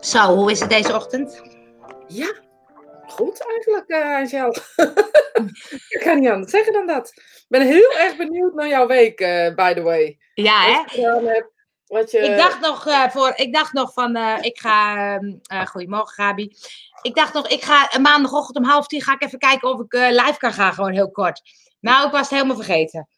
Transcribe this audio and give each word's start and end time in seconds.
Zo, 0.00 0.34
hoe 0.34 0.50
is 0.50 0.60
het 0.60 0.70
deze 0.70 0.94
ochtend? 0.94 1.42
Ja, 2.06 2.34
goed 3.06 3.46
eigenlijk, 3.46 3.84
uh, 3.88 4.16
Angel. 4.16 4.54
ik 5.94 6.00
kan 6.04 6.20
niet 6.20 6.28
anders 6.28 6.50
zeggen 6.50 6.72
dan 6.72 6.86
dat. 6.86 7.12
Ik 7.16 7.44
ben 7.48 7.66
heel 7.66 7.92
erg 7.98 8.16
benieuwd 8.16 8.54
naar 8.54 8.68
jouw 8.68 8.86
week, 8.86 9.20
uh, 9.20 9.54
by 9.54 9.74
the 9.74 9.82
way. 9.82 10.18
Ja, 10.34 10.62
hè? 10.62 11.42
Wat 11.86 12.10
je... 12.10 12.18
Ik 12.18 12.36
dacht 12.36 12.60
nog, 12.60 12.86
uh, 12.86 13.08
voor, 13.08 13.32
ik 13.36 13.52
dacht 13.52 13.72
nog 13.72 13.92
van, 13.92 14.16
ik 14.40 14.58
ga, 14.58 15.18
goedemorgen 15.64 16.24
Gabi. 16.24 16.56
Ik 17.02 17.14
dacht 17.14 17.34
nog, 17.34 17.48
ik 17.48 17.62
ga 17.62 17.98
maandagochtend 18.00 18.56
om 18.56 18.64
half 18.64 18.86
tien 18.86 19.02
ga 19.02 19.12
ik 19.14 19.22
even 19.22 19.38
kijken 19.38 19.68
of 19.68 19.80
ik 19.80 19.92
live 19.92 20.36
kan 20.38 20.52
gaan, 20.52 20.72
gewoon 20.72 20.92
heel 20.92 21.10
kort. 21.10 21.42
Nou, 21.80 22.06
ik 22.06 22.12
was 22.12 22.20
het 22.20 22.30
helemaal 22.30 22.56
vergeten. 22.56 23.08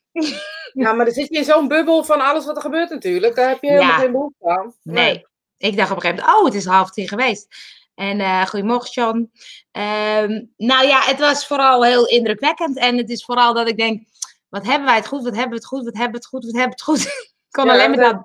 ja, 0.72 0.92
maar 0.92 1.04
dan 1.04 1.14
zit 1.14 1.28
je 1.28 1.38
in 1.38 1.44
zo'n 1.44 1.68
bubbel 1.68 2.04
van 2.04 2.20
alles 2.20 2.44
wat 2.46 2.56
er 2.56 2.62
gebeurt 2.62 2.90
natuurlijk. 2.90 3.34
Daar 3.34 3.48
heb 3.48 3.62
je 3.62 3.68
helemaal 3.68 3.90
Ja. 3.90 3.98
geen 3.98 4.12
behoefte 4.12 4.48
aan. 4.48 4.74
Nee. 4.82 5.26
Ik 5.62 5.76
dacht 5.76 5.90
op 5.90 5.96
een 5.96 6.02
gegeven 6.02 6.24
moment, 6.24 6.38
oh, 6.40 6.44
het 6.44 6.54
is 6.54 6.64
half 6.66 6.90
tien 6.90 7.08
geweest. 7.08 7.46
En 7.94 8.20
eh 8.20 8.46
goedemorgen, 8.46 8.90
John. 8.90 9.32
Ehm, 9.72 10.42
nou 10.56 10.86
ja, 10.86 11.00
het 11.00 11.18
was 11.18 11.46
vooral 11.46 11.84
heel 11.84 12.06
indrukwekkend. 12.06 12.78
En 12.78 12.96
het 12.96 13.10
is 13.10 13.24
vooral 13.24 13.54
dat 13.54 13.68
ik 13.68 13.76
denk, 13.76 14.02
wat 14.48 14.66
hebben 14.66 14.86
wij 14.86 14.96
het 14.96 15.06
goed, 15.06 15.22
wat 15.22 15.32
hebben 15.32 15.50
we 15.50 15.54
het 15.56 15.66
goed, 15.66 15.84
wat 15.84 15.94
hebben 15.96 16.10
we 16.12 16.16
het 16.16 16.26
goed, 16.26 16.44
wat 16.44 16.54
hebben 16.54 16.76
we 16.78 16.92
het 16.92 17.02
goed. 17.02 17.06
Ik 17.52 17.58
kon 17.58 17.66
Ja, 17.66 17.72
alleen 17.72 17.90
maar 17.90 17.98
dat- 18.12 18.24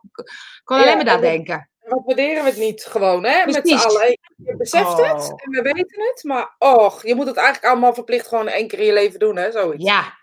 kon 0.63 0.77
Ja, 0.77 0.83
alleen 0.83 0.95
maar 0.95 1.05
dat 1.05 1.15
en 1.15 1.21
dat- 1.21 1.31
denken. 1.31 1.69
Wat 1.79 2.01
waarderen 2.05 2.43
we 2.43 2.49
het 2.49 2.59
niet 2.59 2.83
gewoon, 2.83 3.23
hè? 3.25 3.45
Met 3.45 3.67
z'n 3.67 3.73
allen. 3.75 4.17
Je 4.35 4.55
beseft 4.57 4.97
het 4.97 4.99
Oh. 5.11 5.29
en 5.43 5.51
we 5.51 5.61
weten 5.61 6.01
het, 6.07 6.23
maar 6.23 6.55
och, 6.57 7.05
je 7.05 7.15
moet 7.15 7.27
het 7.27 7.35
eigenlijk 7.37 7.67
allemaal 7.67 7.93
verplicht 7.93 8.27
gewoon 8.27 8.47
één 8.47 8.67
keer 8.67 8.79
in 8.79 8.85
je 8.85 8.93
leven 8.93 9.19
doen, 9.19 9.37
hè? 9.37 9.51
Zoiets. 9.51 9.83
Ja, 9.83 10.13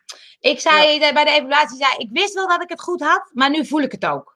ik 0.41 0.60
zei 0.60 0.99
eh, 0.99 1.12
bij 1.12 1.24
de 1.24 1.30
evaluatie, 1.30 1.77
zei, 1.77 1.93
ik 1.96 2.09
wist 2.12 2.35
wel 2.35 2.49
dat 2.49 2.62
ik 2.62 2.69
het 2.69 2.80
goed 2.83 3.01
had, 3.01 3.30
maar 3.33 3.51
nu 3.51 3.66
voel 3.66 3.80
ik 3.80 3.93
het 3.93 4.07
ook. 4.07 4.34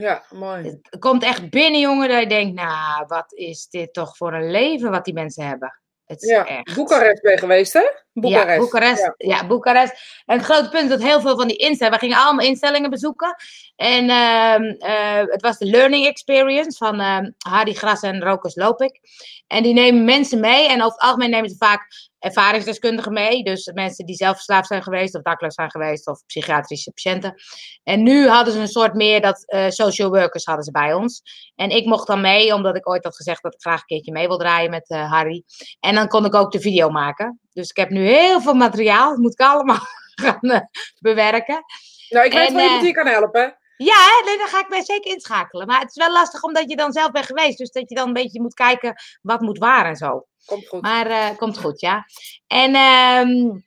Ja, 0.00 0.22
mooi. 0.30 0.80
Het 0.82 0.98
komt 0.98 1.22
echt 1.22 1.50
binnen, 1.50 1.80
jongen, 1.80 2.08
dat 2.08 2.20
je 2.20 2.26
denkt, 2.26 2.54
nou, 2.54 3.04
wat 3.06 3.32
is 3.32 3.68
dit 3.68 3.92
toch 3.92 4.16
voor 4.16 4.32
een 4.32 4.50
leven 4.50 4.90
wat 4.90 5.04
die 5.04 5.14
mensen 5.14 5.46
hebben. 5.46 5.80
Het 6.04 6.22
is 6.22 6.28
Ja, 6.28 6.46
echt... 6.46 6.74
Boekarest 6.74 7.22
ben 7.22 7.32
je 7.32 7.38
geweest, 7.38 7.72
hè? 7.72 7.82
Boekarest. 8.20 8.50
Ja, 8.50 8.58
Boekarest. 8.58 9.02
Ja. 9.16 9.36
Ja. 9.36 9.46
Boekarest. 9.46 10.22
En 10.26 10.36
het 10.36 10.46
grote 10.46 10.68
punt 10.68 10.82
is 10.82 10.88
dat 10.88 11.02
heel 11.02 11.20
veel 11.20 11.36
van 11.36 11.48
die 11.48 11.56
instellingen, 11.56 11.98
we 12.00 12.06
gingen 12.06 12.24
allemaal 12.24 12.46
instellingen 12.46 12.90
bezoeken. 12.90 13.36
En 13.76 14.08
ehm, 14.08 14.62
eh, 14.62 15.22
het 15.26 15.42
was 15.42 15.58
de 15.58 15.66
Learning 15.66 16.06
Experience 16.06 16.76
van 16.76 17.00
ehm 17.00 17.30
Hardy 17.38 17.72
Gras 17.72 18.02
en 18.02 18.22
Rokus 18.22 18.54
Lopik. 18.54 19.00
En 19.46 19.62
die 19.62 19.74
nemen 19.74 20.04
mensen 20.04 20.40
mee. 20.40 20.68
En 20.68 20.82
over 20.82 20.92
het 20.92 21.00
algemeen 21.00 21.30
nemen 21.30 21.50
ze 21.50 21.56
vaak 21.56 22.10
ervaringsdeskundigen 22.20 23.12
mee. 23.12 23.42
Dus 23.42 23.70
mensen 23.74 24.06
die 24.06 24.14
zelf 24.14 24.34
verslaafd 24.34 24.66
zijn 24.66 24.82
geweest, 24.82 25.14
of 25.14 25.22
dakloos 25.22 25.54
zijn 25.54 25.70
geweest, 25.70 26.06
of 26.06 26.26
psychiatrische 26.26 26.92
patiënten. 26.92 27.34
En 27.82 28.02
nu 28.02 28.28
hadden 28.28 28.52
ze 28.52 28.60
een 28.60 28.68
soort 28.68 28.94
meer 28.94 29.20
dat 29.20 29.44
eh, 29.46 29.68
social 29.68 30.10
workers 30.10 30.44
hadden 30.44 30.64
ze 30.64 30.70
bij 30.70 30.94
ons. 30.94 31.22
En 31.54 31.70
ik 31.70 31.84
mocht 31.84 32.06
dan 32.06 32.20
mee, 32.20 32.54
omdat 32.54 32.76
ik 32.76 32.88
ooit 32.88 33.04
had 33.04 33.16
gezegd 33.16 33.42
dat 33.42 33.54
ik 33.54 33.60
graag 33.60 33.80
een 33.80 33.86
keertje 33.86 34.12
mee 34.12 34.26
wil 34.26 34.38
draaien 34.38 34.70
met 34.70 34.88
eh, 34.88 35.10
Harry. 35.10 35.44
En 35.80 35.94
dan 35.94 36.08
kon 36.08 36.24
ik 36.24 36.34
ook 36.34 36.52
de 36.52 36.60
video 36.60 36.90
maken. 36.90 37.40
Dus 37.52 37.70
ik 37.70 37.76
heb 37.76 37.90
nu 37.90 38.06
heel 38.06 38.40
veel 38.40 38.54
materiaal. 38.54 39.10
Dat 39.10 39.18
moet 39.18 39.32
ik 39.32 39.40
allemaal 39.40 39.80
gaan 40.22 40.40
eh, 40.40 40.60
bewerken. 40.98 41.64
Nou, 42.08 42.26
ik 42.26 42.32
weet 42.32 42.48
En, 42.48 42.54
wel 42.54 42.62
iemand 42.62 42.70
eh, 42.70 42.78
die 42.78 42.88
je 42.88 42.94
kan 42.94 43.06
helpen. 43.06 43.58
Ja, 43.76 43.94
hè, 43.94 44.24
nee, 44.24 44.38
daar 44.38 44.48
ga 44.48 44.60
ik 44.60 44.68
mij 44.68 44.84
zeker 44.84 45.12
inschakelen. 45.12 45.66
Maar 45.66 45.80
het 45.80 45.88
is 45.88 45.96
wel 45.96 46.12
lastig 46.12 46.42
omdat 46.42 46.70
je 46.70 46.76
dan 46.76 46.92
zelf 46.92 47.10
bent 47.10 47.26
geweest. 47.26 47.58
Dus 47.58 47.70
dat 47.70 47.88
je 47.88 47.94
dan 47.94 48.06
een 48.06 48.12
beetje 48.12 48.40
moet 48.40 48.54
kijken 48.54 48.94
wat 49.22 49.40
moet 49.40 49.58
waar 49.58 49.86
en 49.86 49.96
zo. 49.96 50.26
Komt 50.44 50.66
goed. 50.68 50.82
Maar 50.82 51.06
eh, 51.06 51.36
komt 51.36 51.58
goed, 51.58 51.80
ja. 51.80 52.04
En 52.46 52.74
ehm, 52.74 53.58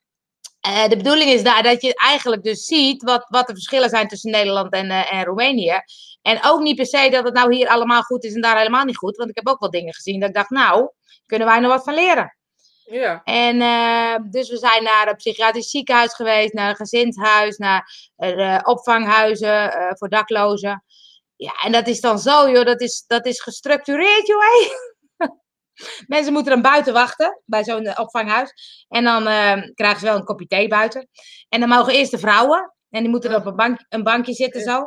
eh, 0.59 0.89
de 0.89 0.97
bedoeling 0.97 1.29
is 1.29 1.43
daar 1.43 1.63
dat 1.63 1.81
je 1.81 1.95
eigenlijk 1.95 2.43
dus 2.43 2.65
ziet 2.65 3.03
wat, 3.03 3.25
wat 3.29 3.47
de 3.47 3.53
verschillen 3.53 3.89
zijn 3.89 4.07
tussen 4.07 4.31
Nederland 4.31 4.73
en, 4.73 4.89
en 4.89 5.23
Roemenië. 5.23 5.81
En 6.21 6.39
ook 6.43 6.61
niet 6.61 6.75
per 6.75 6.85
se 6.85 7.09
dat 7.09 7.23
het 7.23 7.33
nou 7.33 7.55
hier 7.55 7.67
allemaal 7.67 8.01
goed 8.01 8.23
is 8.23 8.33
en 8.33 8.41
daar 8.41 8.57
helemaal 8.57 8.85
niet 8.85 8.97
goed. 8.97 9.17
Want 9.17 9.29
ik 9.29 9.35
heb 9.35 9.47
ook 9.47 9.59
wel 9.59 9.69
dingen 9.69 9.93
gezien 9.93 10.19
dat 10.19 10.29
ik 10.29 10.35
dacht, 10.35 10.49
nou, 10.49 10.89
kunnen 11.25 11.47
wij 11.47 11.59
nog 11.59 11.71
wat 11.71 11.83
van 11.83 11.93
leren. 11.93 12.37
Ja. 12.85 13.21
En 13.23 13.61
eh, 13.61 14.15
dus 14.31 14.49
we 14.49 14.57
zijn 14.57 14.83
naar 14.83 15.07
een 15.07 15.15
psychiatrisch 15.15 15.69
ziekenhuis 15.69 16.13
geweest, 16.13 16.53
naar 16.53 16.69
een 16.69 16.75
gezinshuis, 16.75 17.57
naar 17.57 18.11
eh, 18.15 18.59
opvanghuizen 18.63 19.73
eh, 19.73 19.91
voor 19.93 20.09
daklozen. 20.09 20.83
Ja, 21.35 21.53
en 21.63 21.71
dat 21.71 21.87
is 21.87 22.01
dan 22.01 22.19
zo, 22.19 22.49
joh, 22.49 22.65
dat 22.65 22.81
is, 22.81 23.03
dat 23.07 23.25
is 23.25 23.41
gestructureerd, 23.41 24.27
joh. 24.27 24.41
Mensen 26.07 26.33
moeten 26.33 26.51
dan 26.51 26.61
buiten 26.61 26.93
wachten 26.93 27.41
bij 27.45 27.63
zo'n 27.63 27.99
opvanghuis. 27.99 28.53
En 28.87 29.03
dan 29.03 29.23
krijgen 29.73 29.99
ze 29.99 30.05
wel 30.05 30.15
een 30.15 30.23
kopje 30.23 30.47
thee 30.47 30.67
buiten. 30.67 31.09
En 31.49 31.59
dan 31.59 31.69
mogen 31.69 31.93
eerst 31.93 32.11
de 32.11 32.17
vrouwen, 32.17 32.73
en 32.89 33.01
die 33.01 33.09
moeten 33.09 33.29
dan 33.29 33.39
op 33.39 33.45
een, 33.45 33.55
bank, 33.55 33.85
een 33.89 34.03
bankje 34.03 34.33
zitten 34.33 34.61
zo. 34.61 34.85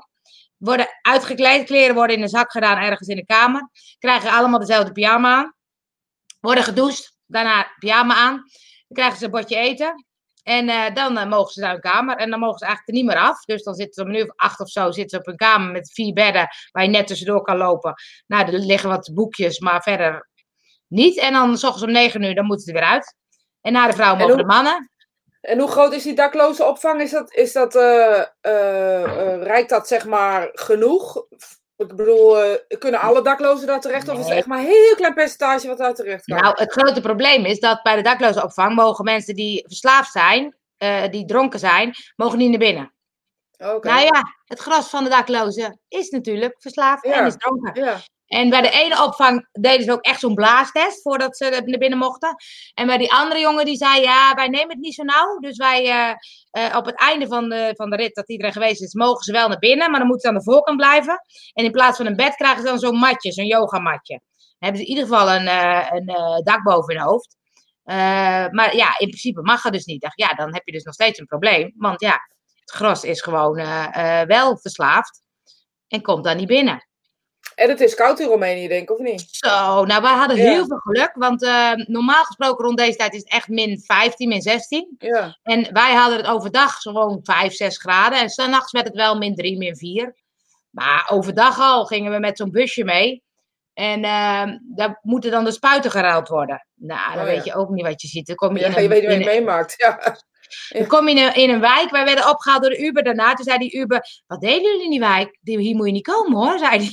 Worden 0.57 0.89
uitgekleed, 1.03 1.67
kleren 1.67 1.95
worden 1.95 2.17
in 2.17 2.23
een 2.23 2.29
zak 2.29 2.51
gedaan 2.51 2.79
ergens 2.79 3.09
in 3.09 3.17
de 3.17 3.25
kamer. 3.25 3.71
Krijgen 3.99 4.31
allemaal 4.31 4.59
dezelfde 4.59 4.93
pyjama 4.93 5.37
aan. 5.37 5.55
Worden 6.41 6.65
gedoucht, 6.65 7.16
daarna 7.27 7.67
pyjama 7.79 8.15
aan. 8.15 8.35
Dan 8.35 8.45
krijgen 8.97 9.19
ze 9.19 9.25
een 9.25 9.31
bordje 9.31 9.57
eten. 9.57 10.05
En 10.43 10.69
eh, 10.69 10.95
dan 10.95 11.19
eh, 11.19 11.27
mogen 11.29 11.53
ze 11.53 11.61
naar 11.61 11.71
hun 11.73 11.81
kamer. 11.81 12.17
En 12.17 12.31
dan 12.31 12.39
mogen 12.41 12.59
ze 12.59 12.65
eigenlijk 12.65 12.99
er 12.99 13.05
niet 13.05 13.13
meer 13.15 13.23
af. 13.31 13.45
Dus 13.45 13.63
dan 13.63 13.75
zitten 13.75 13.95
ze 13.95 14.03
om 14.03 14.09
een 14.09 14.21
uur 14.21 14.29
of 14.31 14.37
acht 14.37 14.61
of 14.61 14.69
zo 14.69 14.91
zitten 14.91 15.11
ze 15.11 15.19
op 15.19 15.27
een 15.27 15.37
kamer 15.37 15.73
met 15.73 15.93
vier 15.93 16.13
bedden. 16.13 16.49
Waar 16.73 16.83
je 16.83 16.89
net 16.91 17.07
tussendoor 17.07 17.43
kan 17.43 17.57
lopen. 17.57 17.95
Nou, 18.27 18.47
er 18.47 18.59
liggen 18.59 18.89
wat 18.89 19.11
boekjes, 19.15 19.59
maar 19.59 19.83
verder 19.83 20.29
niet. 20.87 21.19
En 21.19 21.33
dan 21.33 21.59
s 21.59 21.65
ochtends 21.65 21.85
om 21.87 21.93
negen 21.93 22.23
uur, 22.23 22.35
dan 22.35 22.47
moeten 22.47 22.65
ze 22.67 22.73
er 22.73 22.79
weer 22.81 22.89
uit. 22.89 23.15
En 23.61 23.73
na 23.73 23.87
de 23.87 23.93
vrouw 23.93 24.13
En 24.13 24.19
mogen 24.19 24.33
hoe- 24.35 24.43
de 24.43 24.49
mannen. 24.49 24.91
En 25.41 25.59
hoe 25.59 25.71
groot 25.71 25.93
is 25.93 26.03
die 26.03 26.15
dakloze 26.15 26.65
opvang? 26.65 27.01
Is 27.01 27.11
dat, 27.11 27.35
is 27.35 27.53
dat, 27.53 27.75
eh, 27.75 28.21
eh, 28.41 29.43
reikt 29.43 29.69
dat 29.71 29.89
zeg 29.89 30.07
maar 30.07 30.49
genoeg? 30.53 31.25
Ik 31.77 31.97
bedoel, 31.97 32.43
eh, 32.43 32.79
kunnen 32.79 33.01
alle 33.01 33.23
daklozen 33.23 33.67
daar 33.67 33.81
terecht? 33.81 34.09
Of 34.09 34.19
is 34.19 34.25
het 34.25 34.35
echt 34.35 34.47
maar 34.47 34.59
een 34.59 34.65
heel 34.65 34.95
klein 34.95 35.15
percentage 35.15 35.69
wat 35.69 35.79
daar 35.79 35.95
terecht 35.95 36.25
kan? 36.25 36.41
Nou, 36.41 36.55
het 36.59 36.73
grote 36.73 37.01
probleem 37.01 37.45
is 37.45 37.61
dat 37.61 37.83
bij 37.83 37.97
de 37.97 38.03
daklozenopvang 38.03 38.75
mogen 38.75 39.05
mensen 39.05 39.35
die 39.35 39.65
verslaafd 39.67 40.13
zijn, 40.13 40.57
eh, 40.77 41.09
die 41.11 41.25
dronken 41.25 41.59
zijn, 41.59 41.95
mogen 42.17 42.39
niet 42.39 42.51
naar 42.51 42.59
binnen. 42.59 42.93
Oké. 43.59 43.89
Nou 43.89 44.03
ja, 44.03 44.23
het 44.45 44.59
gros 44.59 44.89
van 44.89 45.05
de 45.05 45.11
daklozen 45.11 45.81
is 45.89 46.11
natuurlijk 46.11 46.55
verslaafd 46.59 47.07
Ja. 47.07 47.13
en 47.13 47.27
is 47.27 47.37
dronken. 47.37 47.85
Ja. 47.85 47.99
En 48.27 48.51
bij 48.51 48.61
de 48.61 48.71
ene 48.71 49.05
opvang 49.05 49.49
deden 49.53 49.85
ze 49.85 49.93
ook 49.93 50.05
echt 50.05 50.21
zo'n 50.21 50.35
blaastest 50.35 51.03
voordat 51.03 51.37
ze 51.37 51.63
naar 51.65 51.79
binnen 51.79 51.99
mochten. 51.99 52.35
En 52.75 52.87
bij 52.87 52.99
die 52.99 53.13
andere 53.13 53.41
jongen 53.41 53.65
die 53.65 53.77
zei, 53.77 54.01
ja, 54.01 54.35
wij 54.35 54.49
nemen 54.49 54.69
het 54.69 54.79
niet 54.79 54.95
zo 54.95 55.03
nauw. 55.03 55.39
Dus 55.39 55.57
wij 55.57 55.85
eh, 55.85 56.15
eh, 56.51 56.77
op 56.77 56.85
het 56.85 56.99
einde 56.99 57.27
van 57.27 57.49
de, 57.49 57.73
van 57.77 57.91
de 57.91 57.97
rit, 57.97 58.15
dat 58.15 58.29
iedereen 58.29 58.53
geweest 58.53 58.83
is, 58.83 58.95
mogen 58.95 59.23
ze 59.23 59.33
wel 59.33 59.49
naar 59.49 59.59
binnen. 59.59 59.91
Maar 59.91 59.99
dan 59.99 60.09
moeten 60.09 60.29
ze 60.29 60.37
aan 60.37 60.43
de 60.43 60.51
voorkant 60.51 60.77
blijven. 60.77 61.21
En 61.53 61.65
in 61.65 61.71
plaats 61.71 61.97
van 61.97 62.07
een 62.07 62.17
bed 62.17 62.35
krijgen 62.35 62.61
ze 62.61 62.67
dan 62.67 62.79
zo'n 62.79 62.99
matje, 62.99 63.33
zo'n 63.33 63.47
yogamatje. 63.47 64.21
Dan 64.37 64.69
hebben 64.69 64.81
ze 64.81 64.87
in 64.87 64.95
ieder 64.95 65.09
geval 65.09 65.31
een, 65.35 65.47
eh, 65.47 65.87
een 65.91 66.41
dak 66.45 66.63
boven 66.63 66.95
hun 66.95 67.05
hoofd. 67.05 67.37
Maar 68.53 68.77
ja, 68.77 68.99
in 68.99 69.09
principe 69.09 69.43
mag 69.43 69.63
dat 69.63 69.73
dus 69.73 69.85
niet. 69.85 70.01
Dacht, 70.01 70.19
ja, 70.19 70.29
dan 70.29 70.55
heb 70.55 70.67
je 70.67 70.73
dus 70.73 70.85
nog 70.85 70.95
steeds 70.95 71.19
een 71.19 71.27
probleem. 71.27 71.73
Want 71.77 72.01
ja, 72.01 72.21
het 72.55 72.71
gros 72.71 73.05
is 73.05 73.21
gewoon 73.21 73.55
wel 74.27 74.59
verslaafd. 74.59 75.23
En 75.89 76.03
komt 76.03 76.25
dan 76.25 76.37
niet 76.37 76.47
binnen. 76.47 76.87
En 77.57 77.69
het 77.69 77.81
is 77.81 77.95
koud 77.95 78.21
in 78.21 78.27
Roemenië, 78.27 78.69
denk 78.69 78.83
ik, 78.83 78.91
of 78.91 78.99
niet? 78.99 79.27
Zo, 79.31 79.85
nou 79.85 80.03
wij 80.03 80.13
hadden 80.15 80.37
Ja. 80.37 80.43
heel 80.43 80.67
veel 80.67 80.77
geluk, 80.79 81.11
want 81.15 81.43
eh, 81.43 81.73
normaal 81.75 82.25
gesproken 82.25 82.65
rond 82.65 82.79
deze 82.79 82.97
tijd 82.97 83.15
is 83.15 83.21
het 83.21 83.31
echt 83.31 83.49
min 83.49 83.81
15, 83.81 84.29
min 84.29 84.41
16. 84.43 84.95
Ja. 84.99 85.39
En 85.43 85.73
wij 85.73 85.95
hadden 85.95 86.19
het 86.19 86.27
overdag 86.27 86.77
gewoon 86.77 87.21
5, 87.23 87.53
6 87.55 87.79
graden 87.79 88.19
en 88.19 88.29
s'nachts 88.31 88.73
werd 88.73 88.87
het 88.87 88.95
wel 88.97 89.17
min 89.19 89.35
3, 89.35 89.59
min 89.59 89.77
4. 89.77 90.15
Maar 90.71 91.07
overdag 91.13 91.59
al 91.61 91.85
gingen 91.85 92.13
we 92.13 92.19
met 92.19 92.37
zo'n 92.37 92.51
busje 92.51 92.85
mee. 92.85 93.23
En 93.75 94.05
eh, 94.05 94.43
daar 94.75 94.99
moeten 95.03 95.31
dan 95.31 95.45
de 95.45 95.53
spuiten 95.53 95.91
geruild 95.91 96.29
worden. 96.29 96.67
Nou, 96.75 97.13
dan 97.15 97.23
Oh, 97.23 97.29
weet 97.29 97.45
je 97.45 97.55
ook 97.55 97.69
niet 97.71 97.87
wat 97.87 98.03
je 98.03 98.09
ziet. 98.09 98.27
Dan 98.27 98.37
kom 98.37 98.57
je, 98.57 98.61
Ja, 98.61 98.67
in 98.67 98.77
een, 98.77 98.83
je 98.83 98.89
weet 98.89 99.05
wat 99.07 99.13
je 99.19 99.25
meemaakt. 99.25 99.75
Ja. 99.77 100.17
dan 100.69 100.87
kom 100.87 101.09
je 101.09 101.15
in 101.15 101.23
een, 101.27 101.35
in 101.35 101.51
een 101.51 101.61
wijk. 101.61 101.91
Wij 101.91 102.05
werden 102.05 102.29
opgehaald 102.31 102.63
door 102.63 102.71
de 102.71 102.85
Uber 102.85 103.03
daarna. 103.03 103.35
Toen 103.35 103.45
zei 103.45 103.59
die 103.59 103.77
Uber, 103.77 104.23
wat 104.27 104.41
deden 104.41 104.63
jullie 104.63 104.85
in 104.85 104.91
die 104.91 104.99
wijk? 105.01 105.39
Die- 105.41 105.59
Hier 105.59 105.77
moet 105.77 105.87
je 105.87 105.93
niet 105.93 106.07
komen 106.07 106.39
hoor, 106.39 106.59
zei 106.59 106.71
hij. 106.77 106.91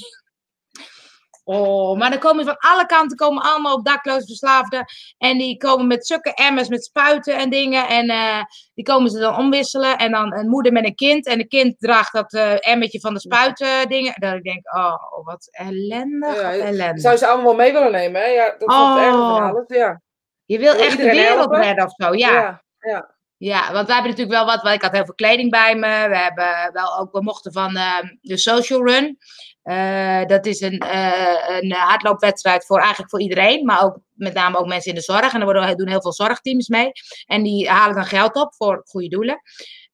Oh, 1.45 1.97
maar 1.97 2.09
dan 2.09 2.19
komen 2.19 2.45
van 2.45 2.57
alle 2.57 2.85
kanten 2.85 3.17
komen 3.17 3.43
allemaal 3.43 3.73
op 3.75 3.85
dakloze 3.85 4.25
verslaafden. 4.25 4.85
En 5.17 5.37
die 5.37 5.57
komen 5.57 5.87
met 5.87 6.07
zulke 6.07 6.33
emmers 6.33 6.67
met 6.67 6.83
spuiten 6.83 7.37
en 7.37 7.49
dingen. 7.49 7.87
En 7.87 8.09
eh, 8.09 8.43
die 8.73 8.85
komen 8.85 9.09
ze 9.09 9.19
dan 9.19 9.35
omwisselen. 9.35 9.97
En 9.97 10.11
dan 10.11 10.33
een 10.33 10.49
moeder 10.49 10.71
met 10.71 10.85
een 10.85 10.95
kind. 10.95 11.25
En 11.25 11.37
de 11.37 11.47
kind 11.47 11.79
draagt 11.79 12.13
dat 12.13 12.33
eh 12.33 12.67
emmertje 12.71 12.99
van 12.99 13.13
de 13.13 13.19
spuiten 13.19 13.87
dingen. 13.87 14.13
Dat 14.15 14.33
ik 14.33 14.43
denk, 14.43 14.75
oh, 14.75 15.25
wat 15.25 15.47
ellendig, 15.51 16.41
Ja, 16.41 16.53
ellendig. 16.53 17.01
Zou 17.01 17.13
je 17.13 17.19
ze 17.19 17.27
allemaal 17.27 17.55
mee 17.55 17.73
willen 17.73 17.91
nemen, 17.91 18.21
hè? 18.21 18.27
Ja, 18.27 18.55
dat 18.57 18.69
Oh. 18.69 18.95
het 18.95 19.05
van 19.05 19.41
alles. 19.41 19.63
Ja. 19.67 20.01
Je 20.45 20.59
wil 20.59 20.73
echt 20.73 20.97
de 20.97 21.03
wereld 21.03 21.55
redden 21.55 21.85
of 21.85 21.93
zo, 21.95 22.13
ja. 22.13 22.31
Ja. 22.31 22.63
ja. 22.79 23.11
Ja, 23.37 23.71
want 23.71 23.87
wij 23.87 23.95
hebben 23.95 24.11
natuurlijk 24.11 24.37
wel 24.37 24.45
wat. 24.45 24.61
want 24.61 24.75
Ik 24.75 24.81
had 24.81 24.91
heel 24.91 25.05
veel 25.05 25.13
kleding 25.13 25.51
bij 25.51 25.75
me. 25.75 26.07
We 26.09 26.17
hebben 26.17 26.69
wel 26.73 26.97
ook, 26.99 27.11
we 27.11 27.21
mochten 27.21 27.51
van 27.53 27.75
ehm, 27.75 28.05
de 28.21 28.37
Social 28.37 28.87
Run. 28.87 29.17
Eh, 29.63 30.25
dat 30.25 30.45
is 30.45 30.61
een, 30.61 30.77
eh, 30.79 31.59
een 31.59 31.71
hardloopwedstrijd 31.71 32.65
voor 32.65 32.79
eigenlijk 32.79 33.09
voor 33.09 33.21
iedereen, 33.21 33.65
maar 33.65 33.83
ook 33.83 33.97
met 34.13 34.33
name 34.33 34.57
ook 34.57 34.67
mensen 34.67 34.89
in 34.89 34.97
de 34.97 35.03
zorg. 35.03 35.33
En 35.33 35.39
er 35.39 35.45
worden, 35.45 35.77
doen 35.77 35.87
heel 35.87 36.01
veel 36.01 36.13
zorgteams 36.13 36.67
mee. 36.67 36.91
En 37.25 37.43
die 37.43 37.69
halen 37.69 37.95
dan 37.95 38.05
geld 38.05 38.35
op 38.35 38.55
voor 38.55 38.81
goede 38.85 39.07
doelen. 39.07 39.41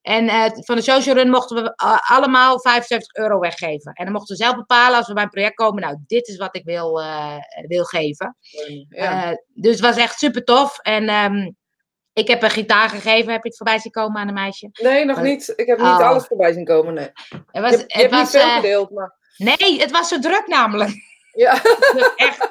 En 0.01 0.27
eh, 0.27 0.45
van 0.53 0.75
de 0.75 0.81
social 0.81 1.15
run 1.15 1.29
mochten 1.29 1.63
we 1.63 1.73
allemaal 2.07 2.59
75 2.61 3.15
euro 3.15 3.39
weggeven. 3.39 3.93
En 3.93 4.03
dan 4.05 4.13
mochten 4.13 4.37
we 4.37 4.43
zelf 4.43 4.55
bepalen 4.55 4.97
als 4.97 5.07
we 5.07 5.13
bij 5.13 5.23
een 5.23 5.29
project 5.29 5.55
komen. 5.55 5.81
Nou, 5.81 5.97
dit 6.07 6.27
is 6.27 6.37
wat 6.37 6.55
ik 6.55 6.63
wil, 6.63 7.01
wil 7.67 7.83
geven. 7.83 8.37
Ja. 8.89 9.41
Dus 9.53 9.71
het 9.71 9.81
was 9.85 9.97
echt 9.97 10.19
super 10.19 10.43
tof. 10.43 10.79
En 10.79 11.07
ehm, 11.09 11.51
ik 12.13 12.27
heb 12.27 12.43
een 12.43 12.49
gitaar 12.49 12.89
gegeven. 12.89 13.31
Heb 13.31 13.43
je 13.43 13.47
het 13.49 13.57
voorbij 13.57 13.79
zien 13.79 13.91
komen 13.91 14.21
aan 14.21 14.27
een 14.27 14.33
meisje? 14.33 14.69
Nee, 14.81 15.05
nog 15.05 15.15
Maar- 15.15 15.25
niet. 15.25 15.53
Ik 15.55 15.67
heb 15.67 15.77
niet 15.77 15.87
Oh. 15.87 15.99
alles 15.99 16.25
voorbij 16.25 16.53
zien 16.53 16.65
komen. 16.65 16.93
Nee. 16.93 17.09
Het 17.29 17.43
Je 17.51 17.61
was, 17.61 17.71
je 17.71 17.77
het 17.77 17.93
hebt 17.93 18.11
niet 18.11 18.21
was, 18.21 18.31
veel 18.31 18.49
gedeeld, 18.55 18.89
maar. 18.89 19.17
Nee, 19.37 19.79
het 19.81 19.91
was 19.91 20.07
zo 20.07 20.19
druk 20.19 20.47
namelijk. 20.47 20.91
Ja, 21.31 21.61
echt, 22.15 22.49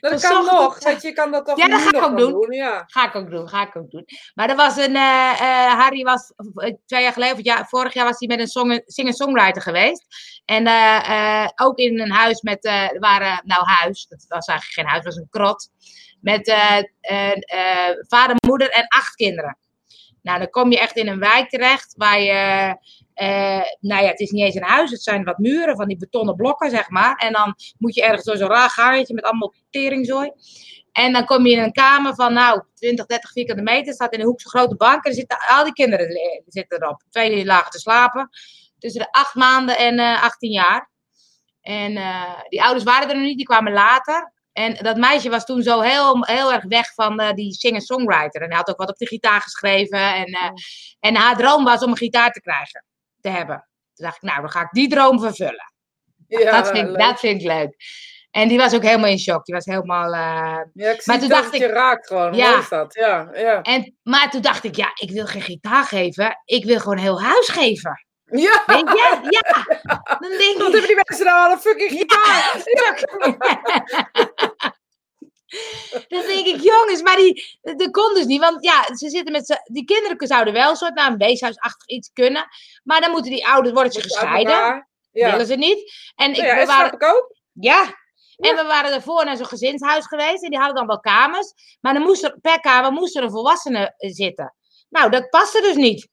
dat 0.00 0.20
kan 0.20 0.44
nog. 0.44 0.78
Weet 0.84 1.02
je, 1.02 1.12
kan 1.12 1.30
dat 1.30 1.46
toch 1.46 1.58
Ja, 1.58 1.68
dat 1.68 1.80
ga 1.80 1.88
ik 1.88 2.02
ook 2.02 2.18
doen. 2.18 2.52
Ja. 2.52 2.84
Ga 2.86 3.06
ik 3.06 3.14
ook 3.14 3.30
doen, 3.30 3.48
ga 3.48 3.66
ik 3.66 3.76
ook 3.76 3.90
doen. 3.90 4.04
Maar 4.34 4.50
er 4.50 4.56
was 4.56 4.76
een, 4.76 4.96
eh, 4.96 5.30
eh, 5.40 5.78
Harry 5.78 6.02
was 6.02 6.32
eh, 6.54 6.74
twee 6.86 7.02
jaar 7.02 7.12
geleden, 7.12 7.36
of 7.36 7.44
jaar, 7.44 7.68
vorig 7.68 7.94
jaar 7.94 8.04
was 8.04 8.18
hij 8.18 8.28
met 8.28 8.40
een 8.40 8.48
song- 8.48 8.82
singer-songwriter 8.86 9.62
geweest. 9.62 10.04
En 10.44 10.68
ook 11.56 11.78
in 11.78 12.00
een 12.00 12.10
huis 12.12 12.40
met, 12.40 12.64
er 12.64 12.98
waren, 12.98 13.42
nou 13.44 13.64
huis, 13.64 14.06
dat 14.08 14.24
was 14.28 14.46
eigenlijk 14.46 14.78
geen 14.78 14.86
huis, 14.86 15.04
het 15.04 15.14
was 15.14 15.16
een 15.16 15.30
krot. 15.30 15.68
Met 16.20 16.54
vader, 18.08 18.36
moeder 18.46 18.70
en 18.70 18.86
acht 18.88 19.14
kinderen. 19.14 19.58
Nou, 20.26 20.38
dan 20.38 20.50
kom 20.50 20.70
je 20.70 20.78
echt 20.78 20.96
in 20.96 21.08
een 21.08 21.18
wijk 21.18 21.48
terecht 21.48 21.94
waar 21.96 22.20
je, 22.20 22.76
eh, 23.14 23.62
nou 23.80 24.02
ja, 24.02 24.08
het 24.08 24.20
is 24.20 24.30
niet 24.30 24.44
eens 24.44 24.54
een 24.54 24.62
huis, 24.62 24.90
het 24.90 25.02
zijn 25.02 25.24
wat 25.24 25.38
muren 25.38 25.76
van 25.76 25.88
die 25.88 25.96
betonnen 25.96 26.34
blokken, 26.36 26.70
zeg 26.70 26.90
maar. 26.90 27.14
En 27.16 27.32
dan 27.32 27.54
moet 27.78 27.94
je 27.94 28.02
ergens 28.02 28.38
zo'n 28.38 28.48
raar 28.48 28.70
gangetje 28.70 29.14
met 29.14 29.24
allemaal 29.24 29.54
teringzooi. 29.70 30.30
En 30.92 31.12
dan 31.12 31.24
kom 31.24 31.46
je 31.46 31.52
in 31.52 31.62
een 31.62 31.72
kamer 31.72 32.14
van, 32.14 32.32
nou, 32.32 32.62
20, 32.74 33.06
30 33.06 33.30
vierkante 33.32 33.62
meter. 33.62 33.92
staat 33.92 34.12
in 34.12 34.18
de 34.18 34.24
hoek 34.24 34.40
zo'n 34.40 34.50
grote 34.50 34.76
bank. 34.76 35.04
En 35.04 35.10
er 35.10 35.16
zitten 35.16 35.38
al 35.48 35.64
die 35.64 35.72
kinderen 35.72 36.06
li- 36.08 36.42
zitten 36.46 36.82
erop. 36.82 37.02
Twee 37.10 37.44
lagen 37.44 37.70
te 37.70 37.78
slapen. 37.78 38.28
Tussen 38.78 39.00
de 39.00 39.12
acht 39.12 39.34
maanden 39.34 39.78
en 39.78 39.98
eh 39.98 40.22
18 40.22 40.50
jaar. 40.50 40.90
En 41.60 41.96
eh, 41.96 42.40
die 42.48 42.62
ouders 42.62 42.84
waren 42.84 43.08
er 43.08 43.14
nog 43.14 43.24
niet, 43.24 43.36
die 43.36 43.46
kwamen 43.46 43.72
later. 43.72 44.32
En 44.56 44.74
dat 44.74 44.96
meisje 44.96 45.28
was 45.30 45.44
toen 45.44 45.62
zo 45.62 45.80
heel, 45.80 46.24
heel 46.24 46.52
erg 46.52 46.64
weg 46.64 46.94
van 46.94 47.20
eh, 47.20 47.32
die 47.32 47.52
singer-songwriter. 47.52 48.42
En 48.42 48.48
hij 48.48 48.56
had 48.56 48.68
ook 48.68 48.76
wat 48.78 48.88
op 48.88 48.96
de 48.96 49.06
gitaar 49.06 49.40
geschreven. 49.40 50.14
En, 50.14 50.24
eh, 50.26 50.50
en 51.00 51.14
haar 51.16 51.36
droom 51.36 51.64
was 51.64 51.82
om 51.82 51.90
een 51.90 51.96
gitaar 51.96 52.30
te 52.32 52.40
krijgen, 52.40 52.84
te 53.20 53.28
hebben. 53.28 53.68
Toen 53.94 54.04
dacht 54.06 54.16
ik, 54.16 54.22
nou, 54.22 54.40
dan 54.40 54.50
ga 54.50 54.60
ik 54.60 54.68
die 54.70 54.88
droom 54.88 55.20
vervullen. 55.20 55.72
Ja, 56.28 56.50
dat, 56.50 56.66
vind, 56.70 56.78
ik- 56.88 56.96
leuk. 56.96 56.98
dat 57.08 57.18
vind 57.20 57.40
ik 57.40 57.46
leuk. 57.46 57.76
En 58.30 58.48
die 58.48 58.58
was 58.58 58.74
ook 58.74 58.82
helemaal 58.82 59.10
in 59.10 59.18
shock. 59.18 59.44
Die 59.44 59.54
was 59.54 59.64
helemaal... 59.64 60.12
eh, 60.14 60.60
Ja, 60.72 60.90
ik 60.90 61.02
zie 61.02 61.12
Maar 61.12 61.18
toen 61.18 61.28
dat 61.28 61.42
dacht 61.42 61.54
ik- 61.54 61.62
raakt 61.70 62.06
gewoon. 62.06 62.34
Ja. 62.34 62.58
Is 62.58 62.68
dat. 62.68 62.94
Ja, 62.94 63.28
ja. 63.34 63.62
En, 63.62 63.96
maar 64.02 64.30
toen 64.30 64.40
dacht 64.40 64.64
ik, 64.64 64.76
ja, 64.76 64.90
ik 64.94 65.10
wil 65.10 65.26
geen 65.26 65.42
gitaar 65.42 65.84
geven. 65.84 66.42
Ik 66.44 66.64
wil 66.64 66.78
gewoon 66.80 66.98
heel 66.98 67.22
huis 67.22 67.48
geven. 67.48 68.05
Ja, 68.30 68.62
Weet 68.66 68.88
je? 68.88 69.18
Ja. 69.22 69.64
Dan 70.18 70.30
denk 70.30 70.58
wat 70.58 70.66
ik, 70.66 70.72
hebben 70.72 70.86
die 70.86 71.02
mensen 71.06 71.26
nou 71.26 71.38
aan 71.38 71.50
een 71.50 71.58
fucking 71.58 71.90
gitaar? 71.90 72.62
dan 76.08 76.22
denk 76.26 76.46
ik, 76.46 76.60
jongens, 76.60 77.02
maar 77.02 77.16
die, 77.16 77.58
dat 77.62 77.90
kon 77.90 78.14
dus 78.14 78.24
niet. 78.24 78.40
Want 78.40 78.64
ja, 78.64 78.96
ze 78.96 79.08
zitten 79.08 79.32
met 79.32 79.62
die 79.64 79.84
kinderen 79.84 80.26
zouden 80.26 80.52
wel 80.52 80.70
een 80.70 80.76
soort 80.76 80.94
naar 80.94 81.10
een 81.10 81.18
weeshuisachtig 81.18 81.86
iets 81.86 82.10
kunnen. 82.12 82.46
Maar 82.84 83.00
dan 83.00 83.10
moeten 83.10 83.30
die 83.30 83.46
ouders, 83.46 83.74
worden 83.74 83.92
ze 83.92 84.00
gescheiden. 84.00 84.88
Ja, 85.12 85.30
Willen 85.30 85.46
ze 85.46 85.54
niet. 85.54 85.92
En 86.14 86.30
ik, 86.30 86.36
ja, 86.36 86.42
we 86.42 86.66
waren, 86.66 86.88
snap 86.88 87.02
ik 87.02 87.08
ook. 87.08 87.36
Ja. 87.52 87.94
Ja. 88.36 88.50
En 88.50 88.56
we 88.56 88.62
waren 88.62 88.90
daarvoor 88.90 89.24
naar 89.24 89.36
zo'n 89.36 89.46
gezinshuis 89.46 90.06
geweest. 90.06 90.42
En 90.42 90.50
die 90.50 90.58
hadden 90.58 90.76
dan 90.76 90.86
wel 90.86 91.00
kamers. 91.00 91.52
Maar 91.80 91.94
dan 91.94 92.02
moest 92.02 92.24
er, 92.24 92.38
per 92.40 92.60
kamer 92.60 92.92
moest 92.92 93.16
er 93.16 93.22
een 93.22 93.30
volwassene 93.30 93.94
zitten. 93.96 94.54
Nou, 94.88 95.10
dat 95.10 95.30
paste 95.30 95.60
dus 95.60 95.74
niet. 95.74 96.08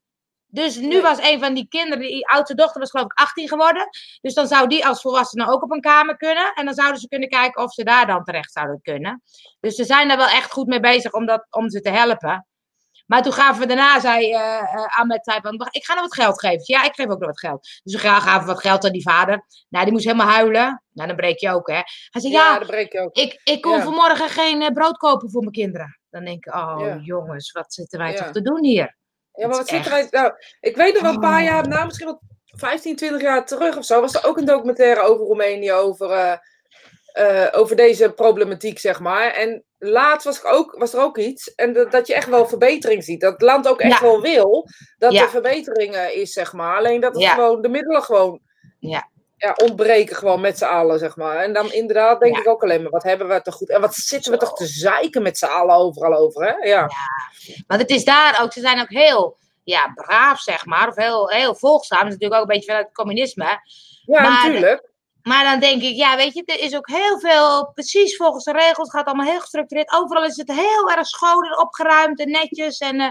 Dus 0.54 0.76
nu 0.76 0.88
Nee. 0.88 1.02
was 1.02 1.20
een 1.22 1.40
van 1.40 1.54
die 1.54 1.68
kinderen, 1.70 2.00
die 2.08 2.28
oudste 2.30 2.56
dochter 2.56 2.80
was 2.80 2.90
geloof 2.90 3.06
ik 3.06 3.14
18 3.20 3.48
geworden. 3.48 3.90
Dus 4.22 4.34
dan 4.34 4.48
zou 4.48 4.68
die 4.68 4.86
als 4.86 5.02
volwassene 5.02 5.52
ook 5.52 5.64
op 5.64 5.72
een 5.72 5.82
kamer 5.82 6.18
kunnen. 6.18 6.54
En 6.54 6.66
dan 6.66 6.74
zouden 6.74 7.00
ze 7.02 7.08
kunnen 7.08 7.30
kijken 7.30 7.64
of 7.64 7.74
ze 7.74 7.84
daar 7.84 8.08
dan 8.08 8.24
terecht 8.24 8.52
zouden 8.52 8.80
kunnen. 8.82 9.22
Dus 9.60 9.76
ze 9.76 9.84
zijn 9.84 10.10
er 10.10 10.18
wel 10.18 10.28
echt 10.28 10.52
goed 10.52 10.68
mee 10.68 10.80
bezig 10.80 11.14
om, 11.14 11.26
dat, 11.26 11.48
om 11.50 11.70
ze 11.70 11.82
te 11.82 11.90
helpen. 11.90 12.48
Maar 13.06 13.22
toen 13.24 13.34
gaven 13.34 13.62
we 13.62 13.68
daarna, 13.68 14.00
zei 14.00 14.30
uh, 14.30 14.38
uh, 14.40 14.98
Ahmed, 14.98 15.24
zei 15.24 15.40
van, 15.42 15.68
ik 15.72 15.86
ga 15.86 15.94
nog 15.94 16.02
wat 16.04 16.14
geld 16.14 16.40
geven. 16.40 16.62
Ja, 16.66 16.84
ik 16.84 16.96
geef 16.96 17.06
ook 17.08 17.20
nog 17.20 17.28
wat 17.30 17.40
geld. 17.40 17.68
Dus 17.84 17.94
we 17.94 18.00
gaven 18.00 18.48
wat 18.48 18.60
geld 18.62 18.86
aan 18.86 18.92
die 18.92 19.02
vader. 19.02 19.46
Nou, 19.70 19.84
die 19.84 19.94
moest 19.94 20.06
helemaal 20.06 20.28
huilen. 20.28 20.84
Nou, 20.92 21.08
dan 21.08 21.18
breek 21.18 21.40
je 21.40 21.50
ook, 21.50 21.68
hè. 21.68 21.82
Hij 22.10 22.22
zei, 22.22 22.34
ja, 22.34 22.52
Ja, 22.54 22.60
dat 22.60 22.68
breek 22.68 22.92
je 22.92 23.00
ook. 23.00 23.16
ik, 23.16 23.42
ik 23.44 23.62
kon 23.62 23.72
Ja. 23.78 23.84
vanmorgen 23.84 24.30
geen 24.30 24.62
eh, 24.62 24.72
brood 24.74 24.98
kopen 24.98 25.30
voor 25.32 25.42
mijn 25.42 25.54
kinderen. 25.54 26.00
Dan 26.10 26.26
denk 26.26 26.46
ik, 26.46 26.54
oh 26.56 26.76
Ja. 26.80 26.98
jongens, 27.02 27.52
wat 27.52 27.74
zitten 27.74 28.00
wij 28.00 28.16
toch 28.16 28.32
te 28.32 28.42
doen 28.42 28.64
hier? 28.64 28.96
Ja, 29.34 29.48
maar 29.48 29.58
wat 29.58 29.68
zitten 29.68 29.92
wij... 29.92 30.08
Nou, 30.12 30.34
ik 30.60 30.76
weet 30.76 30.94
nog 30.94 31.02
wel 31.02 31.14
een 31.14 31.20
paar 31.20 31.40
Oh. 31.40 31.46
jaar, 31.46 31.68
nou 31.68 31.86
misschien 31.86 32.08
wel 32.08 32.22
15, 32.46 32.96
20 32.96 33.22
jaar 33.22 33.46
terug 33.46 33.78
of 33.78 33.86
zo, 33.86 34.02
was 34.02 34.14
er 34.16 34.26
ook 34.26 34.38
een 34.38 34.46
documentaire 34.46 35.02
over 35.02 35.26
Roemenië, 35.26 35.72
over, 35.72 36.10
eh, 36.10 36.34
eh, 37.14 37.60
over 37.60 37.76
deze 37.76 38.12
problematiek, 38.12 38.80
zeg 38.80 39.00
maar. 39.00 39.32
En 39.34 39.64
laatst 39.78 40.26
was, 40.26 40.38
ik 40.38 40.46
ook, 40.46 40.76
was 40.78 40.94
er 40.94 41.02
ook 41.02 41.18
iets, 41.18 41.56
en 41.56 41.74
dat, 41.74 41.92
dat 41.92 42.08
je 42.08 42.14
echt 42.14 42.30
wel 42.30 42.48
verbetering 42.48 43.04
ziet. 43.04 43.22
Dat 43.22 43.32
het 43.34 43.42
land 43.42 43.68
ook 43.68 43.80
echt 43.80 44.00
Ja. 44.00 44.02
wel 44.02 44.22
wil 44.22 44.68
dat 44.98 45.14
Ja. 45.14 45.22
er 45.22 45.30
verbetering 45.30 45.94
eh, 45.96 46.16
is, 46.16 46.34
zeg 46.34 46.54
maar. 46.54 46.78
Alleen 46.78 47.02
dat 47.02 47.14
het 47.14 47.24
Ja. 47.24 47.30
gewoon, 47.34 47.62
de 47.62 47.70
middelen 47.70 48.04
gewoon 48.04 48.40
Ja. 48.80 49.10
Ja, 49.44 49.56
ontbreken 49.64 50.16
gewoon 50.16 50.42
met 50.42 50.58
z'n 50.58 50.64
allen, 50.66 51.00
zeg 51.00 51.16
maar. 51.16 51.36
En 51.38 51.54
dan 51.54 51.72
inderdaad 51.72 52.20
denk 52.20 52.36
Ja. 52.36 52.42
ik 52.42 52.48
ook 52.48 52.64
alleen 52.64 52.82
maar, 52.82 52.92
wat 52.92 53.04
hebben 53.04 53.28
we 53.28 53.42
te 53.42 53.52
goed... 53.52 53.70
En 53.70 53.82
wat 53.82 53.96
zitten 53.96 54.32
we 54.32 54.38
toch 54.38 54.54
te 54.56 54.66
zeiken 54.66 55.22
met 55.22 55.38
z'n 55.38 55.46
allen 55.46 55.76
overal 55.76 56.14
over, 56.14 56.46
hè? 56.46 56.70
Ja. 56.70 56.90
Want 57.68 57.82
het 57.82 57.90
is 57.90 58.04
daar 58.04 58.40
ook, 58.42 58.54
ze 58.54 58.60
zijn 58.60 58.82
ook 58.82 58.90
heel 58.90 59.38
ja, 59.64 59.92
braaf, 59.96 60.40
zeg 60.40 60.66
maar. 60.66 60.88
Of 60.88 60.96
heel, 60.96 61.30
heel 61.30 61.56
volgzaam. 61.56 62.00
Dat 62.00 62.08
is 62.08 62.14
natuurlijk 62.14 62.42
ook 62.42 62.48
een 62.50 62.54
beetje 62.56 62.68
vanuit 62.70 62.86
het 62.86 62.96
communisme. 62.96 63.60
Ja, 64.06 64.22
Maar- 64.22 64.32
natuurlijk. 64.32 64.92
Maar 65.24 65.44
dan 65.44 65.60
denk 65.60 65.82
ik, 65.82 65.96
ja, 65.96 66.16
weet 66.16 66.34
je, 66.34 66.44
er 66.46 66.60
is 66.60 66.76
ook 66.76 66.88
heel 66.88 67.20
veel, 67.20 67.72
precies 67.74 68.16
volgens 68.16 68.44
de 68.44 68.52
regels, 68.52 68.78
het 68.78 68.92
gaat 68.92 69.06
allemaal 69.06 69.26
heel 69.32 69.40
gestructureerd. 69.40 69.94
Overal 69.94 70.24
is 70.26 70.38
het 70.38 70.52
heel 70.52 70.92
erg 70.92 71.08
schoon 71.08 71.46
en 71.46 71.60
opgeruimd 71.60 72.20
en 72.20 72.32
netjes. 72.32 72.78
En, 72.78 73.00
eh, 73.00 73.10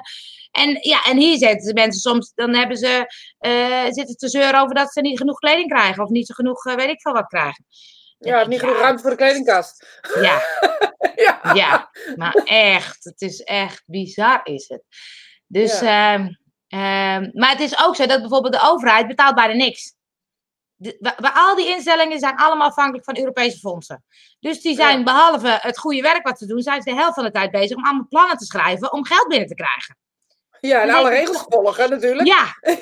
en, 0.53 0.79
ja, 0.81 1.05
en 1.05 1.17
hier 1.17 1.37
zitten 1.37 1.67
ze 1.67 1.73
mensen 1.73 2.01
soms, 2.01 2.33
dan 2.35 2.55
hebben 2.55 2.77
ze, 2.77 3.15
eh, 3.39 3.85
zitten 3.89 4.17
te 4.17 4.29
zeuren 4.29 4.61
over 4.61 4.75
dat 4.75 4.93
ze 4.93 5.01
niet 5.01 5.19
genoeg 5.19 5.39
kleding 5.39 5.69
krijgen. 5.69 6.03
Of 6.03 6.09
niet 6.09 6.27
zo 6.27 6.35
genoeg, 6.35 6.65
eh, 6.65 6.75
weet 6.75 6.89
ik 6.89 7.01
veel 7.01 7.13
wat 7.13 7.27
krijgen. 7.27 7.67
Ja, 8.19 8.47
niet 8.47 8.61
genoeg 8.61 8.79
ruimte 8.79 9.03
voor 9.03 9.11
de 9.11 9.17
kledingkast. 9.17 9.87
Ja, 10.21 10.43
Ja. 11.15 11.55
ja, 11.55 11.91
maar 12.17 12.35
echt, 12.45 13.05
het 13.05 13.21
is 13.21 13.41
echt 13.41 13.83
bizar 13.87 14.41
is 14.45 14.69
het. 14.69 14.83
Dus, 15.47 15.81
ehm, 15.81 16.29
ehm, 16.69 17.31
maar 17.33 17.51
het 17.51 17.61
is 17.61 17.85
ook 17.85 17.97
zo 17.97 18.07
dat 18.07 18.21
bijvoorbeeld 18.21 18.53
de 18.53 18.69
overheid 18.69 19.07
betaalt 19.07 19.35
bijna 19.35 19.55
niks. 19.55 19.95
De, 20.77 21.15
al 21.35 21.57
die 21.57 21.69
instellingen 21.69 22.19
zijn 22.19 22.37
allemaal 22.37 22.69
afhankelijk 22.69 23.05
van 23.05 23.19
Europese 23.19 23.59
fondsen. 23.59 24.05
Dus 24.41 24.61
die 24.61 24.75
zijn 24.75 25.05
behalve 25.05 25.59
het 25.61 25.79
goede 25.79 26.01
werk 26.01 26.27
wat 26.27 26.39
ze 26.39 26.47
doen, 26.47 26.63
zijn 26.63 26.83
ze 26.83 26.91
de 26.91 26.97
helft 26.97 27.15
van 27.15 27.25
de 27.25 27.31
tijd 27.31 27.51
bezig 27.51 27.77
om 27.77 27.85
allemaal 27.85 28.09
plannen 28.09 28.37
te 28.37 28.45
schrijven 28.45 28.93
om 28.93 29.05
geld 29.05 29.29
binnen 29.29 29.49
te 29.49 29.55
krijgen. 29.55 29.97
Ja, 30.69 30.83
en 30.83 30.91
alle 30.91 31.09
regels 31.11 31.45
volgen 31.49 31.91
natuurlijk. 31.91 32.27
Ja. 32.29 32.45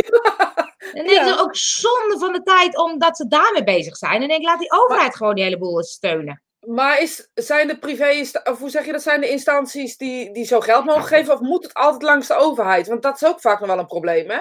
Dan 0.93 1.07
denk 1.07 1.11
Ja. 1.27 1.39
ook 1.39 1.57
zonde 1.57 2.17
van 2.19 2.33
de 2.33 2.43
tijd 2.43 2.77
omdat 2.79 3.17
ze 3.17 3.27
daarmee 3.29 3.65
bezig 3.65 3.97
zijn. 3.97 4.23
En 4.23 4.29
denk 4.29 4.43
laat 4.43 4.59
die 4.59 4.73
overheid 4.73 5.17
gewoon 5.17 5.35
die 5.35 5.45
hele 5.45 5.59
boel 5.59 5.83
steunen. 5.83 6.43
Maar 6.67 7.01
is, 7.03 7.31
zijn 7.35 7.69
de 7.69 7.79
privé, 7.79 8.25
of 8.45 8.59
hoe 8.59 8.71
zeg 8.71 8.85
je 8.87 8.93
dat, 8.93 9.03
zijn 9.03 9.21
de 9.21 9.29
instanties 9.29 9.97
die, 9.97 10.33
die 10.33 10.45
zo 10.45 10.61
geld 10.61 10.85
mogen 10.85 11.05
geven? 11.05 11.35
Of 11.35 11.41
moet 11.41 11.63
het 11.63 11.75
altijd 11.75 12.03
langs 12.03 12.27
de 12.27 12.35
overheid? 12.35 12.87
Want 12.87 13.03
dat 13.03 13.15
is 13.23 13.29
ook 13.29 13.41
vaak 13.41 13.59
nog 13.61 13.69
wel 13.69 13.79
een 13.79 13.87
probleem, 13.87 14.31
hè? 14.31 14.39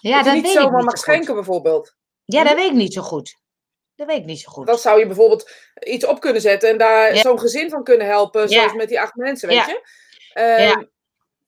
Ja, 0.00 0.16
dat 0.16 0.24
dat 0.24 0.24
je 0.24 0.30
niet 0.32 0.42
weet 0.42 0.54
ik 0.54 0.60
zomaar 0.60 0.76
niet 0.76 0.84
mag 0.84 0.96
zo 0.98 1.02
goed. 1.02 1.12
schenken, 1.12 1.34
bijvoorbeeld. 1.34 1.94
Ja, 2.24 2.44
dat 2.44 2.54
weet 2.54 2.66
ik 2.70 2.72
niet 2.72 2.92
zo 2.92 3.02
goed. 3.02 3.36
Dat 3.94 4.06
weet 4.06 4.18
ik 4.18 4.24
niet 4.24 4.40
zo 4.40 4.52
goed. 4.52 4.66
Dan 4.66 4.78
zou 4.78 4.98
je 4.98 5.06
bijvoorbeeld 5.06 5.50
iets 5.84 6.04
op 6.06 6.20
kunnen 6.20 6.40
zetten 6.42 6.68
en 6.68 6.78
daar 6.78 7.14
Ja. 7.14 7.20
zo'n 7.20 7.40
gezin 7.40 7.70
van 7.70 7.84
kunnen 7.84 8.06
helpen, 8.06 8.40
Ja. 8.40 8.46
zoals 8.48 8.72
met 8.72 8.88
die 8.88 9.00
acht 9.00 9.14
mensen, 9.14 9.48
weet 9.48 9.66
je? 9.66 9.88
Ehm, 10.32 10.62
Ja. 10.62 10.84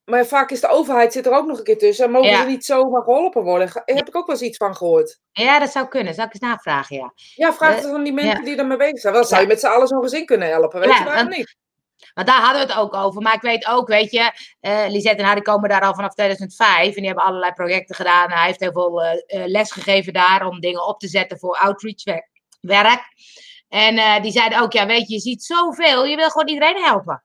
Maar 0.08 0.26
vaak 0.26 0.50
is 0.50 0.60
de 0.60 0.68
overheid 0.68 1.12
zit 1.12 1.26
er 1.26 1.32
ook 1.32 1.46
nog 1.46 1.58
een 1.58 1.64
keer 1.64 1.78
tussen 1.78 2.04
en 2.04 2.10
mogen 2.10 2.30
Ja. 2.30 2.40
ze 2.42 2.46
niet 2.48 2.64
zomaar 2.64 3.02
geholpen 3.02 3.42
worden. 3.42 3.70
Daar 3.72 3.96
heb 3.96 4.08
ik 4.08 4.16
ook 4.16 4.26
wel 4.26 4.36
eens 4.36 4.44
iets 4.44 4.56
van 4.56 4.76
gehoord. 4.76 5.18
Ja, 5.32 5.58
dat 5.58 5.70
zou 5.70 5.88
kunnen. 5.88 6.14
Zou 6.14 6.26
ik 6.26 6.32
eens 6.34 6.42
navragen, 6.42 6.96
ja. 6.96 7.12
Ja, 7.34 7.52
vraag 7.52 7.76
Eh, 7.76 7.82
het 7.82 7.92
aan 7.94 8.02
die 8.02 8.12
mensen 8.12 8.38
ja. 8.38 8.44
die 8.44 8.56
ermee 8.56 8.76
bezig 8.76 8.98
zijn. 8.98 9.14
Dan 9.14 9.24
zou 9.24 9.40
je 9.40 9.46
met 9.46 9.60
z'n 9.60 9.66
allen 9.66 9.86
zo'n 9.88 10.02
gezin 10.02 10.26
kunnen 10.26 10.48
helpen, 10.48 10.80
weet 10.80 10.98
je 10.98 11.04
waarom 11.04 11.28
niet? 11.28 11.56
Want 12.14 12.26
daar 12.26 12.40
hadden 12.40 12.66
we 12.66 12.72
het 12.72 12.82
ook 12.82 12.94
over. 12.94 13.22
Maar 13.22 13.34
ik 13.34 13.40
weet 13.40 13.66
ook, 13.66 13.88
weet 13.88 14.10
je, 14.10 14.32
eh 14.60 14.84
Lisette 14.88 15.18
en 15.22 15.24
Harry 15.24 15.40
komen 15.40 15.68
daar 15.68 15.80
al 15.80 15.94
vanaf 15.94 16.14
2005. 16.14 16.86
En 16.86 16.92
die 16.94 17.06
hebben 17.06 17.24
allerlei 17.24 17.52
projecten 17.52 17.94
gedaan. 17.94 18.30
Hij 18.30 18.46
heeft 18.46 18.60
heel 18.60 18.72
veel 18.72 19.02
eh, 19.02 19.46
les 19.46 19.72
gegeven 19.72 20.12
daar 20.12 20.46
om 20.46 20.60
dingen 20.60 20.86
op 20.86 20.98
te 21.00 21.08
zetten 21.08 21.38
voor 21.38 21.56
outreach 21.56 22.22
werk. 22.60 23.02
En 23.68 24.22
die 24.22 24.32
zeiden 24.32 24.60
ook, 24.60 24.72
ja, 24.72 24.86
weet 24.86 25.08
je, 25.08 25.14
je 25.14 25.20
ziet 25.20 25.44
zoveel. 25.44 26.04
Je 26.04 26.16
wil 26.16 26.30
gewoon 26.30 26.48
iedereen 26.48 26.82
helpen. 26.82 27.22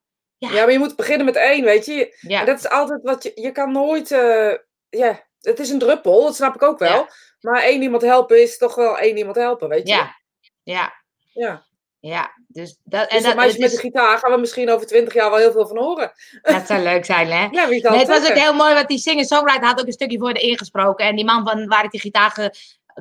Ja, 0.52 0.64
maar 0.64 0.72
je 0.72 0.80
moet 0.80 0.96
beginnen 0.96 1.26
met 1.26 1.36
één, 1.36 1.64
weet 1.64 1.86
je. 1.86 2.18
Ja, 2.20 2.40
En 2.40 2.46
dat 2.46 2.60
is 2.60 2.70
altijd 2.70 3.00
wat 3.04 3.24
je... 3.24 3.32
Je 3.36 3.52
kan 3.52 3.72
nooit... 3.72 4.12
eh, 4.12 4.54
ja, 4.90 5.24
het 5.42 5.60
is 5.60 5.70
een 5.70 5.80
druppel, 5.80 6.24
dat 6.24 6.36
snap 6.36 6.56
ik 6.56 6.62
ook 6.62 6.80
wel. 6.80 6.98
Ja. 6.98 7.10
Maar 7.40 7.62
één 7.62 7.82
iemand 7.82 8.02
helpen 8.02 8.42
is 8.42 8.58
toch 8.58 8.76
wel 8.76 8.98
één 8.98 9.18
iemand 9.18 9.36
helpen, 9.36 9.70
weet 9.70 9.88
je. 9.88 9.94
ja, 9.94 10.16
ja. 10.64 10.94
Ja. 11.34 11.66
Ja, 12.00 12.32
dus 12.48 12.80
dat, 12.84 13.10
en 13.10 13.18
dus 13.18 13.26
dat, 13.26 13.36
meisje 13.36 13.60
met 13.60 13.72
de 13.72 13.78
gitaar 13.78 14.18
gaan 14.18 14.32
we 14.32 14.38
misschien 14.38 14.70
over 14.70 14.88
twintig 14.88 15.14
jaar 15.14 15.30
wel 15.30 15.40
heel 15.40 15.52
veel 15.52 15.68
van 15.68 15.78
horen. 15.78 16.12
Dat 16.42 16.68
zou 16.68 16.82
leuk 16.84 17.06
zijn, 17.06 17.32
hè? 17.32 17.48
Ja, 17.60 17.68
wie 17.68 17.90
nee, 17.90 18.00
het 18.00 18.08
was 18.08 18.30
ook 18.30 18.38
heel 18.38 18.54
mooi, 18.54 18.74
want 18.74 18.88
die 18.88 18.98
singer-songwriter 18.98 19.66
had 19.68 19.80
ook 19.80 19.86
een 19.86 19.92
stukje 19.94 20.20
voor 20.20 20.34
de 20.34 20.40
ingesproken. 20.40 21.06
En 21.06 21.16
die 21.16 21.26
man 21.26 21.48
van 21.48 21.68
waar 21.68 21.84
ik 21.84 21.92
die 21.92 22.00
gitaar 22.00 22.54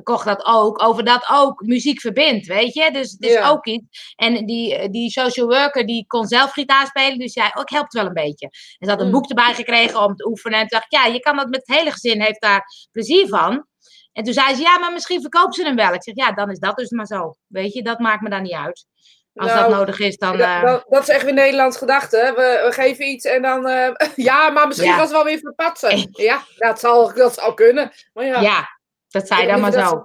kocht 0.03 0.25
dat 0.25 0.45
ook, 0.45 0.83
over 0.83 1.03
dat 1.03 1.29
ook 1.31 1.61
muziek 1.61 1.99
verbindt, 1.99 2.47
weet 2.47 2.73
je? 2.73 2.91
Dus 2.91 3.11
het 3.11 3.21
is 3.21 3.37
ook 3.37 3.65
iets. 3.65 4.13
En 4.15 4.45
die, 4.45 4.89
die 4.89 5.09
social 5.09 5.47
worker, 5.47 5.85
die 5.85 6.05
kon 6.07 6.27
zelf 6.27 6.51
gitaar 6.51 6.87
spelen, 6.87 7.19
dus 7.19 7.33
ja, 7.33 7.51
ook 7.57 7.69
helpt 7.69 7.93
wel 7.93 8.05
een 8.05 8.13
beetje. 8.13 8.45
En 8.45 8.85
ze 8.85 8.89
had 8.89 8.99
een 8.99 9.05
mm. 9.05 9.11
boek 9.11 9.29
erbij 9.29 9.53
gekregen 9.53 10.01
om 10.01 10.15
te 10.15 10.27
oefenen. 10.27 10.59
En 10.59 10.67
toen 10.67 10.79
dacht 10.79 10.93
ik, 10.93 10.99
ja, 10.99 11.13
je 11.13 11.19
kan 11.19 11.35
dat 11.35 11.49
met 11.49 11.63
het 11.65 11.77
hele 11.77 11.91
gezin, 11.91 12.21
heeft 12.21 12.41
daar 12.41 12.63
plezier 12.91 13.27
van. 13.27 13.65
En 14.13 14.23
toen 14.23 14.33
zei 14.33 14.55
ze, 14.55 14.61
ja, 14.61 14.79
maar 14.79 14.93
misschien 14.93 15.21
verkoopt 15.21 15.55
ze 15.55 15.63
hem 15.63 15.75
wel. 15.75 15.93
Ik 15.93 16.03
zeg, 16.03 16.15
ja, 16.15 16.31
dan 16.31 16.49
is 16.49 16.59
dat 16.59 16.75
dus 16.75 16.89
maar 16.89 17.05
zo. 17.05 17.35
Weet 17.47 17.73
je, 17.73 17.83
dat 17.83 17.99
maakt 17.99 18.21
me 18.21 18.29
dan 18.29 18.41
niet 18.41 18.53
uit. 18.53 18.85
Als 19.33 19.51
dat 19.51 19.59
nou, 19.59 19.71
nodig 19.71 19.99
is, 19.99 20.17
dan... 20.17 20.39
Uh... 20.39 20.61
Dat, 20.61 20.85
dat, 20.89 21.01
is 21.01 21.07
echt 21.07 21.23
weer 21.23 21.33
Nederlands 21.33 21.77
gedachte. 21.77 22.33
We, 22.35 22.63
we, 22.65 22.71
geven 22.71 23.05
iets 23.05 23.25
en 23.25 23.41
dan... 23.41 23.67
Uh, 23.67 23.89
ja, 24.15 24.49
maar 24.49 24.67
misschien 24.67 24.91
was 24.91 25.01
het 25.01 25.11
wel 25.11 25.23
weer 25.23 25.39
verpatsen. 25.39 26.09
Ja, 26.11 26.43
dat 26.57 26.79
zal, 26.79 27.13
dat 27.13 27.33
zal 27.33 27.53
kunnen. 27.53 27.91
Maar 28.13 28.25
ja, 28.25 28.41
ja 28.41 28.81
dat 29.13 29.27
zei 29.27 29.47
dan 29.47 29.59
maar 29.59 29.71
zo. 29.71 30.03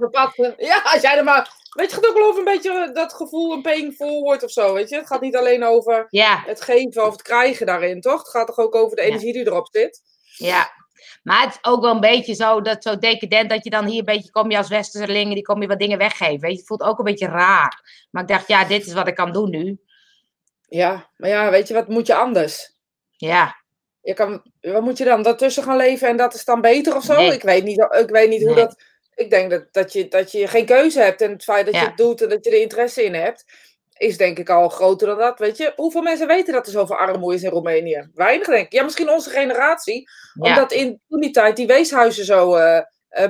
Ja, 0.56 0.80
als 0.82 1.02
jij 1.02 1.16
er 1.16 1.24
maar... 1.24 1.56
Weet 1.72 1.90
je, 1.90 1.96
het 1.96 2.04
gaat 2.04 2.12
ook 2.12 2.18
wel 2.18 2.28
over 2.28 2.38
een 2.38 2.52
beetje 2.52 2.90
dat 2.92 3.12
gevoel, 3.12 3.52
een 3.52 3.62
paying 3.62 3.94
forward 3.94 4.42
of 4.42 4.50
zo, 4.50 4.72
weet 4.74 4.88
je? 4.88 4.96
Het 4.96 5.06
gaat 5.06 5.20
niet 5.20 5.36
alleen 5.36 5.64
over 5.64 6.06
ja. 6.10 6.42
het 6.46 6.60
geven 6.60 7.06
of 7.06 7.12
het 7.12 7.22
krijgen 7.22 7.66
daarin, 7.66 8.00
toch? 8.00 8.18
Het 8.18 8.28
gaat 8.28 8.46
toch 8.46 8.58
ook 8.58 8.74
over 8.74 8.96
de 8.96 9.02
energie 9.02 9.32
die 9.32 9.46
erop 9.46 9.68
zit? 9.70 10.02
Ja, 10.36 10.70
maar 11.22 11.42
het 11.42 11.50
is 11.50 11.70
ook 11.70 11.80
wel 11.82 11.94
een 11.94 12.00
beetje 12.00 12.34
zo, 12.34 12.60
dat 12.60 12.82
zo 12.82 12.98
decadent, 12.98 13.50
dat 13.50 13.64
je 13.64 13.70
dan 13.70 13.86
hier 13.86 13.98
een 13.98 14.04
beetje, 14.04 14.30
kom 14.30 14.50
je 14.50 14.56
als 14.56 14.68
westerserlingen, 14.68 15.34
die 15.34 15.42
kom 15.42 15.60
je 15.60 15.68
wat 15.68 15.78
dingen 15.78 15.98
weggeven. 15.98 16.40
Weet 16.40 16.50
je, 16.50 16.56
het 16.56 16.66
voelt 16.66 16.82
ook 16.82 16.98
een 16.98 17.04
beetje 17.04 17.26
raar. 17.26 18.06
Maar 18.10 18.22
ik 18.22 18.28
dacht, 18.28 18.48
ja, 18.48 18.64
dit 18.64 18.86
is 18.86 18.92
wat 18.92 19.08
ik 19.08 19.14
kan 19.14 19.32
doen 19.32 19.50
nu. 19.50 19.80
Ja, 20.68 21.10
maar 21.16 21.28
ja, 21.30 21.50
weet 21.50 21.68
je, 21.68 21.74
wat 21.74 21.88
moet 21.88 22.06
je 22.06 22.14
anders? 22.14 22.76
Ja. 23.10 23.56
Je 24.00 24.14
kan, 24.14 24.42
wat 24.60 24.82
moet 24.82 24.98
je 24.98 25.04
dan 25.04 25.22
daartussen 25.22 25.62
gaan 25.62 25.76
leven 25.76 26.08
en 26.08 26.16
dat 26.16 26.34
is 26.34 26.44
dan 26.44 26.60
beter 26.60 26.96
of 26.96 27.02
zo? 27.02 27.20
Ik 27.20 27.42
weet 27.42 27.64
niet, 27.64 27.86
ik 27.90 28.10
weet 28.10 28.28
niet 28.28 28.42
hoe 28.42 28.54
dat... 28.54 28.82
Ik 29.18 29.30
denk 29.30 29.50
dat, 29.50 29.64
dat, 29.72 29.92
je, 29.92 30.08
dat 30.08 30.32
je 30.32 30.46
geen 30.46 30.66
keuze 30.66 31.00
hebt 31.00 31.20
en 31.20 31.30
het 31.30 31.44
feit 31.44 31.66
dat 31.66 31.74
je 31.74 31.80
het 31.80 31.96
doet 31.96 32.22
en 32.22 32.28
dat 32.28 32.44
je 32.44 32.50
er 32.50 32.60
interesse 32.60 33.04
in 33.04 33.14
hebt 33.14 33.44
is 33.98 34.16
denk 34.16 34.38
ik 34.38 34.50
al 34.50 34.68
groter 34.68 35.06
dan 35.06 35.18
dat. 35.18 35.38
Weet 35.38 35.56
je, 35.56 35.72
hoeveel 35.76 36.02
mensen 36.02 36.26
weten 36.26 36.52
dat 36.52 36.66
er 36.66 36.72
zoveel 36.72 36.96
armoede 36.96 37.34
is 37.34 37.42
in 37.42 37.50
Roemenië? 37.50 38.10
Weinig, 38.14 38.46
denk 38.46 38.66
ik. 38.66 38.72
Ja, 38.72 38.82
misschien 38.82 39.10
onze 39.10 39.30
generatie. 39.30 40.08
Omdat 40.38 40.72
in 40.72 41.00
toen 41.08 41.20
die 41.20 41.30
tijd 41.30 41.56
die 41.56 41.66
weeshuizen 41.66 42.24
zo 42.24 42.56
uh, 42.56 42.80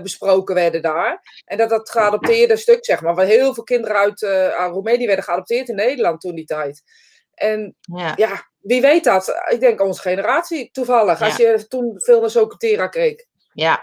besproken 0.03 0.55
werden 0.55 0.83
daar. 0.83 1.43
En 1.45 1.59
dat 1.59 1.69
dat 1.69 1.91
geadopteerde 1.91 2.57
stuk, 2.57 2.85
zeg 2.85 3.01
maar. 3.01 3.15
Waar 3.15 3.27
heel 3.27 3.55
veel 3.55 3.65
kinderen 3.65 3.97
uit 3.97 4.23
uh, 4.23 4.67
Roemenië 4.71 5.07
werden 5.07 5.25
geadopteerd 5.25 5.69
in 5.69 5.75
Nederland 5.75 6.21
toen 6.21 6.35
die 6.35 6.45
tijd. 6.45 6.83
En 7.35 7.77
ja. 7.81 8.13
ja. 8.17 8.49
wie 8.61 8.81
weet 8.81 9.05
dat? 9.05 9.35
Ik 9.49 9.61
denk 9.61 9.81
onze 9.81 10.01
generatie 10.01 10.71
toevallig. 10.71 11.23
Als 11.23 11.37
je 11.37 11.67
toen 11.69 11.93
veel 11.97 12.21
naar 12.21 12.31
Socatera 12.31 12.89
keek. 12.89 13.27
Ja, 13.53 13.83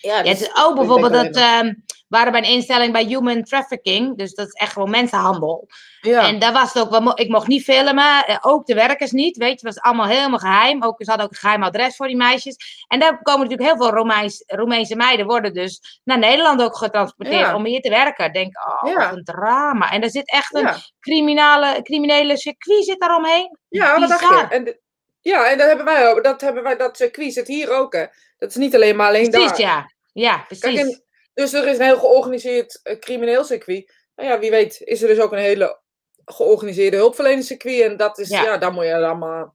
ja, 0.00 0.22
het 0.22 0.40
is 0.40 0.50
ook 0.54 0.74
bijvoorbeeld 0.74 1.12
dat 1.12 1.36
uh, 1.36 1.72
waren 2.08 2.32
bij 2.32 2.40
een 2.40 2.50
instelling 2.50 2.92
bij 2.92 3.04
human 3.04 3.42
trafficking, 3.42 4.16
dus 4.16 4.34
dat 4.34 4.46
is 4.46 4.52
echt 4.52 4.72
gewoon 4.72 4.90
mensenhandel. 4.90 5.68
Ja. 6.00 6.26
En 6.28 6.38
daar 6.38 6.52
was 6.52 6.72
het 6.72 6.82
ook 6.82 6.90
wel, 6.90 7.20
ik 7.20 7.28
mocht 7.28 7.46
niet 7.46 7.62
filmen, 7.62 8.26
eh, 8.26 8.36
ook 8.40 8.66
de 8.66 8.74
werkers 8.74 9.10
niet, 9.10 9.36
weet 9.36 9.60
je, 9.60 9.66
het 9.66 9.74
was 9.74 9.84
allemaal 9.84 10.06
helemaal 10.06 10.38
geheim. 10.38 10.82
Ook, 10.82 10.94
ze 10.98 11.10
hadden 11.10 11.26
ook 11.26 11.32
een 11.32 11.38
geheim 11.38 11.62
adres 11.62 11.96
voor 11.96 12.06
die 12.06 12.16
meisjes. 12.16 12.84
En 12.88 13.00
daar 13.00 13.22
komen 13.22 13.48
natuurlijk 13.48 13.68
heel 13.68 13.86
veel 13.86 13.96
Romeins, 13.96 14.42
Romeinse 14.46 14.96
meiden, 14.96 15.26
worden 15.26 15.52
dus 15.52 16.00
naar 16.04 16.18
Nederland 16.18 16.62
ook 16.62 16.76
getransporteerd 16.76 17.54
om 17.54 17.64
hier 17.64 17.80
te 17.80 17.90
werken. 17.90 18.32
Denk, 18.32 18.56
oh, 18.56 18.94
wat 18.94 19.12
een 19.12 19.24
drama. 19.24 19.90
En 19.90 20.02
er 20.02 20.10
zit 20.10 20.30
echt 20.30 20.54
een 20.54 20.68
criminele, 21.00 21.82
criminele 21.82 22.36
circuit 22.36 22.84
zit 22.84 23.00
daaromheen. 23.00 23.58
Ja, 23.68 24.00
wat 24.00 24.08
dacht 24.08 24.28
je? 24.28 24.46
En 24.50 24.78
ja, 25.20 25.50
en 25.50 25.58
dat 25.58 25.66
hebben 25.66 25.84
wij 25.84 26.08
ook. 26.08 26.24
Dat, 26.24 26.40
hebben 26.40 26.62
wij, 26.62 26.76
dat 26.76 26.96
circuit 26.96 27.32
zit 27.32 27.46
hier 27.46 27.70
ook. 27.70 27.92
Hè. 27.92 28.04
Dat 28.38 28.50
is 28.50 28.56
niet 28.56 28.74
alleen 28.74 28.96
maar 28.96 29.08
alleen 29.08 29.30
precies, 29.30 29.50
daar. 29.50 29.60
Ja, 29.60 29.92
ja 30.12 30.44
precies. 30.48 31.00
dus 31.34 31.52
er 31.52 31.66
is 31.68 31.78
een 31.78 31.84
heel 31.84 31.98
georganiseerd 31.98 32.80
uh, 32.84 32.98
crimineel 32.98 33.44
circuit. 33.44 33.94
Nou 34.14 34.28
ja, 34.28 34.38
wie 34.38 34.50
weet 34.50 34.80
is 34.80 35.02
er 35.02 35.08
dus 35.08 35.18
ook 35.18 35.32
een 35.32 35.38
hele 35.38 35.80
georganiseerde 36.24 36.96
hulpverleningscircuit. 36.96 37.80
En 37.80 37.96
dat 37.96 38.18
is, 38.18 38.28
ja, 38.28 38.58
daar 38.58 38.72
moet 38.72 38.84
je 38.84 38.98
dan 38.98 39.18
maar 39.18 39.54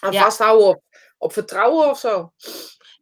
aan 0.00 0.14
vasthouden 0.14 0.66
op, 0.66 0.82
op 1.18 1.32
vertrouwen 1.32 1.90
of 1.90 1.98
zo. 1.98 2.32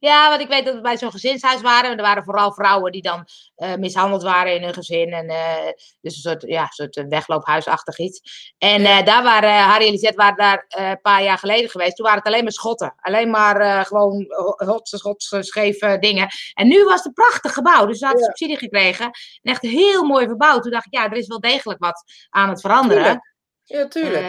Ja, 0.04 0.28
want 0.28 0.40
ik 0.40 0.48
weet 0.48 0.64
dat 0.64 0.74
we 0.74 0.80
bij 0.80 0.96
zo'n 0.96 1.10
gezinshuis 1.10 1.60
waren. 1.60 1.96
Er 1.96 2.02
waren 2.02 2.24
vooral 2.24 2.52
vrouwen 2.52 2.92
die 2.92 3.02
dan 3.02 3.26
uh, 3.56 3.74
mishandeld 3.74 4.22
waren 4.22 4.54
in 4.54 4.62
hun 4.62 4.74
gezin. 4.74 5.12
En, 5.12 5.30
uh, 5.30 5.72
dus 6.00 6.14
een 6.14 6.30
soort, 6.30 6.42
ja, 6.42 6.66
soort 6.66 7.04
wegloophuisachtig 7.08 7.98
iets. 7.98 8.52
En 8.58 9.04
daar 9.04 9.22
waren, 9.22 9.62
Harry 9.62 9.86
en 9.86 9.90
Lisette 9.90 10.16
waren 10.16 10.36
daar 10.36 10.64
een 10.68 11.00
paar 11.00 11.22
jaar 11.22 11.38
geleden 11.38 11.70
geweest. 11.70 11.96
Toen 11.96 12.04
waren 12.04 12.20
het 12.20 12.28
alleen 12.28 12.42
maar 12.42 12.52
schotten. 12.52 12.94
Alleen 13.00 13.30
maar 13.30 13.86
gewoon 13.86 14.26
hotse, 14.56 14.98
hotse, 15.02 15.42
scheve 15.42 15.96
dingen. 16.00 16.28
En 16.54 16.68
nu 16.68 16.84
was 16.84 16.96
het 16.96 17.04
een 17.04 17.12
prachtig 17.12 17.52
gebouw. 17.52 17.86
Dus 17.86 17.98
ze 17.98 18.06
hadden 18.06 18.24
subsidie 18.24 18.58
gekregen. 18.58 19.04
En 19.06 19.52
echt 19.52 19.62
heel 19.62 20.04
mooi 20.04 20.26
verbouwd. 20.26 20.62
Toen 20.62 20.72
dacht 20.72 20.86
ik, 20.86 20.94
ja, 20.94 21.04
er 21.04 21.16
is 21.16 21.26
wel 21.26 21.40
degelijk 21.40 21.80
wat 21.80 22.04
aan 22.30 22.48
het 22.48 22.60
veranderen. 22.60 23.34
Ja, 23.64 23.88
tuurlijk. 23.88 24.26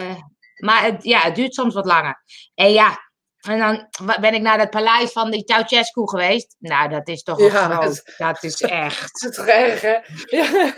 maar 0.56 0.82
het, 0.82 1.04
ja, 1.04 1.20
het 1.20 1.34
duurt 1.34 1.54
soms 1.54 1.74
wat 1.74 1.86
langer. 1.86 2.22
En 2.54 2.72
ja, 2.72 3.05
en 3.48 3.58
dan 3.58 3.86
ben 4.20 4.34
ik 4.34 4.42
naar 4.42 4.58
het 4.58 4.70
paleis 4.70 5.12
van 5.12 5.30
die 5.30 5.42
Ceausescu 5.46 6.08
geweest. 6.08 6.56
Nou, 6.58 6.88
dat 6.88 7.08
is 7.08 7.22
toch 7.22 7.40
ja, 7.40 7.48
groot. 7.48 8.14
Dat, 8.18 8.42
is 8.42 8.60
echt. 8.86 9.22
Dat 9.22 9.30
is 9.30 9.36
toch 9.36 9.46
erg, 9.46 9.80
hè? 9.80 9.96
Ja. 10.24 10.74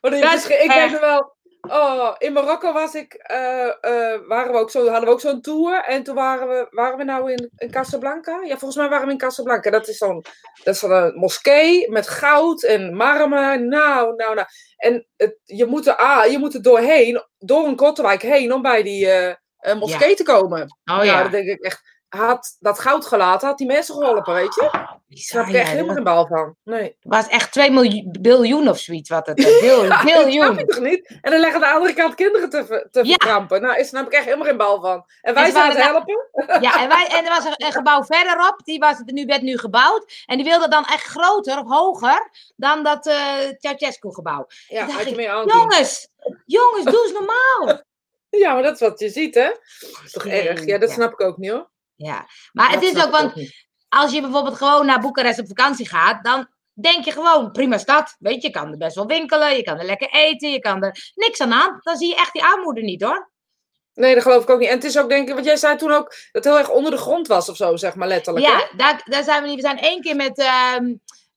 ik 0.64 0.72
weet 0.74 1.00
wel. 1.00 1.36
Oh, 1.60 2.14
in 2.18 2.32
Marokko 2.32 2.72
was 2.72 2.94
ik, 2.94 3.30
uh, 3.30 3.92
uh, 3.92 4.26
waren 4.26 4.52
we 4.52 4.58
ook 4.58 4.70
zo, 4.70 4.86
hadden 4.86 5.04
we 5.04 5.14
ook 5.14 5.20
zo'n 5.20 5.40
tour. 5.40 5.84
En 5.84 6.02
toen 6.02 6.14
waren 6.14 6.48
we, 6.48 6.66
waren 6.70 6.98
we 6.98 7.04
nou 7.04 7.32
in, 7.32 7.50
in 7.56 7.70
Casablanca? 7.70 8.40
Ja, 8.42 8.58
volgens 8.58 8.76
mij 8.76 8.88
waren 8.88 9.06
we 9.06 9.12
in 9.12 9.18
Casablanca. 9.18 9.70
Dat 9.70 9.88
is 9.88 9.96
zo'n 9.96 10.24
een 10.64 11.14
moskee 11.14 11.90
met 11.90 12.08
goud 12.08 12.62
en 12.62 12.94
marmer. 12.94 13.66
Nou, 13.66 14.14
nou, 14.14 14.34
nou. 14.34 14.46
En 14.76 15.06
het, 15.16 15.38
je, 15.44 15.66
moet 15.66 15.86
er, 15.86 15.96
ah, 15.96 16.30
je 16.30 16.38
moet 16.38 16.54
er 16.54 16.62
doorheen, 16.62 17.22
door 17.38 17.66
een 17.66 17.76
Kotterwijk 17.76 18.22
heen, 18.22 18.52
om 18.52 18.62
bij 18.62 18.82
die... 18.82 19.06
Uh, 19.06 19.32
een 19.70 19.78
moskee 19.78 20.14
te 20.14 20.22
komen. 20.22 20.76
Oh, 20.84 21.04
ja. 21.04 21.22
dan 21.22 21.30
denk 21.30 21.48
ik 21.48 21.60
echt, 21.60 21.98
had 22.08 22.56
dat 22.58 22.78
goud 22.78 23.06
gelaten, 23.06 23.48
had 23.48 23.58
die 23.58 23.66
mensen 23.66 23.94
geholpen, 23.94 24.34
weet 24.34 24.54
je? 24.54 24.62
Oh, 24.62 24.72
Daar 24.72 24.92
heb 25.32 25.46
ik 25.48 25.54
echt 25.54 25.70
helemaal 25.70 25.94
geen 25.94 26.04
bal 26.04 26.26
van. 26.26 26.54
Nee. 26.64 26.82
Het 26.82 26.96
was 27.00 27.28
echt 27.28 27.52
2 27.52 28.10
biljoen 28.20 28.68
of 28.68 28.78
zoiets 28.78 29.10
wat 29.10 29.26
het 29.26 29.42
ja. 29.62 30.52
Dat 30.52 30.68
toch 30.68 30.80
niet? 30.80 31.18
En 31.20 31.30
dan 31.30 31.40
leggen 31.40 31.60
de 31.60 31.66
andere 31.66 31.92
kant 31.92 32.14
kinderen 32.14 32.50
te, 32.50 32.88
te 32.90 33.04
verkrampen. 33.04 33.62
Nou, 33.62 33.78
is, 33.78 33.90
daar 33.90 34.00
heb 34.02 34.12
ik 34.12 34.16
echt 34.16 34.24
helemaal 34.24 34.46
geen 34.46 34.56
bal 34.56 34.80
van. 34.80 35.04
En 35.20 35.34
wij 35.34 35.50
zijn 35.50 35.68
het 35.70 35.82
helpen. 35.82 36.26
Ja, 36.60 36.82
en, 36.82 36.88
wij, 36.88 37.06
en 37.06 37.24
er 37.24 37.30
was 37.30 37.44
een, 37.44 37.72
gebouw 37.72 38.04
verderop, 38.04 38.60
die 38.64 38.78
was, 38.78 39.02
nu 39.04 39.26
werd 39.26 39.42
nu 39.42 39.58
gebouwd. 39.58 40.24
En 40.26 40.36
die 40.36 40.46
wilde 40.46 40.68
dan 40.68 40.84
echt 40.84 41.04
groter 41.04 41.58
of 41.58 41.68
hoger 41.68 42.30
dan 42.56 42.82
dat 42.82 43.06
uh, 43.06 43.14
Ceausescu 43.58 44.12
gebouw. 44.12 44.46
Ja, 44.68 44.86
had 44.86 45.08
je 45.08 45.14
meer 45.14 45.30
aan. 45.30 45.46
Jongens, 45.46 46.08
jongens, 46.44 46.84
doe 46.84 47.02
eens 47.02 47.12
normaal. 47.12 47.86
Ja, 48.30 48.52
maar 48.52 48.62
dat 48.62 48.74
is 48.74 48.80
wat 48.80 48.98
je 49.00 49.08
ziet, 49.08 49.34
hè? 49.34 49.48
Dat 49.80 50.00
is 50.04 50.12
toch 50.12 50.26
erg? 50.26 50.64
Ja, 50.64 50.78
dat 50.78 50.90
snap 50.90 51.12
ik 51.12 51.20
ook 51.20 51.36
niet, 51.36 51.50
hoor. 51.50 51.70
Ja, 51.94 52.26
maar 52.52 52.70
het 52.70 52.82
is 52.82 53.04
ook, 53.04 53.10
want 53.10 53.32
als 53.88 54.12
je 54.12 54.20
bijvoorbeeld 54.20 54.56
gewoon 54.56 54.86
naar 54.86 55.00
Boekarest 55.00 55.38
op 55.38 55.46
vakantie 55.46 55.88
gaat, 55.88 56.24
dan 56.24 56.48
denk 56.72 57.04
je 57.04 57.12
gewoon, 57.12 57.52
prima 57.52 57.78
stad. 57.78 58.16
Weet 58.18 58.42
je, 58.42 58.48
je 58.48 58.54
kan 58.54 58.70
er 58.70 58.76
best 58.76 58.94
wel 58.94 59.06
winkelen, 59.06 59.56
je 59.56 59.62
kan 59.62 59.78
er 59.78 59.84
lekker 59.84 60.08
eten, 60.10 60.50
je 60.50 60.60
kan 60.60 60.82
er 60.82 61.12
niks 61.14 61.40
aan 61.40 61.52
aan. 61.52 61.78
Dan 61.82 61.96
zie 61.96 62.08
je 62.08 62.16
echt 62.16 62.32
die 62.32 62.44
armoede 62.44 62.80
niet, 62.80 63.02
hoor. 63.02 63.30
Nee, 63.94 64.14
dat 64.14 64.22
geloof 64.22 64.42
ik 64.42 64.50
ook 64.50 64.58
niet. 64.58 64.68
En 64.68 64.74
het 64.74 64.84
is 64.84 64.98
ook, 64.98 65.08
denk 65.08 65.28
ik, 65.28 65.34
wat 65.34 65.44
jij 65.44 65.56
zei 65.56 65.76
toen 65.76 65.92
ook, 65.92 66.08
dat 66.08 66.18
het 66.32 66.44
heel 66.44 66.58
erg 66.58 66.70
onder 66.70 66.90
de 66.90 66.96
grond 66.96 67.26
was 67.26 67.48
of 67.48 67.56
zo, 67.56 67.76
zeg 67.76 67.94
maar 67.94 68.08
letterlijk. 68.08 68.46
Ja, 68.46 68.68
daar, 68.76 69.02
daar 69.04 69.24
zijn 69.24 69.42
we 69.42 69.48
niet. 69.48 69.56
We 69.56 69.62
zijn 69.62 69.78
één 69.78 70.00
keer 70.00 70.16
met, 70.16 70.38
uh, 70.38 70.76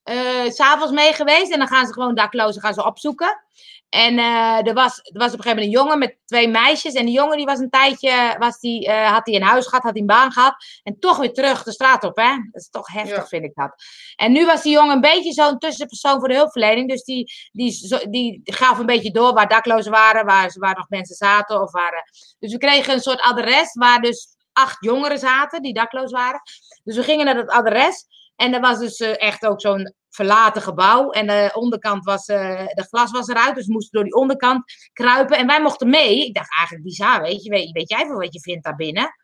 uh, 0.04 0.50
s'avonds 0.50 0.92
mee 0.92 1.12
geweest 1.12 1.52
en 1.52 1.58
dan 1.58 1.68
gaan 1.68 1.86
ze 1.86 1.92
gewoon 1.92 2.14
daklozen 2.14 2.62
gaan 2.62 2.74
ze 2.74 2.84
opzoeken. 2.84 3.44
En 3.92 4.18
uh, 4.18 4.66
er, 4.66 4.74
was, 4.74 4.98
er 4.98 5.18
was 5.18 5.32
op 5.32 5.38
een 5.38 5.42
gegeven 5.42 5.48
moment 5.48 5.66
een 5.66 5.70
jongen 5.70 5.98
met 5.98 6.16
twee 6.24 6.48
meisjes. 6.48 6.94
En 6.94 7.04
die 7.04 7.14
jongen 7.14 7.36
die 7.36 7.46
was 7.46 7.58
een 7.58 7.70
tijdje, 7.70 8.36
was 8.38 8.58
die, 8.58 8.88
uh, 8.88 9.12
had 9.12 9.26
hij 9.26 9.34
een 9.34 9.42
huis 9.42 9.66
gehad, 9.66 9.82
had 9.82 9.92
hij 9.92 10.00
een 10.00 10.06
baan 10.06 10.32
gehad. 10.32 10.54
En 10.82 10.98
toch 10.98 11.16
weer 11.16 11.32
terug 11.32 11.62
de 11.62 11.72
straat 11.72 12.04
op, 12.04 12.16
hè. 12.16 12.30
Dat 12.50 12.62
is 12.62 12.68
toch 12.68 12.92
heftig, 12.92 13.28
vind 13.28 13.44
ik 13.44 13.54
dat. 13.54 13.74
En 14.16 14.32
nu 14.32 14.46
was 14.46 14.62
die 14.62 14.72
jongen 14.72 14.94
een 14.94 15.00
beetje 15.00 15.32
zo'n 15.32 15.58
tussenpersoon 15.58 16.18
voor 16.18 16.28
de 16.28 16.34
hulpverlening. 16.34 16.88
Dus 16.88 17.04
die, 17.04 17.32
die, 17.52 18.08
die, 18.10 18.40
gaf 18.44 18.78
een 18.78 18.86
beetje 18.86 19.10
door 19.10 19.32
waar 19.32 19.48
daklozen 19.48 19.92
waren, 19.92 20.24
waar, 20.24 20.52
waar 20.58 20.76
nog 20.76 20.88
mensen 20.88 21.16
zaten. 21.16 21.60
Of 21.60 21.72
waar, 21.72 22.10
dus 22.38 22.52
we 22.52 22.58
kregen 22.58 22.94
een 22.94 23.00
soort 23.00 23.20
adres 23.20 23.74
waar 23.74 24.00
dus 24.00 24.36
acht 24.52 24.76
jongeren 24.84 25.18
zaten 25.18 25.62
die 25.62 25.74
dakloos 25.74 26.10
waren. 26.10 26.40
Dus 26.84 26.96
we 26.96 27.02
gingen 27.02 27.24
naar 27.24 27.34
dat 27.34 27.50
adres. 27.50 28.06
En 28.36 28.54
er 28.54 28.60
was 28.60 28.78
dus 28.78 29.00
echt 29.00 29.46
ook 29.46 29.60
zo'n 29.60 29.94
verlaten 30.14 30.62
gebouw. 30.62 31.10
En 31.10 31.26
de 31.26 31.50
onderkant 31.54 32.04
was, 32.04 32.28
uh, 32.28 32.66
de 32.66 32.86
glas 32.88 33.10
was 33.10 33.28
eruit, 33.28 33.54
dus 33.54 33.66
we 33.66 33.72
moesten 33.72 33.92
door 33.92 34.04
die 34.04 34.14
onderkant 34.14 34.64
kruipen. 34.92 35.38
En 35.38 35.46
wij 35.46 35.62
mochten 35.62 35.90
mee. 35.90 36.26
Ik 36.26 36.34
dacht 36.34 36.58
eigenlijk 36.58 36.86
bizar, 36.86 37.22
weet 37.22 37.42
je, 37.44 37.50
weet, 37.50 37.70
weet 37.70 37.88
jij 37.88 38.06
veel 38.06 38.18
wat 38.18 38.34
je 38.34 38.40
vindt 38.40 38.64
daar 38.64 38.76
binnen? 38.76 39.14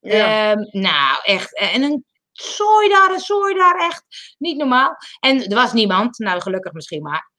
Ja. 0.00 0.50
Um, 0.50 0.68
nou, 0.70 1.18
echt. 1.22 1.56
En 1.58 1.82
een 1.82 2.04
zooi 2.32 2.88
daar, 2.88 3.10
een 3.10 3.20
zooi 3.20 3.54
daar, 3.54 3.76
echt 3.76 4.04
niet 4.38 4.56
normaal. 4.56 4.96
En 5.20 5.44
er 5.44 5.54
was 5.54 5.72
niemand, 5.72 6.18
nou 6.18 6.40
gelukkig 6.40 6.72
misschien 6.72 7.02
maar. 7.02 7.30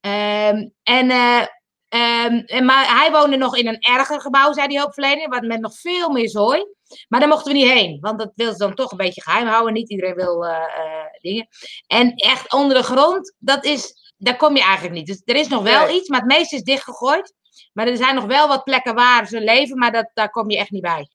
Um, 0.00 0.72
en 0.82 1.10
uh, 1.10 1.46
Ehm, 1.92 2.42
en 2.46 2.64
maar 2.64 2.96
hij 2.98 3.10
woonde 3.10 3.36
nog 3.36 3.56
in 3.56 3.66
een 3.68 3.80
erger 3.80 4.20
gebouw, 4.20 4.52
zei 4.52 4.68
die 4.68 4.78
hulpverlener, 4.78 5.28
wat 5.28 5.42
met 5.42 5.60
nog 5.60 5.74
veel 5.78 6.10
meer 6.10 6.28
zooi. 6.28 6.64
Maar 7.08 7.20
daar 7.20 7.28
mochten 7.28 7.52
we 7.52 7.58
niet 7.58 7.70
heen, 7.70 7.98
want 8.00 8.18
dat 8.18 8.32
wil 8.34 8.52
ze 8.52 8.58
dan 8.58 8.74
toch 8.74 8.90
een 8.90 8.96
beetje 8.96 9.22
geheim 9.22 9.46
houden. 9.46 9.72
Niet 9.72 9.90
iedereen 9.90 10.14
wil 10.14 10.46
eh, 10.46 10.56
eh, 10.56 11.06
dingen. 11.20 11.48
En 11.86 12.14
echt 12.14 12.52
onder 12.52 12.76
de 12.76 12.82
grond, 12.82 13.34
dat 13.38 13.64
is, 13.64 14.12
daar 14.16 14.36
kom 14.36 14.56
je 14.56 14.62
eigenlijk 14.62 14.94
niet. 14.94 15.06
Dus 15.06 15.22
er 15.24 15.36
is 15.36 15.48
nog 15.48 15.62
wel 15.62 15.86
Nee. 15.86 15.96
iets, 15.96 16.08
maar 16.08 16.18
het 16.20 16.28
meeste 16.28 16.56
is 16.56 16.62
dichtgegooid. 16.62 17.34
Maar 17.72 17.86
er 17.86 17.96
zijn 17.96 18.14
nog 18.14 18.24
wel 18.24 18.48
wat 18.48 18.64
plekken 18.64 18.94
waar 18.94 19.26
ze 19.26 19.40
leven, 19.40 19.78
maar 19.78 19.92
dat, 19.92 20.10
daar 20.14 20.30
kom 20.30 20.50
je 20.50 20.58
echt 20.58 20.70
niet 20.70 20.82
bij. 20.82 21.08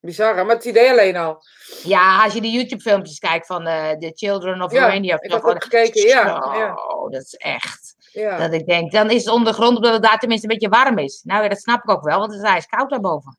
Bizar, 0.00 0.34
maar 0.46 0.54
het 0.54 0.64
idee 0.64 0.90
alleen 0.90 1.16
al. 1.16 1.42
Ja, 1.82 2.24
als 2.24 2.34
je 2.34 2.40
de 2.40 2.50
YouTube-filmpjes 2.50 3.18
kijkt 3.18 3.46
van 3.46 3.66
eh 3.66 3.90
The 3.90 4.12
Children 4.14 4.62
of 4.62 4.72
Ja, 4.72 4.80
Romania. 4.80 5.14
of 5.14 5.20
ik 5.22 5.30
had 5.32 5.42
ook 5.42 5.62
gekeken, 5.62 6.06
ja, 6.08 6.42
Zo, 6.42 6.58
ja. 6.58 6.74
dat 7.10 7.22
is 7.22 7.34
echt. 7.34 7.93
Ja. 8.14 8.38
Dat 8.38 8.52
ik 8.52 8.66
denk, 8.66 8.92
dan 8.92 9.10
is 9.10 9.24
het 9.24 9.34
ondergrond 9.34 9.76
omdat 9.76 9.92
het 9.92 10.02
daar 10.02 10.18
tenminste 10.18 10.46
een 10.46 10.52
beetje 10.58 10.76
warm 10.76 10.98
is. 10.98 11.22
Nou 11.24 11.42
ja, 11.42 11.48
dat 11.48 11.60
snap 11.60 11.82
ik 11.82 11.90
ook 11.90 12.02
wel, 12.02 12.18
want 12.18 12.32
het 12.32 12.42
is 12.42 12.48
ijskoud 12.48 12.90
daarboven. 12.90 13.38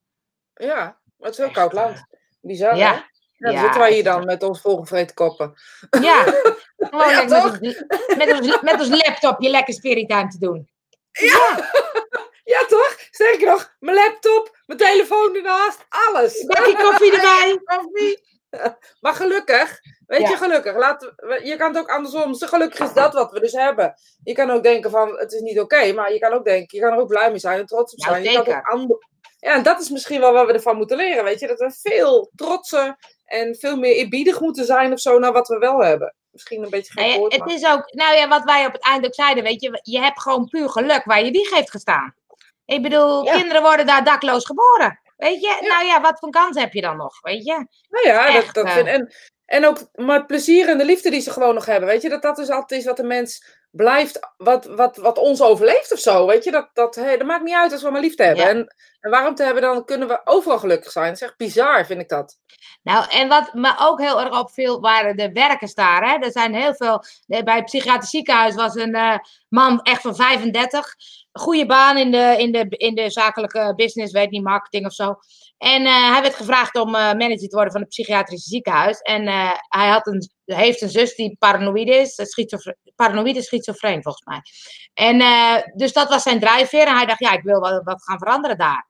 ja, 0.53 0.75
maar 1.17 1.29
het 1.29 1.32
is 1.32 1.38
heel 1.38 1.46
Echt, 1.46 1.55
koud 1.55 1.74
land. 1.74 2.03
Bizar, 2.41 2.75
ja. 2.77 2.88
hè? 2.88 2.94
Ja, 2.94 3.05
dan 3.38 3.53
Ja, 3.53 3.60
zitten 3.62 3.79
wij 3.79 3.94
hier 3.94 4.03
dan 4.03 4.25
met 4.25 4.44
ons 4.44 4.62
volgevreten 4.62 5.15
koppen. 5.15 5.53
Ja, 6.01 6.24
gewoon 6.77 7.10
Ja, 7.10 7.24
met, 7.24 7.44
ons, 7.44 7.60
met, 8.17 8.39
ons, 8.39 8.62
met 8.62 8.79
ons 8.79 8.88
laptopje 8.89 9.50
lekker 9.50 9.74
spiritime 9.74 10.27
te 10.27 10.38
doen. 10.39 10.70
Ja, 12.44 12.65
toch? 12.67 12.96
Sterker 13.12 13.48
nog, 13.48 13.75
mijn 13.79 13.96
laptop, 13.96 14.58
mijn 14.65 14.79
telefoon 14.79 15.36
ernaast, 15.36 15.86
alles. 15.89 16.46
Bakje 16.46 16.75
koffie 16.75 17.12
erbij. 17.13 17.60
Koffie. 17.63 18.24
Maar 19.02 19.14
gelukkig, 19.14 19.80
weet 20.08 20.22
Ja. 20.22 20.30
je, 20.30 20.38
gelukkig. 20.38 20.76
Laten 20.76 21.14
we, 21.16 21.42
je 21.44 21.56
kan 21.56 21.68
het 21.70 21.78
ook 21.78 21.90
andersom. 21.90 22.36
Gelukkig 22.36 22.80
is 22.80 22.94
dat 22.94 23.14
wat 23.14 23.32
we 23.32 23.40
dus 23.40 23.52
hebben. 23.52 23.94
Je 24.24 24.34
kan 24.34 24.50
ook 24.52 24.64
denken 24.64 24.92
van, 24.92 25.18
het 25.18 25.32
is 25.34 25.40
niet 25.42 25.60
oké. 25.60 25.94
maar 25.94 26.14
je 26.14 26.20
kan 26.20 26.34
ook 26.34 26.46
denken, 26.46 26.78
je 26.78 26.84
kan 26.84 26.94
er 26.94 27.00
ook 27.00 27.08
blij 27.08 27.30
mee 27.30 27.40
zijn 27.40 27.60
en 27.60 27.66
trots 27.66 27.94
op 27.94 28.00
Nou, 28.00 28.12
zijn. 28.12 28.24
Je 28.24 28.34
kan 28.36 28.46
zeker. 28.46 28.60
ook 28.60 28.68
ander- 28.68 29.08
Ja, 29.40 29.54
en 29.54 29.64
dat 29.64 29.80
is 29.82 29.90
misschien 29.90 30.20
wel 30.20 30.34
wat 30.34 30.46
we 30.46 30.54
ervan 30.54 30.76
moeten 30.78 30.98
leren, 30.98 31.24
weet 31.24 31.40
je. 31.40 31.48
Dat 31.48 31.60
we 31.60 31.72
veel 31.90 32.32
trotser 32.36 32.96
en 33.26 33.56
veel 33.56 33.78
meer 33.78 33.94
eerbiedig 33.96 34.40
moeten 34.40 34.66
zijn 34.66 34.92
of 34.94 35.00
zo 35.00 35.20
naar 35.20 35.32
wat 35.34 35.48
we 35.48 35.58
wel 35.58 35.80
hebben. 35.84 36.16
Misschien 36.32 36.64
een 36.64 36.70
beetje 36.70 36.94
Nou 36.94 37.06
geen 37.06 37.14
ja, 37.16 37.20
woord, 37.22 37.34
het 37.36 37.52
is 37.52 37.66
ook, 37.66 37.94
nou 37.94 38.16
ja, 38.16 38.28
wat 38.28 38.44
wij 38.44 38.66
op 38.66 38.72
het 38.74 38.84
eind 38.86 39.06
ook 39.06 39.14
zeiden, 39.14 39.44
weet 39.44 39.62
je, 39.62 39.80
je 39.82 40.00
hebt 40.00 40.22
gewoon 40.22 40.48
puur 40.48 40.70
geluk 40.70 41.04
waar 41.06 41.24
je 41.24 41.32
wieg 41.32 41.50
heeft 41.54 41.72
gestaan. 41.72 42.16
Ik 42.66 42.82
bedoel, 42.82 43.24
Ja. 43.26 43.36
kinderen 43.38 43.62
worden 43.62 43.86
daar 43.86 44.04
dakloos 44.04 44.46
geboren. 44.46 45.00
Weet 45.16 45.42
je, 45.42 45.58
Ja. 45.62 45.68
nou 45.68 45.86
ja, 45.86 46.02
wat 46.02 46.20
voor 46.20 46.30
kans 46.30 46.60
heb 46.60 46.74
je 46.74 46.82
dan 46.82 46.98
nog, 46.98 47.22
weet 47.22 47.46
je? 47.46 47.68
Nou 47.90 48.08
ja, 48.08 48.26
dat, 48.26 48.44
Echt, 48.44 48.56
dat 48.56 48.66
eh. 48.66 48.74
vind, 48.74 48.88
en, 48.88 49.14
en 49.46 49.66
ook 49.66 49.78
maar 49.94 50.18
het 50.18 50.28
plezier 50.28 50.70
en 50.70 50.78
de 50.78 50.86
liefde 50.86 51.10
die 51.10 51.22
ze 51.22 51.32
gewoon 51.32 51.54
nog 51.54 51.66
hebben. 51.66 51.90
Weet 51.90 52.02
je, 52.02 52.10
dat 52.10 52.22
dat 52.22 52.38
is 52.38 52.50
altijd 52.50 52.80
is 52.80 52.86
wat 52.86 52.98
de 52.98 53.04
mens 53.04 53.44
blijft, 53.72 54.20
wat, 54.38 54.66
wat, 54.66 54.98
wat 54.98 55.18
ons 55.18 55.42
overleeft 55.42 55.92
of 55.92 56.00
zo. 56.00 56.28
Weet 56.28 56.44
je, 56.44 56.52
dat, 56.52 56.70
dat, 56.74 56.96
hey, 56.96 57.18
dat 57.18 57.28
maakt 57.28 57.44
niet 57.44 57.56
uit 57.56 57.72
als 57.72 57.82
we 57.82 57.90
maar 57.92 58.02
liefde 58.02 58.24
hebben. 58.24 58.44
Ja. 58.44 58.50
En, 58.50 58.76
en 59.00 59.12
waarom 59.12 59.36
te 59.36 59.44
hebben, 59.44 59.62
dan 59.62 59.86
kunnen 59.86 60.08
we 60.08 60.22
overal 60.24 60.60
gelukkig 60.60 60.92
zijn. 60.92 61.06
Dat 61.06 61.16
is 61.16 61.22
echt 61.22 61.38
bizar, 61.38 61.86
vind 61.86 62.02
ik 62.02 62.10
dat. 62.10 62.38
Nou, 62.86 63.06
en 63.10 63.27
wat 63.27 63.54
me 63.54 63.75
ook 63.80 64.00
heel 64.01 64.22
erg 64.22 64.39
opviel, 64.39 64.80
waren 64.80 65.18
de 65.18 65.32
werkers 65.32 65.74
daar. 65.74 66.10
Hè? 66.10 66.18
Er 66.25 66.32
zijn 66.32 66.54
heel 66.56 66.75
veel. 66.75 67.04
eh, 67.27 67.44
Bij 67.44 67.56
het 67.56 67.65
psychiatrisch 67.65 68.10
ziekenhuis 68.10 68.56
was 68.56 68.75
een 68.75 68.94
eh, 68.96 69.18
man 69.50 69.82
echt 69.82 70.01
van 70.01 70.15
35. 70.15 70.94
Goede 71.32 71.65
baan 71.65 71.98
in 71.98 72.12
de, 72.12 72.36
in, 72.38 72.51
de, 72.51 72.65
in 72.70 72.96
de 72.96 73.10
zakelijke 73.10 73.74
business, 73.75 74.13
weet 74.13 74.30
niet, 74.32 74.44
marketing 74.44 74.86
of 74.86 74.94
zo. 74.94 75.15
En 75.58 75.86
eh, 75.86 76.12
hij 76.12 76.22
werd 76.22 76.36
gevraagd 76.36 76.75
om 76.75 76.92
manager 76.92 77.38
te 77.50 77.56
worden 77.56 77.72
van 77.72 77.82
het 77.82 77.89
psychiatrische 77.89 78.50
ziekenhuis. 78.50 79.00
En 79.00 79.27
hij 79.70 79.88
had 79.89 80.08
een, 80.08 80.30
heeft 80.46 80.82
een 80.82 80.89
zus 80.89 81.15
die 81.15 81.36
paranoïde 81.39 81.96
is. 81.96 82.13
schizofre- 82.15 82.75
Paranoïde 82.96 83.42
schizofreen, 83.42 84.04
volgens 84.04 84.25
mij. 84.25 84.42
En 84.94 85.18
dus 85.75 85.94
dat 85.94 86.10
was 86.10 86.24
zijn 86.24 86.39
drijfveer. 86.39 86.88
En 86.88 86.96
hij 86.96 87.06
dacht, 87.06 87.20
ja, 87.20 87.32
ik 87.32 87.44
wil 87.44 87.60
wat, 87.60 87.84
wat 87.84 88.04
gaan 88.04 88.18
veranderen 88.18 88.58
daar. 88.58 88.88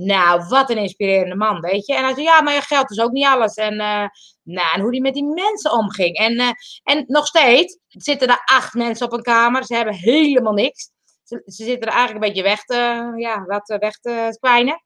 Nou, 0.00 0.44
wat 0.48 0.70
een 0.70 0.78
inspirerende 0.78 1.34
man, 1.34 1.60
weet 1.60 1.86
je. 1.86 1.94
En 1.94 2.04
hij 2.04 2.12
zei, 2.14 2.24
ja, 2.24 2.40
maar 2.40 2.54
je 2.54 2.60
geld 2.60 2.90
is 2.90 3.00
ook 3.00 3.10
niet 3.10 3.26
alles. 3.26 3.54
En, 3.54 3.80
eh, 3.80 4.06
nou, 4.42 4.74
en 4.74 4.80
hoe 4.80 4.90
die 4.90 5.00
met 5.00 5.14
die 5.14 5.24
mensen 5.24 5.72
omging. 5.72 6.16
En, 6.16 6.38
eh, 6.38 6.50
en 6.82 7.04
nog 7.06 7.26
steeds 7.26 7.78
zitten 7.88 8.28
er 8.28 8.42
acht 8.44 8.74
mensen 8.74 9.06
op 9.06 9.12
een 9.12 9.22
kamer. 9.22 9.64
Ze 9.64 9.74
hebben 9.74 9.94
helemaal 9.94 10.52
niks. 10.52 10.90
Ze, 11.24 11.42
ze 11.44 11.64
zitten 11.64 11.88
er 11.88 11.94
eigenlijk 11.94 12.24
een 12.24 12.32
beetje 12.32 12.48
weg 12.48 12.64
te, 12.64 13.12
ja, 13.16 13.44
wat 13.44 13.68
eh, 13.68 13.78
weg 13.78 13.98
te 13.98 14.36
kwijnen. 14.40 14.82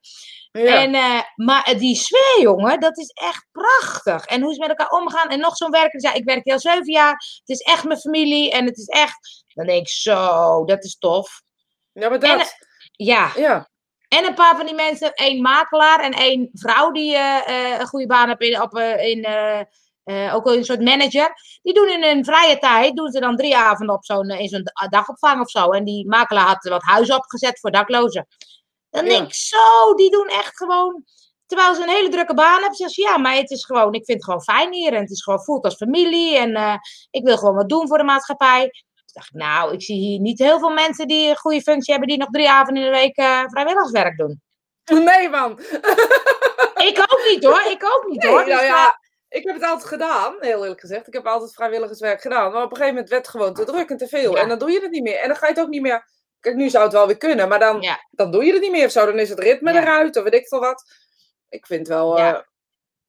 Ja. 0.52 0.82
En, 0.82 1.24
maar 1.34 1.74
die 1.78 1.96
sfeer, 1.96 2.40
jongen, 2.40 2.80
dat 2.80 2.98
is 2.98 3.08
echt 3.08 3.46
prachtig. 3.52 4.24
En 4.24 4.42
hoe 4.42 4.54
ze 4.54 4.60
met 4.60 4.68
elkaar 4.68 5.00
omgaan. 5.00 5.28
En 5.28 5.40
nog 5.40 5.56
zo'n 5.56 5.70
werker 5.70 5.90
die 5.90 6.08
zei, 6.08 6.14
ik 6.14 6.24
werk 6.24 6.44
hier 6.44 6.54
al 6.54 6.60
zeven 6.60 6.92
jaar. 6.92 7.12
Het 7.12 7.48
is 7.48 7.60
echt 7.60 7.84
mijn 7.84 7.98
familie. 7.98 8.50
En 8.50 8.64
het 8.66 8.78
is 8.78 8.86
echt... 8.86 9.44
Dan 9.54 9.66
denk 9.66 9.80
ik, 9.80 9.88
zo, 9.88 10.64
dat 10.64 10.84
is 10.84 10.98
tof. 10.98 11.42
ja, 11.92 12.08
maar 12.08 12.18
en- 12.18 12.38
dat. 12.38 12.54
Ja, 12.92 13.32
Ja. 13.36 13.70
En 14.12 14.24
een 14.26 14.34
paar 14.34 14.56
van 14.56 14.66
die 14.66 14.74
mensen, 14.74 15.14
één 15.14 15.42
makelaar 15.42 16.00
en 16.00 16.12
één 16.12 16.48
vrouw 16.52 16.90
die 16.90 17.16
eh, 17.16 17.48
eh, 17.48 17.80
een 17.80 17.86
goede 17.86 18.06
baan 18.06 18.28
heeft 18.28 18.40
in, 18.40 18.62
op, 18.62 18.76
eh, 18.76 19.08
in 19.08 19.26
ook 20.32 20.46
een 20.46 20.64
soort 20.64 20.80
manager. 20.80 21.32
Die 21.62 21.74
doen 21.74 21.88
in 21.88 22.02
hun 22.02 22.24
vrije 22.24 22.58
tijd, 22.58 22.96
doen 22.96 23.10
ze 23.10 23.20
dan 23.20 23.36
drie 23.36 23.56
avonden 23.56 23.96
op 23.96 24.04
zo'n, 24.04 24.30
in 24.30 24.48
zo'n 24.48 24.62
da- 24.62 24.88
dagopvang 24.88 25.40
of 25.40 25.50
zo. 25.50 25.70
En 25.70 25.84
die 25.84 26.08
makelaar 26.08 26.46
had 26.46 26.68
wat 26.68 26.82
huizen 26.82 27.16
opgezet 27.16 27.60
voor 27.60 27.70
daklozen. 27.70 28.26
Dan 28.90 29.04
Ja. 29.04 29.10
denk 29.10 29.26
ik, 29.26 29.34
zo, 29.34 29.94
die 29.94 30.10
doen 30.10 30.28
echt 30.28 30.56
gewoon... 30.56 31.04
Terwijl 31.46 31.74
ze 31.74 31.82
een 31.82 31.88
hele 31.88 32.08
drukke 32.08 32.34
baan 32.34 32.60
hebben, 32.60 32.74
zeggen 32.74 32.94
ze, 33.04 33.10
ja, 33.10 33.18
maar 33.18 33.34
het 33.34 33.50
is 33.50 33.64
gewoon, 33.64 33.94
ik 33.94 34.04
vind 34.04 34.18
het 34.18 34.24
gewoon 34.24 34.42
fijn 34.42 34.72
hier. 34.72 34.92
En 34.92 35.00
het 35.00 35.10
is 35.10 35.22
gewoon 35.22 35.42
voelt 35.42 35.64
als 35.64 35.74
familie. 35.74 36.38
En 36.38 36.80
ik 37.10 37.24
wil 37.24 37.36
gewoon 37.38 37.54
wat 37.54 37.68
doen 37.68 37.88
voor 37.88 37.98
de 37.98 38.04
maatschappij. 38.04 38.70
Dacht 39.12 39.28
ik, 39.28 39.40
nou, 39.40 39.72
ik 39.72 39.82
zie 39.82 39.96
hier 39.96 40.20
niet 40.20 40.38
heel 40.38 40.58
veel 40.58 40.70
mensen 40.70 41.06
die 41.08 41.28
een 41.28 41.36
goede 41.36 41.62
functie 41.62 41.92
hebben, 41.92 42.08
die 42.10 42.18
nog 42.18 42.30
drie 42.30 42.50
avonden 42.50 42.84
in 42.84 42.92
de 42.92 42.98
week 42.98 43.16
eh, 43.16 43.42
vrijwilligerswerk 43.46 44.16
doen. 44.16 44.40
Nee, 44.84 45.28
man. 45.28 45.58
Ik 46.88 46.98
ook 46.98 47.22
niet 47.30 47.44
hoor, 47.44 47.62
ik 47.70 47.84
ook 47.84 48.04
niet 48.08 48.22
Nee, 48.22 48.30
hoor. 48.32 48.40
nou 48.46 48.50
Dus, 48.50 48.60
eh, 48.60 48.66
ja, 48.66 48.98
ik 49.28 49.44
heb 49.44 49.54
het 49.54 49.64
altijd 49.64 49.88
gedaan, 49.88 50.36
heel 50.40 50.62
eerlijk 50.62 50.80
gezegd. 50.80 51.06
Ik 51.06 51.12
heb 51.12 51.26
altijd 51.26 51.54
vrijwilligerswerk 51.54 52.20
gedaan. 52.20 52.52
Maar 52.52 52.62
op 52.62 52.70
een 52.70 52.76
gegeven 52.76 52.88
moment 52.94 53.08
werd 53.08 53.22
het 53.26 53.34
gewoon 53.34 53.54
te 53.54 53.64
druk 53.64 53.90
en 53.90 53.96
te 53.96 54.08
veel. 54.08 54.34
Ja. 54.34 54.42
En 54.42 54.48
dan 54.48 54.58
doe 54.58 54.70
je 54.70 54.80
het 54.80 54.90
niet 54.90 55.02
meer. 55.02 55.18
En 55.18 55.28
dan 55.28 55.36
ga 55.36 55.46
je 55.46 55.52
het 55.52 55.62
ook 55.62 55.68
niet 55.68 55.82
meer... 55.82 56.08
Kijk, 56.40 56.56
nu 56.56 56.68
zou 56.68 56.84
het 56.84 56.92
wel 56.92 57.06
weer 57.06 57.16
kunnen, 57.16 57.48
maar 57.48 57.58
dan, 57.58 57.80
ja, 57.80 57.98
dan 58.10 58.30
doe 58.30 58.44
je 58.44 58.52
het 58.52 58.60
niet 58.60 58.70
meer 58.70 58.84
of 58.86 58.90
zo. 58.90 59.06
Dan 59.06 59.18
is 59.18 59.28
het 59.28 59.38
ritme 59.38 59.72
Ja. 59.72 59.80
eruit 59.80 60.16
of 60.16 60.22
weet 60.22 60.34
ik 60.34 60.48
veel 60.48 60.60
wat. 60.60 60.84
Ik 61.48 61.66
vind 61.66 61.88
wel... 61.88 62.18
Ja. 62.18 62.46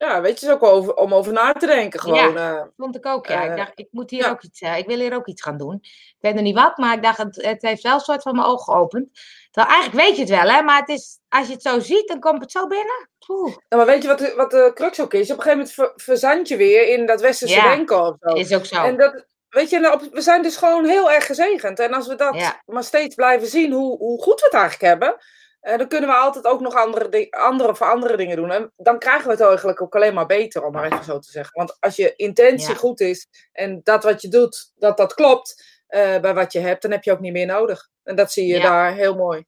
Ja, 0.03 0.09
ja 0.15 0.21
weet 0.21 0.39
je, 0.39 0.45
is 0.45 0.51
ook 0.51 0.63
over, 0.63 0.93
om 0.95 1.13
over 1.13 1.33
na 1.33 1.53
te 1.53 1.65
denken 1.65 1.99
gewoon. 1.99 2.37
eh. 2.37 2.61
vond 2.77 2.95
ik 2.95 3.05
ook. 3.05 3.27
Ja. 3.27 3.41
ik 3.43 3.49
Eh, 3.49 3.55
dacht, 3.55 3.71
ik 3.75 3.87
moet 3.91 4.09
hier 4.09 4.23
ja. 4.23 4.29
ook 4.29 4.41
iets, 4.43 4.61
eh, 4.61 4.77
ik 4.77 4.87
wil 4.87 4.99
hier 4.99 5.15
ook 5.15 5.27
iets 5.27 5.41
gaan 5.41 5.57
doen. 5.57 5.77
Ik 5.81 6.17
weet 6.19 6.33
nog 6.33 6.43
niet 6.43 6.55
wat, 6.55 6.77
maar 6.77 6.93
ik 6.95 7.03
dacht, 7.03 7.17
het, 7.17 7.35
het 7.45 7.61
heeft 7.61 7.83
wel 7.83 7.93
een 7.93 7.99
soort 7.99 8.21
van 8.21 8.35
mijn 8.35 8.47
ogen 8.47 8.73
geopend. 8.73 9.07
Terwijl 9.51 9.73
eigenlijk 9.75 10.05
weet 10.05 10.15
je 10.15 10.21
het 10.21 10.31
wel, 10.43 10.55
hè, 10.55 10.61
maar 10.61 10.79
het 10.79 10.89
is, 10.89 11.19
als 11.29 11.47
je 11.47 11.53
het 11.53 11.61
zo 11.61 11.79
ziet, 11.79 12.07
dan 12.07 12.19
komt 12.19 12.41
het 12.41 12.51
zo 12.51 12.67
binnen. 12.67 13.09
Nou, 13.27 13.51
maar 13.69 13.85
weet 13.85 14.01
je 14.01 14.07
wat 14.07 14.19
de, 14.19 14.33
wat 14.35 14.51
de 14.51 14.71
crux 14.73 15.01
ook 15.01 15.13
is? 15.13 15.31
Op 15.31 15.37
een 15.37 15.43
gegeven 15.43 15.57
moment 15.57 15.71
ver, 15.75 15.91
verzand 15.95 16.47
je 16.47 16.57
weer 16.57 16.87
in 16.87 17.05
dat 17.05 17.21
westerse 17.21 17.55
Ja. 17.55 17.75
denken 17.75 18.01
of 18.05 18.15
zo. 18.19 18.33
is 18.35 18.53
ook 18.53 18.65
zo. 18.65 18.83
En 18.83 18.97
dat, 18.97 19.25
weet 19.49 19.69
je, 19.69 19.79
nou, 19.79 20.09
we 20.11 20.21
zijn 20.21 20.41
dus 20.41 20.57
gewoon 20.57 20.85
heel 20.85 21.11
erg 21.11 21.25
gezegend. 21.25 21.79
En 21.79 21.93
als 21.93 22.07
we 22.07 22.15
dat 22.15 22.35
Ja. 22.35 22.61
maar 22.65 22.83
steeds 22.83 23.15
blijven 23.15 23.47
zien, 23.47 23.71
hoe, 23.71 23.97
hoe 23.97 24.21
goed 24.21 24.39
we 24.39 24.45
het 24.45 24.53
eigenlijk 24.53 24.83
hebben, 24.83 25.15
eh, 25.63 25.77
dan 25.77 25.87
kunnen 25.87 26.09
we 26.09 26.15
altijd 26.15 26.45
ook 26.45 26.59
nog 26.61 26.75
andere, 26.75 27.27
andere 27.31 27.69
of 27.69 27.81
andere 27.81 28.17
dingen 28.17 28.35
doen. 28.35 28.51
En 28.51 28.71
dan 28.77 28.99
krijgen 28.99 29.25
we 29.25 29.31
het 29.31 29.41
eigenlijk 29.41 29.81
ook 29.81 29.95
alleen 29.95 30.13
maar 30.13 30.25
beter, 30.25 30.63
om 30.65 30.71
maar 30.71 30.85
even 30.91 31.03
zo 31.03 31.19
te 31.19 31.31
zeggen. 31.31 31.51
Want 31.57 31.77
als 31.79 31.95
je 31.95 32.15
intentie 32.15 32.69
Ja. 32.69 32.75
goed 32.75 32.99
is 32.99 33.27
en 33.51 33.81
dat 33.83 34.03
wat 34.03 34.21
je 34.21 34.27
doet, 34.27 34.71
dat 34.75 34.97
dat 34.97 35.13
klopt 35.13 35.81
eh, 35.87 36.19
bij 36.19 36.33
wat 36.33 36.53
je 36.53 36.59
hebt, 36.59 36.81
dan 36.81 36.91
heb 36.91 37.03
je 37.03 37.11
ook 37.11 37.19
niet 37.19 37.33
meer 37.33 37.45
nodig. 37.45 37.89
En 38.03 38.15
dat 38.15 38.31
zie 38.31 38.45
je 38.47 38.55
Ja. 38.57 38.61
daar 38.63 38.93
heel 38.93 39.15
mooi. 39.15 39.45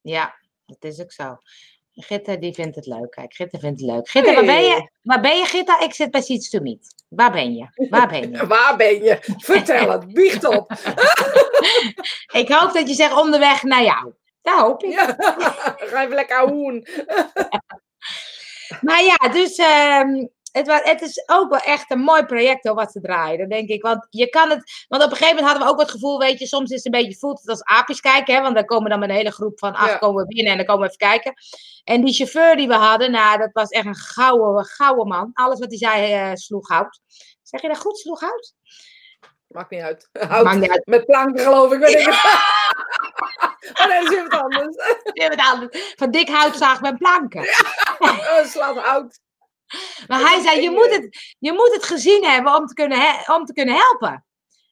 Ja, 0.00 0.34
dat 0.66 0.84
is 0.92 1.00
ook 1.00 1.12
zo. 1.12 1.36
Gitta, 1.94 2.36
die 2.36 2.54
vindt 2.54 2.76
het 2.76 2.86
leuk. 2.86 3.10
Kijk, 3.10 3.34
Gitta 3.34 3.58
vindt 3.58 3.80
het 3.80 3.90
leuk. 3.90 4.08
Gitta, 4.08 4.34
waar 4.34 4.44
ben 4.44 4.62
je? 4.62 4.90
Waar 5.02 5.20
ben 5.20 5.36
je, 5.36 5.44
Gitta? 5.44 5.80
Ik 5.80 5.94
zit 5.94 6.10
bij 6.10 6.20
Seeds 6.22 6.50
to 6.50 6.60
Meet. 6.60 6.94
Waar 7.08 7.32
ben 7.32 7.54
je? 7.54 7.86
Waar 7.90 8.08
ben 8.08 8.30
je? 8.30 8.46
Waar 8.54 8.76
ben 8.76 9.02
je? 9.02 9.16
Vertel 9.20 9.90
het, 9.92 10.12
biecht 10.12 10.44
op. 10.44 10.72
Ik 12.40 12.48
hoop 12.48 12.72
dat 12.72 12.88
je 12.88 12.94
zegt 12.94 13.20
onderweg 13.20 13.62
naar 13.62 13.82
jou. 13.82 14.12
Dat 14.42 14.58
hoop 14.60 14.82
ik. 14.82 14.90
Ja. 14.90 15.16
Ga 15.90 16.02
even 16.02 16.14
lekker 16.14 16.40
hoen. 16.40 16.86
Maar 18.80 19.02
ja, 19.02 19.16
dus 19.28 19.56
ehm, 19.56 20.26
het, 20.52 20.66
wa- 20.66 20.80
het 20.82 21.00
is 21.02 21.22
ook 21.26 21.50
wel 21.50 21.58
echt 21.58 21.90
een 21.90 21.98
mooi 22.00 22.24
project 22.24 22.64
hoor, 22.66 22.74
wat 22.74 22.92
ze 22.92 23.00
draaien. 23.00 23.38
Dat 23.38 23.50
denk 23.50 23.68
ik. 23.68 23.82
Want 23.82 24.06
je 24.10 24.28
kan 24.28 24.50
het. 24.50 24.84
Want 24.88 25.02
op 25.04 25.10
een 25.10 25.16
gegeven 25.16 25.34
moment 25.36 25.52
hadden 25.52 25.66
we 25.66 25.72
ook 25.74 25.80
het 25.80 25.90
gevoel, 25.90 26.18
weet 26.18 26.38
je, 26.38 26.46
soms 26.46 26.70
is 26.70 26.76
het 26.84 26.94
een 26.94 27.00
beetje 27.02 27.18
voelt 27.18 27.38
het 27.40 27.48
als 27.48 27.62
aapjes 27.62 28.00
kijken. 28.00 28.34
Hè, 28.34 28.40
want 28.40 28.54
dan 28.54 28.64
komen 28.64 28.90
dan 28.90 28.98
met 28.98 29.08
een 29.08 29.14
hele 29.14 29.30
groep 29.32 29.58
van 29.58 29.74
acht 29.74 29.90
Ja. 29.90 29.96
komen 29.98 30.22
we 30.22 30.34
binnen 30.34 30.50
en 30.52 30.56
dan 30.58 30.66
komen 30.66 30.82
we 30.82 30.94
even 30.94 31.08
kijken. 31.08 31.32
En 31.84 32.04
die 32.04 32.14
chauffeur 32.14 32.56
die 32.56 32.68
we 32.68 32.74
hadden, 32.74 33.10
nou, 33.10 33.38
dat 33.38 33.50
was 33.52 33.68
echt 33.68 33.86
een 33.86 33.94
gouden, 33.96 34.64
gouden 34.64 35.08
man. 35.08 35.30
Alles 35.32 35.58
wat 35.58 35.68
hij 35.68 35.78
zei 35.78 36.12
eh, 36.12 36.30
sloeg 36.34 36.68
hout. 36.68 37.00
Zeg 37.42 37.60
je 37.62 37.68
dat 37.68 37.78
goed, 37.78 37.98
sloeg 37.98 38.20
hout? 38.20 38.54
Maakt 39.46 39.70
niet 39.70 39.80
uit. 39.82 40.08
Hout. 40.12 40.44
Maakt 40.44 40.60
niet 40.60 40.70
uit. 40.70 40.86
Met 40.86 41.06
planken 41.06 41.44
geloof 41.44 41.72
ik. 41.72 41.78
Weet 41.78 42.00
ik. 42.06 42.14
oh 43.72 43.86
nee, 43.86 44.02
dat 44.04 44.12
is 44.12 44.22
wat 44.22 44.32
anders. 44.40 44.76
Ja, 45.12 45.28
andere- 45.28 45.92
Van 45.96 46.10
dik 46.10 46.28
hout 46.28 46.56
zaag 46.56 46.80
met 46.80 46.98
planken. 46.98 47.48
Oh, 47.98 48.44
slaat 48.44 48.76
hout. 48.76 49.18
Maar 50.06 50.18
Dat 50.18 50.28
hij 50.28 50.40
zei, 50.42 50.60
je 50.62 50.70
moet, 50.70 50.90
het, 50.90 51.34
je 51.38 51.52
moet 51.52 51.72
het 51.74 51.84
gezien 51.84 52.24
hebben 52.24 52.54
om 52.56 52.66
te 52.66 52.74
kunnen, 52.74 52.98
he- 53.00 53.32
om 53.34 53.44
te 53.44 53.52
kunnen 53.52 53.74
helpen. 53.74 54.24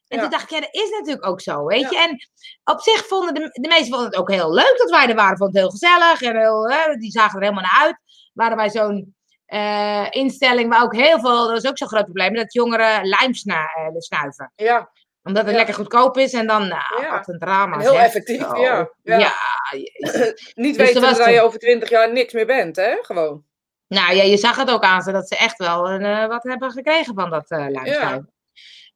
En 0.07 0.17
Ja. 0.17 0.21
toen 0.21 0.29
dacht 0.29 0.43
ik, 0.43 0.49
ja, 0.49 0.59
dat 0.59 0.73
is 0.73 0.89
natuurlijk 0.89 1.25
ook 1.25 1.41
zo, 1.41 1.65
weet 1.65 1.89
je. 1.89 1.97
En 1.99 2.17
op 2.63 2.81
zich 2.81 3.07
vonden 3.07 3.33
de, 3.33 3.49
de 3.61 3.67
meesten 3.67 3.87
vonden 3.87 4.05
het 4.05 4.15
ook 4.15 4.31
heel 4.31 4.53
leuk 4.53 4.75
dat 4.77 4.89
wij 4.89 5.07
er 5.09 5.15
waren. 5.15 5.37
Vonden 5.37 5.61
het 5.61 5.71
heel 5.71 5.79
gezellig. 5.79 6.21
En 6.21 6.37
heel, 6.39 6.69
hè, 6.69 6.95
die 6.95 7.11
zagen 7.11 7.35
er 7.39 7.43
helemaal 7.43 7.63
naar 7.71 7.81
uit. 7.85 7.97
Waren 8.33 8.57
wij 8.57 8.69
zo'n 8.69 9.15
eh, 9.45 10.07
instelling 10.09 10.69
waar 10.69 10.83
ook 10.83 10.95
heel 10.95 11.19
veel, 11.19 11.47
dat 11.47 11.63
is 11.63 11.69
ook 11.69 11.77
zo'n 11.77 11.87
groot 11.87 12.03
probleem, 12.03 12.33
dat 12.33 12.53
jongeren 12.53 13.05
lijm 13.05 13.33
sna- 13.33 13.73
eh, 13.75 13.87
snuiven. 13.97 14.51
Ja, 14.55 14.91
Omdat 15.23 15.41
het 15.41 15.51
Ja. 15.51 15.57
lekker 15.57 15.75
goedkoop 15.75 16.17
is 16.17 16.33
en 16.33 16.47
dan, 16.47 16.67
nou, 16.67 17.01
Ja. 17.01 17.11
wat 17.11 17.27
een 17.27 17.39
drama. 17.39 17.75
en 17.75 17.81
heel 17.81 17.91
zeg. 17.93 18.01
effectief, 18.01 18.57
ja. 18.57 18.89
Ja, 19.03 19.17
Niet 20.53 20.77
Dus 20.77 20.85
weten 20.87 21.01
dat 21.01 21.25
je 21.33 21.41
over 21.41 21.59
twintig 21.59 21.89
jaar 21.89 22.11
niks 22.11 22.33
meer 22.33 22.45
bent, 22.45 22.75
hè? 22.75 22.97
Gewoon. 23.01 23.43
nou 23.87 24.15
ja, 24.15 24.23
je 24.23 24.37
zag 24.37 24.55
het 24.55 24.71
ook 24.71 24.83
aan 24.83 25.01
ze 25.01 25.11
dat 25.11 25.27
ze 25.27 25.37
echt 25.37 25.57
wel 25.57 25.87
eh, 25.89 26.27
wat 26.27 26.43
hebben 26.43 26.71
gekregen 26.71 27.13
van 27.15 27.29
dat 27.29 27.51
eh 27.51 27.65
lijmschuiven. 27.69 28.31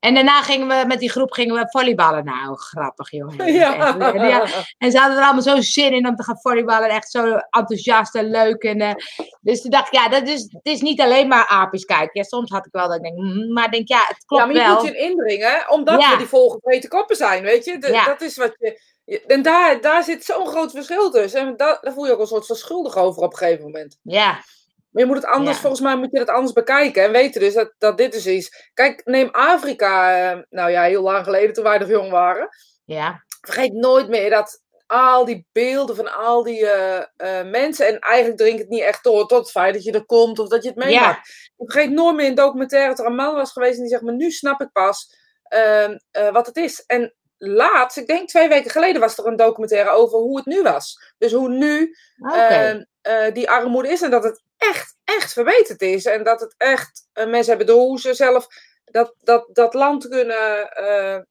En 0.06 0.14
daarna 0.14 0.42
gingen 0.42 0.68
we 0.68 0.84
met 0.88 1.00
die 1.00 1.10
groep 1.10 1.32
gingen 1.32 1.56
we 1.56 1.68
volleyballen. 1.70 2.26
Nou, 2.26 2.58
grappig 2.58 3.12
joh. 3.12 3.34
Ja. 3.48 3.96
Ja. 4.14 4.46
En 4.78 4.92
ze 4.92 4.98
hadden 4.98 5.18
er 5.18 5.24
allemaal 5.24 5.42
zo 5.42 5.62
zin 5.62 5.94
in 5.94 6.08
om 6.08 6.16
te 6.16 6.24
gaan 6.24 6.40
volleyballen. 6.40 6.90
Echt 6.90 7.12
zo 7.12 7.24
enthousiast 7.50 8.16
en 8.16 8.30
leuk. 8.30 8.64
En, 8.64 8.80
eh, 8.82 8.94
dus 9.42 9.62
toen 9.62 9.72
dacht 9.72 9.88
ik, 9.88 9.94
ja, 9.94 10.10
dat 10.10 10.28
is, 10.28 10.42
het 10.42 10.60
is 10.74 10.82
niet 10.82 11.02
alleen 11.02 11.28
maar 11.28 11.48
apisch 11.48 11.86
kijken. 11.86 12.10
Ja, 12.14 12.24
soms 12.24 12.52
had 12.52 12.66
ik 12.66 12.72
wel 12.72 12.88
dat 12.88 12.96
ik 12.98 13.04
denk, 13.04 13.18
mm, 13.18 13.54
maar 13.54 13.72
denk, 13.72 13.88
ja, 13.88 14.04
het 14.08 14.26
klopt 14.26 14.44
Ja, 14.44 14.50
maar 14.50 14.62
je 14.62 14.68
wel. 14.68 14.76
moet 14.84 14.88
je 14.92 14.98
indringen, 14.98 15.70
omdat 15.72 16.02
Ja. 16.02 16.12
we 16.12 16.18
die 16.18 16.28
volgevreten 16.28 16.90
koppen 16.90 17.16
zijn, 17.16 17.44
weet 17.44 17.66
je. 17.66 17.78
De- 17.78 17.92
Ja. 17.92 18.06
Dat 18.06 18.22
is 18.22 18.38
wat 18.38 18.56
je... 18.60 18.82
je- 19.06 19.24
En 19.28 19.42
daar, 19.42 19.82
daar 19.82 20.04
zit 20.04 20.26
zo'n 20.26 20.48
groot 20.48 20.72
verschil 20.72 21.12
tussen. 21.12 21.40
En 21.40 21.58
daar, 21.58 21.78
daar 21.82 21.94
voel 21.94 22.06
je 22.06 22.12
ook 22.14 22.20
een 22.20 22.28
soort 22.28 22.46
van 22.46 22.56
schuldig 22.56 22.96
over 22.98 23.24
op 23.24 23.32
een 23.32 23.38
gegeven 23.38 23.64
moment. 23.64 23.98
Ja, 24.02 24.40
Maar 24.96 25.04
je 25.04 25.10
moet 25.10 25.22
het 25.24 25.32
anders, 25.32 25.56
Ja. 25.56 25.62
volgens 25.62 25.82
mij 25.82 25.96
moet 25.96 26.12
je 26.12 26.18
dat 26.18 26.30
anders 26.30 26.54
bekijken. 26.54 27.04
En 27.04 27.12
weten 27.12 27.42
dus 27.42 27.54
dat, 27.54 27.74
dat 27.78 27.98
dit 27.98 28.12
dus 28.12 28.26
is. 28.26 28.70
Kijk, 28.74 29.02
neem 29.06 29.30
Afrika, 29.32 30.18
eh, 30.32 30.40
nou 30.50 30.72
ja, 30.72 30.84
heel 30.84 31.02
lang 31.02 31.24
geleden 31.24 31.54
toen 31.54 31.64
wij 31.64 31.78
nog 31.78 31.90
jong 31.90 32.12
waren. 32.12 32.50
ja, 32.86 33.24
Vergeet 33.42 33.74
nooit 33.74 34.08
meer 34.08 34.30
dat 34.30 34.64
al 34.88 35.26
die 35.26 35.48
beelden 35.52 35.96
van 35.96 36.14
al 36.16 36.44
die 36.44 36.68
eh, 36.70 36.98
eh, 37.18 37.48
mensen. 37.52 37.88
En 37.88 38.00
eigenlijk 38.00 38.38
drinkt 38.40 38.60
het 38.60 38.70
niet 38.70 38.82
echt 38.82 39.04
door 39.04 39.28
tot 39.28 39.40
het 39.40 39.52
feit 39.52 39.74
dat 39.74 39.84
je 39.84 39.92
er 39.92 40.06
komt 40.06 40.40
of 40.40 40.48
dat 40.48 40.64
je 40.64 40.70
het 40.70 40.78
meemaakt. 40.78 41.28
Ik 41.58 41.72
vergeet 41.72 41.92
nooit 41.92 42.16
meer 42.16 42.24
in 42.24 42.30
een 42.30 42.36
documentaire 42.36 42.90
dat 42.90 43.00
er 43.00 43.06
een 43.06 43.16
man 43.16 43.36
was 43.36 43.52
geweest 43.52 43.76
en 43.76 43.82
die 43.82 43.90
zegt: 43.90 44.02
Maar 44.04 44.14
nu 44.14 44.32
snap 44.32 44.62
ik 44.62 44.72
pas 44.72 45.16
ehm, 45.44 45.98
eh, 46.12 46.30
wat 46.32 46.46
het 46.46 46.58
is. 46.58 46.84
En 46.86 47.14
laatst, 47.38 47.98
ik 47.98 48.08
denk 48.08 48.28
twee 48.28 48.48
weken 48.48 48.72
geleden, 48.72 49.02
was 49.02 49.18
er 49.18 49.26
een 49.28 49.36
documentaire 49.36 49.90
over 49.90 50.20
hoe 50.20 50.38
het 50.38 50.46
nu 50.46 50.62
was. 50.62 51.14
Dus 51.18 51.32
hoe 51.32 51.50
nu 51.50 51.96
ehm, 52.32 52.84
eh, 53.02 53.34
die 53.34 53.50
armoede 53.50 53.90
is 53.90 54.02
en 54.02 54.10
dat 54.12 54.24
het 54.24 54.44
echt, 54.70 54.96
echt 55.04 55.34
verbeterd 55.34 55.82
is. 55.82 56.06
En 56.06 56.24
dat 56.24 56.40
het 56.40 56.56
echt, 56.58 57.08
eh, 57.14 57.26
mensen 57.26 57.50
hebben 57.58 57.76
door 57.76 57.86
hoe 57.86 58.00
ze 58.00 58.14
zelf 58.14 58.48
dat, 58.86 59.16
dat, 59.20 59.50
dat 59.54 59.74
land 59.74 60.08
kunnen 60.08 60.70
eh, 60.72 61.22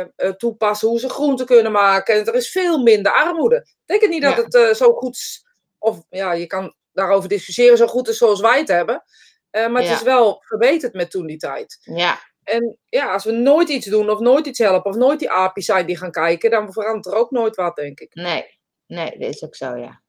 eh, 0.00 0.06
toepassen, 0.36 0.88
hoe 0.88 0.98
ze 0.98 1.08
groenten 1.08 1.46
kunnen 1.46 1.72
maken. 1.72 2.14
En 2.14 2.26
er 2.26 2.34
is 2.34 2.50
veel 2.50 2.82
minder 2.82 3.12
armoede. 3.12 3.56
Ik 3.56 3.82
denk 3.86 4.00
het 4.00 4.10
niet 4.10 4.22
dat 4.22 4.36
het 4.36 4.76
zo 4.76 4.92
goed 4.92 5.14
is, 5.14 5.46
of 5.78 6.02
ja, 6.10 6.32
je 6.32 6.46
kan 6.46 6.74
daarover 6.92 7.28
discussiëren, 7.28 7.76
zo 7.76 7.86
goed 7.86 8.08
is 8.08 8.18
zoals 8.18 8.40
wij 8.40 8.58
het 8.58 8.68
hebben. 8.68 9.02
Maar 9.50 9.82
Ja. 9.82 9.88
het 9.88 9.98
is 9.98 10.02
wel 10.02 10.42
verbeterd 10.44 10.94
met 10.94 11.10
toen 11.10 11.26
die 11.26 11.36
tijd. 11.36 11.78
ja, 11.80 12.18
En 12.42 12.78
ja, 12.88 13.12
als 13.12 13.24
we 13.24 13.32
nooit 13.32 13.68
iets 13.68 13.86
doen 13.86 14.10
of 14.10 14.18
nooit 14.18 14.46
iets 14.46 14.58
helpen 14.58 14.90
of 14.90 14.96
nooit 14.96 15.18
die 15.18 15.30
api's 15.30 15.64
zijn 15.66 15.86
die 15.86 15.96
gaan 15.96 16.10
kijken, 16.10 16.50
dan 16.50 16.72
verandert 16.72 17.06
er 17.06 17.14
ook 17.14 17.30
nooit 17.30 17.56
wat, 17.56 17.76
denk 17.76 18.00
ik. 18.00 18.14
nee, 18.14 18.58
nee, 18.86 19.18
dat 19.18 19.28
is 19.34 19.44
ook 19.44 19.54
zo, 19.56 19.76
ja. 19.76 20.02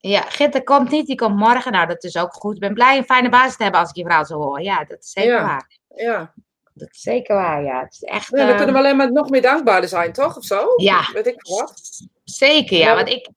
Ja, 0.00 0.20
Gitte 0.20 0.62
komt 0.62 0.90
niet, 0.90 1.06
die 1.06 1.16
komt 1.16 1.36
morgen. 1.36 1.72
Nou, 1.72 1.86
dat 1.86 2.04
is 2.04 2.16
ook 2.16 2.32
goed. 2.34 2.54
Ik 2.54 2.60
ben 2.60 2.74
blij 2.74 2.96
een 2.96 3.04
fijne 3.04 3.28
basis 3.28 3.56
te 3.56 3.62
hebben 3.62 3.80
als 3.80 3.90
ik 3.90 3.96
je 3.96 4.02
verhaal 4.02 4.24
zo 4.24 4.34
hoor. 4.36 4.60
Ja, 4.62 4.84
dat 4.84 4.98
is 4.98 5.10
zeker 5.10 5.30
Ja. 5.32 5.42
waar. 5.42 5.70
Ja. 5.94 6.32
Dat 6.74 6.88
is 6.90 7.00
zeker 7.00 7.34
waar, 7.34 7.62
ja. 7.62 7.80
Het 7.80 7.92
is 7.92 8.02
echt... 8.02 8.30
Dan 8.30 8.46
ehm, 8.48 8.56
kunnen 8.56 8.74
we 8.74 8.80
alleen 8.80 8.96
maar 8.96 9.12
nog 9.12 9.30
meer 9.30 9.42
dankbaarder 9.42 9.88
zijn, 9.88 10.12
toch? 10.12 10.36
Of 10.36 10.44
zo? 10.44 10.66
Ja. 10.76 11.08
Weet 11.12 11.26
ik 11.26 11.42
wat? 11.48 11.80
Zeker, 12.24 12.76
ja. 12.78 12.86
Ja. 12.86 12.94
Want 12.94 13.08
ik... 13.08 13.28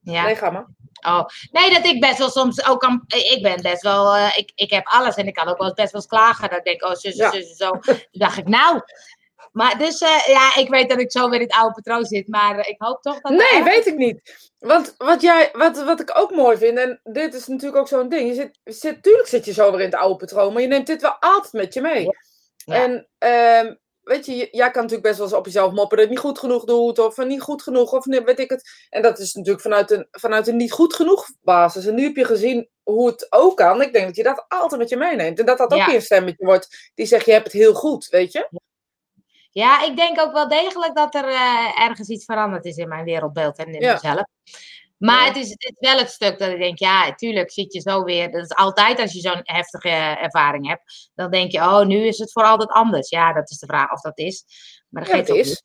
Ja. 0.00 0.22
Nee, 0.24 0.36
ga 0.36 0.50
maar. 0.50 0.66
Oh, 1.06 1.24
nee, 1.50 1.70
dat 1.70 1.84
ik 1.84 2.00
best 2.00 2.18
wel 2.18 2.30
soms 2.30 2.66
ook 2.68 2.80
kan. 2.80 3.04
Ik 3.06 3.38
ben 3.42 3.62
best 3.62 3.82
wel. 3.82 4.14
eh, 4.14 4.38
ik, 4.38 4.52
ik 4.54 4.70
heb 4.70 4.86
alles 4.86 5.14
en 5.14 5.26
ik 5.26 5.34
kan 5.34 5.48
ook 5.48 5.58
wel 5.58 5.74
best 5.74 5.92
wel 5.92 6.00
eens 6.00 6.10
klagen. 6.10 6.48
Dat 6.48 6.58
ik 6.58 6.64
denk, 6.64 6.84
oh, 6.84 6.94
zus, 6.94 7.16
zus, 7.16 7.56
zo. 7.56 7.70
Toen 7.70 7.98
dacht 8.10 8.36
ik, 8.38 8.48
nou. 8.48 8.80
Maar 9.52 9.78
dus, 9.78 10.00
eh, 10.00 10.26
ja, 10.26 10.56
ik 10.56 10.68
weet 10.68 10.88
dat 10.88 11.00
ik 11.00 11.12
zo 11.12 11.28
weer 11.28 11.40
in 11.40 11.46
het 11.46 11.56
oude 11.56 11.74
patroon 11.74 12.04
zit. 12.04 12.28
Maar 12.28 12.58
eh, 12.58 12.68
ik 12.68 12.74
hoop 12.78 13.02
toch 13.02 13.20
dat. 13.20 13.32
Nee, 13.32 13.62
weet 13.62 13.86
ik 13.86 13.96
niet. 13.96 14.50
Want 14.58 14.94
wat, 14.98 15.22
jij, 15.22 15.50
wat, 15.52 15.84
wat 15.84 16.00
ik 16.00 16.18
ook 16.18 16.30
mooi 16.30 16.56
vind, 16.56 16.78
en 16.78 17.00
dit 17.02 17.34
is 17.34 17.46
natuurlijk 17.46 17.80
ook 17.80 17.88
zo'n 17.88 18.08
ding. 18.08 18.28
Je 18.28 18.34
zit, 18.34 18.58
zit, 18.64 19.02
tuurlijk 19.02 19.28
zit 19.28 19.44
je 19.44 19.52
zo 19.52 19.70
weer 19.70 19.80
in 19.80 19.86
het 19.90 19.94
oude 19.94 20.16
patroon, 20.16 20.52
maar 20.52 20.62
je 20.62 20.68
neemt 20.68 20.86
dit 20.86 21.02
wel 21.02 21.16
altijd 21.20 21.52
met 21.52 21.74
je 21.74 21.80
mee. 21.80 22.08
Ja. 22.56 22.82
En 22.82 23.08
ehm, 23.18 23.74
weet 24.02 24.26
je, 24.26 24.48
jij 24.50 24.70
kan 24.70 24.82
natuurlijk 24.82 25.02
best 25.02 25.16
wel 25.18 25.26
eens 25.26 25.36
op 25.36 25.44
jezelf 25.44 25.72
moppen 25.72 25.98
dat 25.98 26.06
je 26.06 26.14
het 26.14 26.22
niet 26.22 26.30
goed 26.30 26.38
genoeg 26.38 26.64
doet, 26.64 26.98
of 26.98 27.16
niet 27.16 27.42
goed 27.42 27.62
genoeg, 27.62 27.92
of 27.92 28.04
weet 28.04 28.38
ik 28.38 28.50
het. 28.50 28.86
En 28.90 29.02
dat 29.02 29.18
is 29.18 29.34
natuurlijk 29.34 29.62
vanuit 29.62 29.90
een, 29.90 30.08
vanuit 30.10 30.46
een 30.46 30.56
niet 30.56 30.72
goed 30.72 30.94
genoeg 30.94 31.26
basis. 31.42 31.86
En 31.86 31.94
nu 31.94 32.02
heb 32.02 32.16
je 32.16 32.24
gezien 32.24 32.68
hoe 32.82 33.06
het 33.06 33.26
ook 33.32 33.56
kan. 33.56 33.82
Ik 33.82 33.92
denk 33.92 34.06
dat 34.06 34.16
je 34.16 34.22
dat 34.22 34.44
altijd 34.48 34.80
met 34.80 34.88
je 34.88 34.96
meeneemt. 34.96 35.38
En 35.38 35.46
dat 35.46 35.58
dat 35.58 35.72
ook 35.72 35.78
Ja. 35.78 35.86
weer 35.86 35.94
een 35.94 36.02
stemmetje 36.02 36.44
wordt 36.44 36.90
die 36.94 37.06
zegt, 37.06 37.26
je 37.26 37.32
hebt 37.32 37.44
het 37.44 37.52
heel 37.52 37.74
goed, 37.74 38.06
weet 38.08 38.32
je? 38.32 38.48
Ja, 39.54 39.82
ik 39.84 39.96
denk 39.96 40.20
ook 40.20 40.32
wel 40.32 40.48
degelijk 40.48 40.94
dat 40.94 41.14
er 41.14 41.24
eh, 41.28 41.80
ergens 41.84 42.08
iets 42.08 42.24
veranderd 42.24 42.64
is 42.64 42.76
in 42.76 42.88
mijn 42.88 43.04
wereldbeeld 43.04 43.58
en 43.58 43.74
in 43.74 43.80
Ja. 43.80 43.92
mezelf. 43.92 44.24
Maar 44.98 45.26
het, 45.26 45.36
is, 45.36 45.48
het 45.50 45.62
is 45.62 45.74
wel 45.78 45.98
het 45.98 46.10
stuk 46.10 46.38
dat 46.38 46.48
ik 46.50 46.58
denk, 46.58 46.78
ja, 46.78 47.14
tuurlijk 47.14 47.50
zit 47.52 47.72
je 47.72 47.80
zo 47.80 48.02
weer. 48.02 48.30
Dat 48.32 48.42
is 48.42 48.54
altijd 48.56 49.00
als 49.00 49.12
je 49.12 49.20
zo'n 49.20 49.40
heftige 49.42 49.88
ervaring 50.20 50.68
hebt. 50.68 51.10
Dan 51.14 51.30
denk 51.30 51.50
je, 51.50 51.58
oh, 51.58 51.84
nu 51.84 52.06
is 52.06 52.18
het 52.18 52.32
voor 52.32 52.42
altijd 52.42 52.70
anders. 52.70 53.08
Ja, 53.08 53.32
dat 53.32 53.50
is 53.50 53.58
de 53.58 53.66
vraag 53.66 53.92
of 53.92 54.00
dat 54.00 54.18
is. 54.18 54.44
Maar 54.88 55.02
dat 55.04 55.12
Ja, 55.12 55.18
het 55.18 55.28
is. 55.28 55.62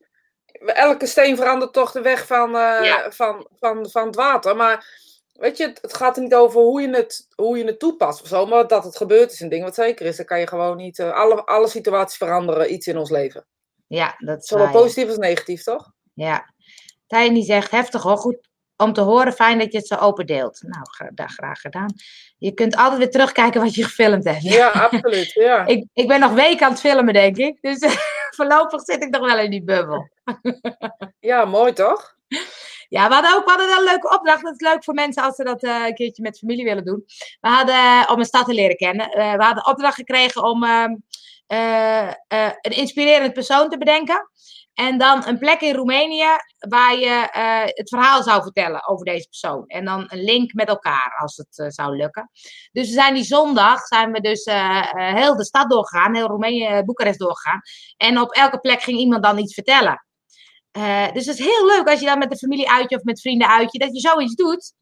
Elke 0.65 1.06
steen 1.06 1.36
verandert 1.36 1.73
toch 1.73 1.91
de 1.91 2.02
weg 2.02 2.25
van, 2.28 2.56
eh, 2.56 2.84
Ja. 2.86 3.12
van, 3.12 3.47
van, 3.60 3.89
van 3.89 4.06
het 4.06 4.15
water. 4.15 4.56
Maar 4.56 4.86
weet 5.34 5.58
je, 5.58 5.67
het, 5.82 5.95
gaat 5.95 6.15
er 6.17 6.23
niet 6.23 6.36
over 6.36 6.62
hoe 6.62 6.82
je, 6.82 6.89
het, 6.89 7.28
hoe 7.36 7.58
je 7.58 7.65
het 7.65 7.80
toepast 7.80 8.21
of 8.21 8.28
zo. 8.28 8.45
Maar 8.45 8.67
dat 8.67 8.84
het 8.84 8.97
gebeurd 8.97 9.32
is 9.32 9.39
een 9.39 9.49
ding 9.49 9.63
wat 9.63 9.75
zeker 9.75 10.06
is. 10.06 10.17
Dan 10.17 10.25
kan 10.25 10.39
je 10.39 10.47
gewoon 10.47 10.78
niet... 10.78 10.99
eh, 10.99 11.12
alle, 11.13 11.45
alle 11.45 11.67
situaties 11.67 12.17
veranderen 12.17 12.73
iets 12.73 12.88
in 12.88 12.97
ons 12.97 13.10
leven. 13.10 13.45
Ja, 13.89 14.15
dat 14.17 14.41
is 14.41 14.47
Zowel 14.47 14.71
positief 14.71 15.08
als 15.08 15.17
negatief, 15.17 15.63
toch? 15.63 15.91
Ja. 16.13 16.54
Tijn 17.08 17.43
zegt, 17.43 17.71
heftig 17.71 18.02
hoor, 18.02 18.17
goed 18.17 18.49
om 18.78 18.93
te 18.93 19.02
horen, 19.02 19.34
fijn 19.34 19.60
dat 19.60 19.71
je 19.71 19.78
het 19.78 19.88
zo 19.88 19.95
open 19.95 20.25
deelt. 20.25 20.62
Nou, 20.62 21.12
daar 21.13 21.30
graag 21.30 21.62
gedaan. 21.62 21.93
Je 22.38 22.54
kunt 22.54 22.75
altijd 22.75 22.97
weer 22.97 23.12
terugkijken 23.12 23.62
wat 23.62 23.75
je 23.75 23.84
gefilmd 23.84 24.23
hebt. 24.23 24.41
Ja, 24.41 24.69
absoluut. 24.89 25.32
Ja. 25.32 25.65
Ik, 25.65 25.88
ik 25.93 26.08
ben 26.08 26.19
nog 26.19 26.34
weken 26.34 26.65
aan 26.65 26.71
het 26.71 26.80
filmen, 26.82 27.13
denk 27.13 27.38
ik. 27.38 27.58
Dus 27.62 27.80
voorlopig 28.36 28.82
zit 28.82 29.04
ik 29.04 29.10
nog 29.10 29.25
wel 29.25 29.39
in 29.39 29.52
die 29.52 29.63
bubbel. 29.63 30.10
ja, 31.19 31.45
mooi 31.45 31.73
toch? 31.73 32.15
Ja, 32.89 33.08
we 33.08 33.13
hadden 33.13 33.36
ook 33.36 33.43
we 33.43 33.49
hadden 33.49 33.67
wel 33.67 33.78
een 33.78 33.84
leuke 33.84 34.15
opdracht. 34.15 34.43
Dat 34.43 34.54
is 34.54 34.67
leuk 34.67 34.84
voor 34.84 34.93
mensen 34.93 35.23
als 35.23 35.36
ze 35.36 35.43
dat 35.43 35.63
eh, 35.63 35.86
een 35.86 35.93
keertje 35.93 36.23
met 36.23 36.38
familie 36.38 36.65
willen 36.65 36.86
doen. 36.86 37.04
We 37.41 37.49
hadden, 37.49 37.75
eh, 37.75 38.10
om 38.12 38.19
een 38.19 38.25
stad 38.25 38.45
te 38.45 38.54
leren 38.54 38.75
kennen, 38.75 39.10
eh, 39.12 39.34
we 39.34 39.43
hadden 39.43 39.67
opdracht 39.67 39.95
gekregen 39.95 40.43
om 40.43 40.63
ehm, 40.63 40.71
eh, 40.71 40.86
eh, 40.86 40.95
een 41.50 42.76
inspirerend 42.76 43.34
persoon 43.34 43.70
te 43.70 43.78
bedenken. 43.78 44.30
En 44.80 44.98
dan 44.98 45.28
een 45.28 45.38
plek 45.38 45.62
in 45.62 45.76
Roemenië 45.76 46.28
waar 46.70 46.96
je 46.96 47.30
eh, 47.32 47.62
het 47.66 47.90
verhaal 47.90 48.24
zou 48.24 48.42
vertellen 48.42 48.88
over 48.88 49.06
deze 49.06 49.28
persoon. 49.30 49.66
En 49.68 49.86
dan 49.86 50.06
een 50.08 50.24
link 50.24 50.54
met 50.54 50.68
elkaar, 50.68 51.18
als 51.22 51.38
het 51.38 51.58
eh, 51.58 51.70
zou 51.70 51.96
lukken. 51.96 52.30
Dus 52.72 52.88
we 52.88 52.94
zijn 52.94 53.14
die 53.14 53.24
zondag 53.24 53.80
zijn 53.86 54.12
we 54.12 54.22
dus 54.22 54.44
eh, 54.44 54.78
eh, 54.78 55.16
heel 55.16 55.36
de 55.36 55.46
stad 55.46 55.70
doorgegaan, 55.70 56.16
heel 56.16 56.28
Roemenië, 56.28 56.66
eh, 56.66 56.84
Boekarest 56.84 57.20
doorgegaan. 57.20 57.62
En 57.98 58.20
op 58.20 58.32
elke 58.32 58.60
plek 58.60 58.82
ging 58.82 59.00
iemand 59.00 59.24
dan 59.24 59.38
iets 59.38 59.54
vertellen. 59.54 60.06
Eh, 60.72 61.12
dus 61.12 61.26
het 61.26 61.40
is 61.40 61.46
heel 61.46 61.66
leuk 61.66 61.90
als 61.90 62.00
je 62.00 62.06
dan 62.06 62.18
met 62.18 62.30
de 62.30 62.38
familie 62.38 62.70
uitje 62.72 62.96
of 62.96 63.04
met 63.04 63.22
vrienden 63.22 63.50
uitje, 63.50 63.80
dat 63.80 63.94
je 63.94 64.00
zoiets 64.00 64.36
doet. 64.36 64.74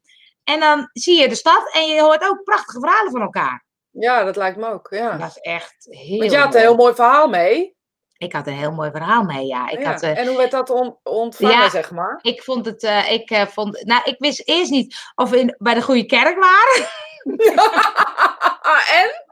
En 0.44 0.60
dan 0.60 0.88
zie 0.92 1.20
je 1.20 1.28
de 1.28 1.34
stad 1.34 1.72
en 1.72 1.86
je 1.86 2.00
hoort 2.00 2.24
ook 2.24 2.42
prachtige 2.42 2.80
verhalen 2.80 3.10
van 3.10 3.20
elkaar. 3.20 3.66
Ja, 3.98 4.24
dat 4.24 4.36
lijkt 4.36 4.56
me 4.56 4.66
ook. 4.72 4.86
Ja. 4.90 5.16
Dat 5.16 5.28
is 5.28 5.36
echt 5.40 5.74
heel 5.90 6.18
Want 6.18 6.30
je 6.30 6.36
had 6.38 6.54
een 6.54 6.60
heel 6.60 6.76
mooi 6.76 6.94
verhaal 6.94 7.28
mee. 7.28 7.76
Ik 8.16 8.32
had 8.32 8.46
een 8.46 8.52
heel 8.52 8.72
mooi 8.72 8.90
verhaal 8.90 9.22
mee, 9.22 9.46
ja. 9.46 9.68
Ik, 9.70 9.78
Ja. 9.80 9.90
had, 9.92 10.02
eh, 10.02 10.18
En 10.18 10.26
hoe 10.26 10.36
werd 10.36 10.50
dat 10.50 10.70
on- 10.70 10.98
ontvangen, 11.02 11.56
Ja. 11.56 11.70
zeg 11.70 11.90
maar? 11.90 12.18
ik 12.22 12.42
vond 12.42 12.66
het, 12.66 12.82
eh, 12.82 13.12
ik 13.12 13.30
eh, 13.30 13.46
vond, 13.46 13.84
nou, 13.84 14.02
ik 14.04 14.14
wist 14.18 14.42
eerst 14.48 14.70
niet 14.70 14.96
of 15.14 15.30
we 15.30 15.38
in, 15.38 15.54
bij 15.58 15.74
de 15.74 15.82
goede 15.82 16.06
kerk 16.06 16.38
waren. 16.38 16.88
en? 19.00 19.26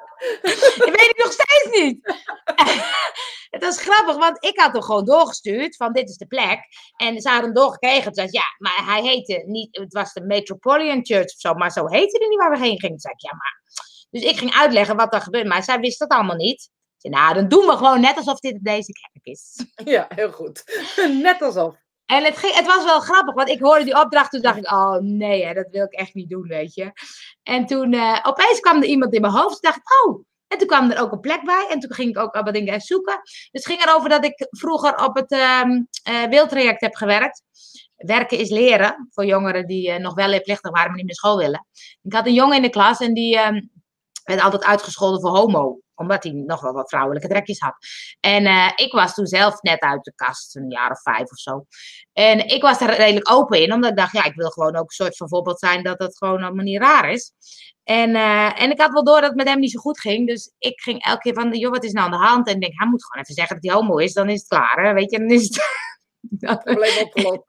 Dat 0.76 0.90
weet 0.90 1.10
ik 1.10 1.20
nog 1.24 1.32
steeds 1.32 1.68
niet. 1.80 1.98
het 3.56 3.62
was 3.64 3.80
grappig, 3.82 4.16
want 4.16 4.44
ik 4.44 4.60
had 4.60 4.72
hem 4.72 4.82
gewoon 4.82 5.04
doorgestuurd 5.04 5.76
van 5.76 5.92
dit 5.92 6.08
is 6.08 6.16
de 6.16 6.26
plek. 6.26 6.58
En 6.96 7.20
ze 7.20 7.28
hadden 7.28 7.44
hem 7.46 7.54
doorgekregen. 7.54 8.02
Toen 8.02 8.14
zei 8.14 8.26
ik, 8.26 8.34
ja, 8.34 8.44
maar 8.58 8.94
hij 8.94 9.02
heette 9.02 9.42
niet, 9.46 9.76
het 9.76 9.92
was 9.92 10.12
de 10.12 10.20
Metropolitan 10.20 11.04
Church 11.04 11.24
of 11.34 11.38
zo, 11.40 11.54
maar 11.54 11.70
zo 11.70 11.86
heette 11.88 12.18
hij 12.18 12.28
niet 12.28 12.38
waar 12.38 12.50
we 12.50 12.58
heen 12.58 12.80
gingen. 12.80 12.88
Toen 12.88 12.98
zei 13.00 13.14
ik, 13.16 13.20
ja, 13.20 13.36
maar. 13.36 13.64
Dus 14.20 14.30
ik 14.30 14.38
ging 14.38 14.52
uitleggen 14.52 14.96
wat 14.96 15.14
er 15.14 15.20
gebeurde, 15.20 15.48
maar 15.48 15.62
zij 15.62 15.78
wist 15.78 15.98
dat 15.98 16.08
allemaal 16.08 16.36
niet. 16.36 16.70
Zei, 16.96 17.14
nou, 17.14 17.34
dan 17.34 17.48
doen 17.48 17.66
we 17.66 17.76
gewoon 17.76 18.00
net 18.00 18.16
alsof 18.16 18.38
dit 18.38 18.64
deze 18.64 18.92
kerk 18.92 19.24
is. 19.24 19.64
Ja, 19.84 20.06
heel 20.14 20.32
goed. 20.32 20.62
Net 21.22 21.42
alsof. 21.42 21.74
En 22.06 22.24
het, 22.24 22.36
ging, 22.36 22.54
het 22.54 22.66
was 22.66 22.84
wel 22.84 23.00
grappig, 23.00 23.34
want 23.34 23.48
ik 23.48 23.60
hoorde 23.60 23.84
die 23.84 24.00
opdracht. 24.00 24.30
Toen 24.30 24.40
dacht 24.40 24.56
ik, 24.56 24.72
oh 24.72 24.96
nee, 25.00 25.44
hè, 25.44 25.54
dat 25.54 25.66
wil 25.70 25.84
ik 25.84 25.92
echt 25.92 26.14
niet 26.14 26.30
doen, 26.30 26.42
weet 26.42 26.74
je. 26.74 26.92
En 27.42 27.66
toen 27.66 27.92
eh, 27.92 28.18
opeens 28.22 28.60
kwam 28.60 28.76
er 28.76 28.88
iemand 28.88 29.14
in 29.14 29.20
mijn 29.20 29.32
hoofd. 29.32 29.62
Toen 29.62 29.70
dacht 29.70 29.76
ik, 29.76 30.06
oh, 30.06 30.24
En 30.48 30.58
toen 30.58 30.66
kwam 30.66 30.90
er 30.90 31.00
ook 31.00 31.12
een 31.12 31.20
plek 31.20 31.44
bij. 31.44 31.66
En 31.70 31.80
toen 31.80 31.92
ging 31.92 32.08
ik 32.08 32.18
ook 32.18 32.34
wat 32.34 32.54
dingen 32.54 32.80
zoeken. 32.80 33.20
Dus 33.22 33.48
het 33.50 33.66
ging 33.66 33.84
erover 33.84 34.08
dat 34.08 34.24
ik 34.24 34.46
vroeger 34.50 35.04
op 35.04 35.16
het 35.16 35.32
um, 35.64 35.88
wildtraject 36.30 36.80
heb 36.80 36.94
gewerkt. 36.94 37.42
Werken 37.96 38.38
is 38.38 38.50
leren. 38.50 39.08
Voor 39.10 39.24
jongeren 39.24 39.66
die 39.66 39.88
uh, 39.88 39.96
nog 39.96 40.14
wel 40.14 40.28
leerplichtig 40.28 40.70
waren, 40.70 40.86
maar 40.86 40.96
niet 40.96 41.06
meer 41.06 41.14
school 41.14 41.36
willen. 41.36 41.66
Ik 42.02 42.12
had 42.12 42.26
een 42.26 42.34
jongen 42.34 42.56
in 42.56 42.62
de 42.62 42.68
klas 42.68 43.00
en 43.00 43.14
die 43.14 43.38
um, 43.38 43.70
werd 44.26 44.40
altijd 44.40 44.64
uitgescholden 44.64 45.20
voor 45.20 45.30
homo 45.30 45.78
omdat 45.96 46.22
hij 46.22 46.32
nog 46.32 46.60
wel 46.60 46.72
wat 46.72 46.88
vrouwelijke 46.88 47.28
trekjes 47.28 47.58
had. 47.58 47.76
En 48.20 48.44
uh, 48.44 48.70
ik 48.74 48.92
was 48.92 49.14
toen 49.14 49.26
zelf 49.26 49.62
net 49.62 49.80
uit 49.80 50.04
de 50.04 50.12
kast, 50.14 50.56
een 50.56 50.70
jaar 50.70 50.90
of 50.90 51.02
vijf 51.02 51.30
of 51.30 51.38
zo. 51.38 51.64
En 52.12 52.48
ik 52.48 52.62
was 52.62 52.80
er 52.80 52.96
redelijk 52.96 53.30
open 53.30 53.62
in, 53.62 53.72
omdat 53.72 53.90
ik 53.90 53.96
dacht, 53.96 54.12
ja, 54.12 54.24
ik 54.24 54.34
wil 54.34 54.50
gewoon 54.50 54.76
ook 54.76 54.88
een 54.88 55.04
soort 55.04 55.16
van 55.16 55.28
voorbeeld 55.28 55.58
zijn 55.58 55.82
dat 55.82 55.98
het 55.98 56.16
gewoon 56.16 56.42
allemaal 56.42 56.64
niet 56.64 56.80
raar 56.80 57.10
is. 57.10 57.32
En, 57.84 58.10
uh, 58.10 58.62
en 58.62 58.70
ik 58.70 58.80
had 58.80 58.92
wel 58.92 59.04
door 59.04 59.20
dat 59.20 59.28
het 59.28 59.36
met 59.36 59.48
hem 59.48 59.60
niet 59.60 59.70
zo 59.70 59.80
goed 59.80 60.00
ging. 60.00 60.26
Dus 60.26 60.52
ik 60.58 60.80
ging 60.80 61.04
elke 61.04 61.20
keer 61.20 61.34
van, 61.34 61.52
joh, 61.58 61.70
wat 61.70 61.84
is 61.84 61.92
nou 61.92 62.12
aan 62.12 62.20
de 62.20 62.26
hand? 62.26 62.46
En 62.46 62.54
ik 62.54 62.60
denk, 62.60 62.72
hij 62.76 62.88
moet 62.88 63.04
gewoon 63.04 63.22
even 63.22 63.34
zeggen 63.34 63.54
dat 63.60 63.64
hij 63.64 63.80
homo 63.80 63.96
is, 63.96 64.12
dan 64.12 64.28
is 64.28 64.38
het 64.38 64.48
klaar. 64.48 64.84
Hè? 64.84 64.92
Weet 64.92 65.10
je, 65.10 65.18
dan 65.18 65.30
is 65.30 65.42
het... 65.42 65.56
Dat 66.30 66.64
probleem 66.64 66.98
opgelost. 67.02 67.42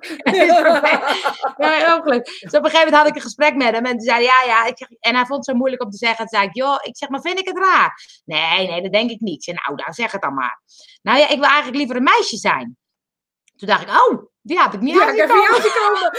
ja. 1.58 2.00
Dus 2.10 2.54
op 2.54 2.64
een 2.64 2.70
gegeven 2.70 2.72
moment 2.72 2.96
had 2.96 3.08
ik 3.08 3.16
een 3.16 3.22
gesprek 3.22 3.56
met 3.56 3.74
hem. 3.74 3.86
En 3.86 3.92
toen 3.92 4.00
zei 4.00 4.24
ja, 4.24 4.44
ja. 4.46 4.66
Ik 4.66 4.78
zeg, 4.78 4.88
en 4.90 5.16
hij 5.16 5.26
vond 5.26 5.46
het 5.46 5.46
zo 5.46 5.54
moeilijk 5.54 5.84
om 5.84 5.90
te 5.90 5.98
zeggen. 5.98 6.18
Toen 6.18 6.40
zei 6.40 6.48
ik, 6.48 6.56
joh, 6.56 6.78
ik 6.82 6.98
zeg, 6.98 7.10
maar 7.10 7.22
vind 7.22 7.40
ik 7.40 7.48
het 7.48 7.58
raar? 7.58 8.22
Nee, 8.26 8.68
nee, 8.68 8.82
dat 8.82 8.92
denk 8.92 9.10
ik 9.10 9.20
niet. 9.20 9.36
Ik 9.36 9.44
zei, 9.44 9.58
nou, 9.66 9.78
dan 9.84 9.94
zeg 9.94 10.12
het 10.12 10.22
dan 10.22 10.34
maar. 10.34 10.62
Nou 11.02 11.18
ja, 11.18 11.30
ik 11.30 11.40
wil 11.40 11.48
eigenlijk 11.48 11.78
liever 11.78 11.96
een 11.96 12.04
meisje 12.04 12.38
zijn. 12.38 12.78
Toen 13.56 13.68
dacht 13.68 13.82
ik, 13.82 13.90
oh, 13.90 14.24
die 14.42 14.58
had 14.58 14.74
ik 14.74 14.80
niet 14.80 14.96
ja, 14.96 15.10
ik 15.12 15.18
heb 15.18 15.30
jou 15.30 15.48
komen. 15.48 16.12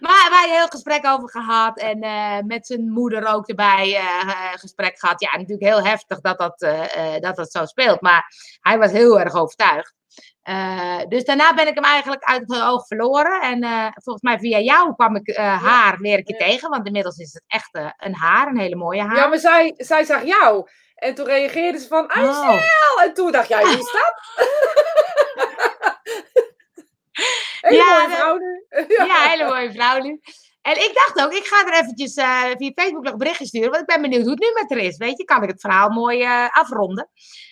Maar 0.00 0.26
wij 0.30 0.40
hebben 0.40 0.58
heel 0.58 0.66
gesprek 0.66 1.06
over 1.06 1.30
gehad. 1.30 1.78
En 1.78 2.04
uh, 2.04 2.38
met 2.46 2.66
zijn 2.66 2.90
moeder 2.90 3.26
ook 3.34 3.48
erbij 3.48 3.88
uh, 3.88 4.52
gesprek 4.52 4.98
gehad. 4.98 5.20
Ja, 5.20 5.30
natuurlijk 5.32 5.68
heel 5.68 5.84
heftig 5.84 6.20
dat 6.20 6.38
dat, 6.38 6.62
uh, 6.62 7.18
dat 7.20 7.36
dat 7.36 7.50
zo 7.50 7.64
speelt. 7.64 8.00
Maar 8.00 8.24
hij 8.60 8.78
was 8.78 8.90
heel 8.90 9.20
erg 9.20 9.34
overtuigd. 9.34 9.94
dus 11.08 11.24
daarna 11.24 11.54
ben 11.54 11.66
ik 11.66 11.74
hem 11.74 11.84
eigenlijk 11.84 12.24
uit 12.24 12.42
het 12.46 12.62
oog 12.62 12.86
verloren. 12.86 13.40
En 13.40 13.92
volgens 13.94 14.24
mij 14.24 14.38
via 14.38 14.58
jou 14.58 14.94
kwam 14.94 15.16
ik 15.16 15.36
haar 15.36 15.98
weer 15.98 16.18
een 16.18 16.24
keer 16.24 16.38
tegen. 16.38 16.70
Want 16.70 16.86
inmiddels 16.86 17.18
is 17.18 17.32
het 17.32 17.44
echt 17.46 17.94
een 17.96 18.14
haar, 18.14 18.46
een 18.46 18.58
hele 18.58 18.76
mooie 18.76 19.02
haar. 19.02 19.16
Ja, 19.16 19.26
maar 19.26 19.38
zij, 19.38 19.74
zij 19.76 20.04
zag 20.04 20.24
jou. 20.24 20.68
En 20.96 21.14
toen 21.14 21.26
reageerde 21.26 21.78
ze 21.78 21.88
van, 21.88 22.04
oh. 22.04 22.62
En 23.02 23.14
toen 23.14 23.32
dacht 23.32 23.48
jij, 23.48 23.64
wie 23.64 23.78
is 23.78 23.92
dat? 23.92 24.14
Hele 27.68 27.82
ja, 27.82 28.02
mooie 28.02 28.16
vrouw 28.16 28.36
nu. 28.36 28.64
ja, 29.06 29.28
hele 29.28 29.44
mooie 29.44 29.72
vrouw 29.72 30.02
nu. 30.02 30.20
En 30.62 30.76
ik 30.76 30.90
dacht 30.94 31.26
ook, 31.26 31.32
ik 31.32 31.46
ga 31.46 31.66
er 31.66 31.80
eventjes 31.80 32.16
uh, 32.16 32.42
via 32.56 32.70
Facebook 32.74 33.04
nog 33.04 33.16
berichtjes 33.16 33.48
sturen. 33.48 33.70
Want 33.70 33.80
ik 33.80 33.86
ben 33.86 34.02
benieuwd 34.02 34.22
hoe 34.22 34.30
het 34.30 34.40
nu 34.40 34.50
met 34.54 34.70
haar 34.70 34.78
is. 34.78 34.96
Weet 34.96 35.18
je, 35.18 35.24
kan 35.24 35.42
ik 35.42 35.48
het 35.48 35.60
verhaal 35.60 35.88
mooi 35.88 36.22
uh, 36.22 36.48
afronden. 36.50 37.10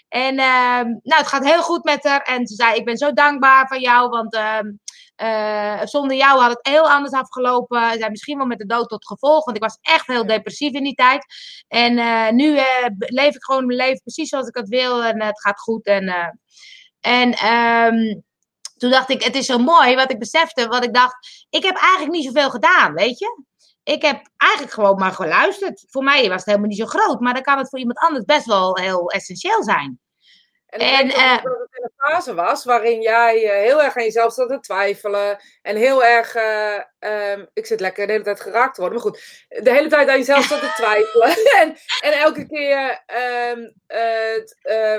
En 0.08 0.34
uh, 0.34 0.82
nou, 0.82 1.20
het 1.20 1.26
gaat 1.26 1.44
heel 1.44 1.62
goed 1.62 1.84
met 1.84 2.04
haar. 2.04 2.22
En 2.22 2.46
ze 2.46 2.54
zei, 2.54 2.74
ik 2.74 2.84
ben 2.84 2.96
zo 2.96 3.12
dankbaar 3.12 3.66
van 3.68 3.80
jou. 3.80 4.08
Want 4.08 4.34
ehm, 4.34 4.72
eh, 5.16 5.80
zonder 5.84 6.16
jou 6.16 6.40
had 6.40 6.50
het 6.50 6.66
heel 6.68 6.90
anders 6.90 7.14
afgelopen. 7.14 7.90
Ze 7.92 7.98
zei, 7.98 8.10
misschien 8.10 8.36
wel 8.36 8.46
met 8.46 8.58
de 8.58 8.66
dood 8.66 8.88
tot 8.88 9.06
gevolg. 9.06 9.44
Want 9.44 9.56
ik 9.56 9.62
was 9.62 9.78
echt 9.80 10.06
heel 10.06 10.26
depressief 10.26 10.72
in 10.72 10.84
die 10.84 10.94
tijd. 10.94 11.26
En 11.68 11.94
nu 12.36 12.58
leef 12.98 13.34
ik 13.34 13.44
gewoon 13.44 13.66
mijn 13.66 13.78
leven 13.78 14.00
precies 14.02 14.28
zoals 14.28 14.48
ik 14.48 14.56
het 14.56 14.68
wil. 14.68 15.04
En 15.04 15.22
het 15.22 15.40
gaat 15.40 15.60
goed. 15.60 15.86
En, 15.86 16.36
en 17.00 17.52
um, 17.52 18.24
toen 18.84 18.92
dacht 18.92 19.10
ik, 19.10 19.22
het 19.22 19.34
is 19.34 19.46
zo 19.46 19.58
mooi 19.58 19.94
wat 19.94 20.10
ik 20.10 20.18
besefte. 20.18 20.66
Wat 20.66 20.84
ik 20.84 20.94
dacht, 20.94 21.46
ik 21.50 21.64
heb 21.64 21.76
eigenlijk 21.76 22.12
niet 22.12 22.24
zoveel 22.24 22.50
gedaan, 22.50 22.92
weet 22.92 23.18
je. 23.18 23.42
Ik 23.82 24.02
heb 24.02 24.28
eigenlijk 24.36 24.72
gewoon 24.72 24.98
maar 24.98 25.12
geluisterd. 25.12 25.84
Voor 25.88 26.04
mij 26.04 26.28
was 26.28 26.36
het 26.36 26.44
helemaal 26.44 26.68
niet 26.68 26.78
zo 26.78 26.86
groot. 26.86 27.20
Maar 27.20 27.34
dan 27.34 27.42
kan 27.42 27.58
het 27.58 27.68
voor 27.68 27.78
iemand 27.78 27.98
anders 27.98 28.24
best 28.24 28.46
wel 28.46 28.76
heel 28.76 29.10
essentieel 29.10 29.62
zijn. 29.62 30.00
En, 30.80 31.06
uh, 31.06 31.42
dat 31.42 31.58
het 31.58 31.76
in 31.76 31.82
een 31.82 31.92
fase 31.96 32.34
was 32.34 32.64
waarin 32.64 33.00
jij 33.00 33.44
uh, 33.44 33.50
heel 33.50 33.82
erg 33.82 33.96
aan 33.96 34.04
jezelf 34.04 34.32
zat 34.32 34.48
te 34.48 34.60
twijfelen. 34.60 35.38
En 35.62 35.76
heel 35.76 36.04
erg, 36.04 36.36
uh, 36.36 36.80
um, 37.32 37.48
ik 37.52 37.66
zit 37.66 37.80
lekker 37.80 38.06
de 38.06 38.12
hele 38.12 38.24
tijd 38.24 38.40
geraakt 38.40 38.74
te 38.74 38.80
worden. 38.80 38.98
Maar 39.00 39.10
goed, 39.10 39.46
de 39.48 39.70
hele 39.70 39.88
tijd 39.88 40.08
aan 40.08 40.18
jezelf 40.18 40.44
zat 40.44 40.60
te 40.60 40.72
twijfelen. 40.82 41.28
en, 41.60 41.76
en 42.00 42.12
elke 42.12 42.46
keer, 42.46 43.04
um, 43.52 43.72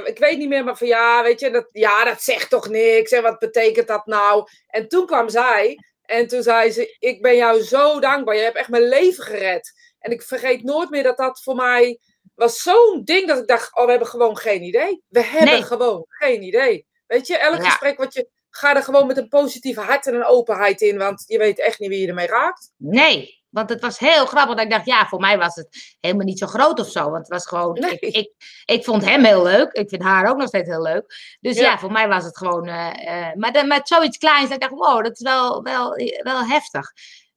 ik 0.05 0.17
weet 0.17 0.37
niet 0.37 0.49
meer, 0.49 0.63
maar 0.63 0.77
van 0.77 0.87
ja, 0.87 1.23
weet 1.23 1.39
je, 1.39 1.49
dat, 1.49 1.67
ja, 1.71 2.03
dat 2.03 2.21
zegt 2.21 2.49
toch 2.49 2.67
niks. 2.69 3.11
En 3.11 3.21
wat 3.21 3.39
betekent 3.39 3.87
dat 3.87 4.05
nou? 4.05 4.47
En 4.67 4.87
toen 4.87 5.05
kwam 5.05 5.29
zij 5.29 5.79
en 6.05 6.27
toen 6.27 6.43
zei 6.43 6.71
ze, 6.71 6.95
ik 6.99 7.21
ben 7.21 7.35
jou 7.35 7.61
zo 7.61 7.99
dankbaar. 7.99 8.35
Je 8.35 8.41
hebt 8.41 8.57
echt 8.57 8.69
mijn 8.69 8.87
leven 8.87 9.23
gered. 9.23 9.73
En 9.99 10.11
ik 10.11 10.21
vergeet 10.21 10.63
nooit 10.63 10.89
meer 10.89 11.03
dat 11.03 11.17
dat 11.17 11.43
voor 11.43 11.55
mij 11.55 11.99
was 12.35 12.61
zo'n 12.61 13.01
ding 13.03 13.27
dat 13.27 13.37
ik 13.37 13.47
dacht, 13.47 13.75
oh, 13.75 13.83
we 13.83 13.89
hebben 13.89 14.07
gewoon 14.07 14.37
geen 14.37 14.63
idee. 14.63 15.01
We 15.07 15.23
hebben 15.23 15.63
gewoon 15.63 16.05
geen 16.07 16.41
idee. 16.41 16.85
Weet 17.07 17.27
je, 17.27 17.37
elk 17.37 17.65
gesprek 17.65 17.97
wat 17.97 18.13
je... 18.13 18.33
Ga 18.49 18.75
er 18.75 18.83
gewoon 18.83 19.07
met 19.07 19.17
een 19.17 19.27
positieve 19.27 19.81
hart 19.81 20.07
en 20.07 20.15
een 20.15 20.25
openheid 20.25 20.81
in, 20.81 20.97
want 20.97 21.23
je 21.27 21.37
weet 21.37 21.59
echt 21.59 21.79
niet 21.79 21.89
wie 21.89 22.01
je 22.01 22.07
ermee 22.07 22.27
raakt. 22.27 22.71
Nee, 22.77 23.43
want 23.49 23.69
het 23.69 23.81
was 23.81 23.99
heel 23.99 24.25
grappig. 24.25 24.55
Dat 24.55 24.65
ik 24.65 24.71
dacht, 24.71 24.85
ja, 24.85 25.07
voor 25.07 25.19
mij 25.19 25.37
was 25.37 25.55
het 25.55 25.97
helemaal 25.99 26.25
niet 26.25 26.39
zo 26.39 26.47
groot 26.47 26.79
of 26.79 26.87
zo. 26.87 27.03
Want 27.03 27.17
het 27.17 27.27
was 27.27 27.47
gewoon, 27.47 27.75
ik, 27.75 27.99
ik, 27.99 28.31
ik, 28.65 28.83
vond 28.83 29.05
hem 29.05 29.23
heel 29.23 29.43
leuk. 29.43 29.71
Ik 29.71 29.89
vind 29.89 30.03
haar 30.03 30.29
ook 30.29 30.37
nog 30.37 30.47
steeds 30.47 30.69
heel 30.69 30.81
leuk. 30.81 31.37
Dus 31.41 31.57
ja, 31.57 31.79
voor 31.79 31.91
mij 31.91 32.07
was 32.07 32.23
het 32.23 32.37
gewoon, 32.37 32.67
uh, 32.67 32.91
uh, 33.05 33.33
maar 33.33 33.51
de, 33.51 33.63
met 33.63 33.87
zoiets 33.87 34.17
kleins, 34.17 34.49
dat 34.49 34.53
ik 34.53 34.69
dacht, 34.69 34.73
wow, 34.73 35.03
dat 35.03 35.11
is 35.11 35.21
wel, 35.21 35.63
wel, 35.63 35.95
wel 36.23 36.45
heftig. 36.45 36.91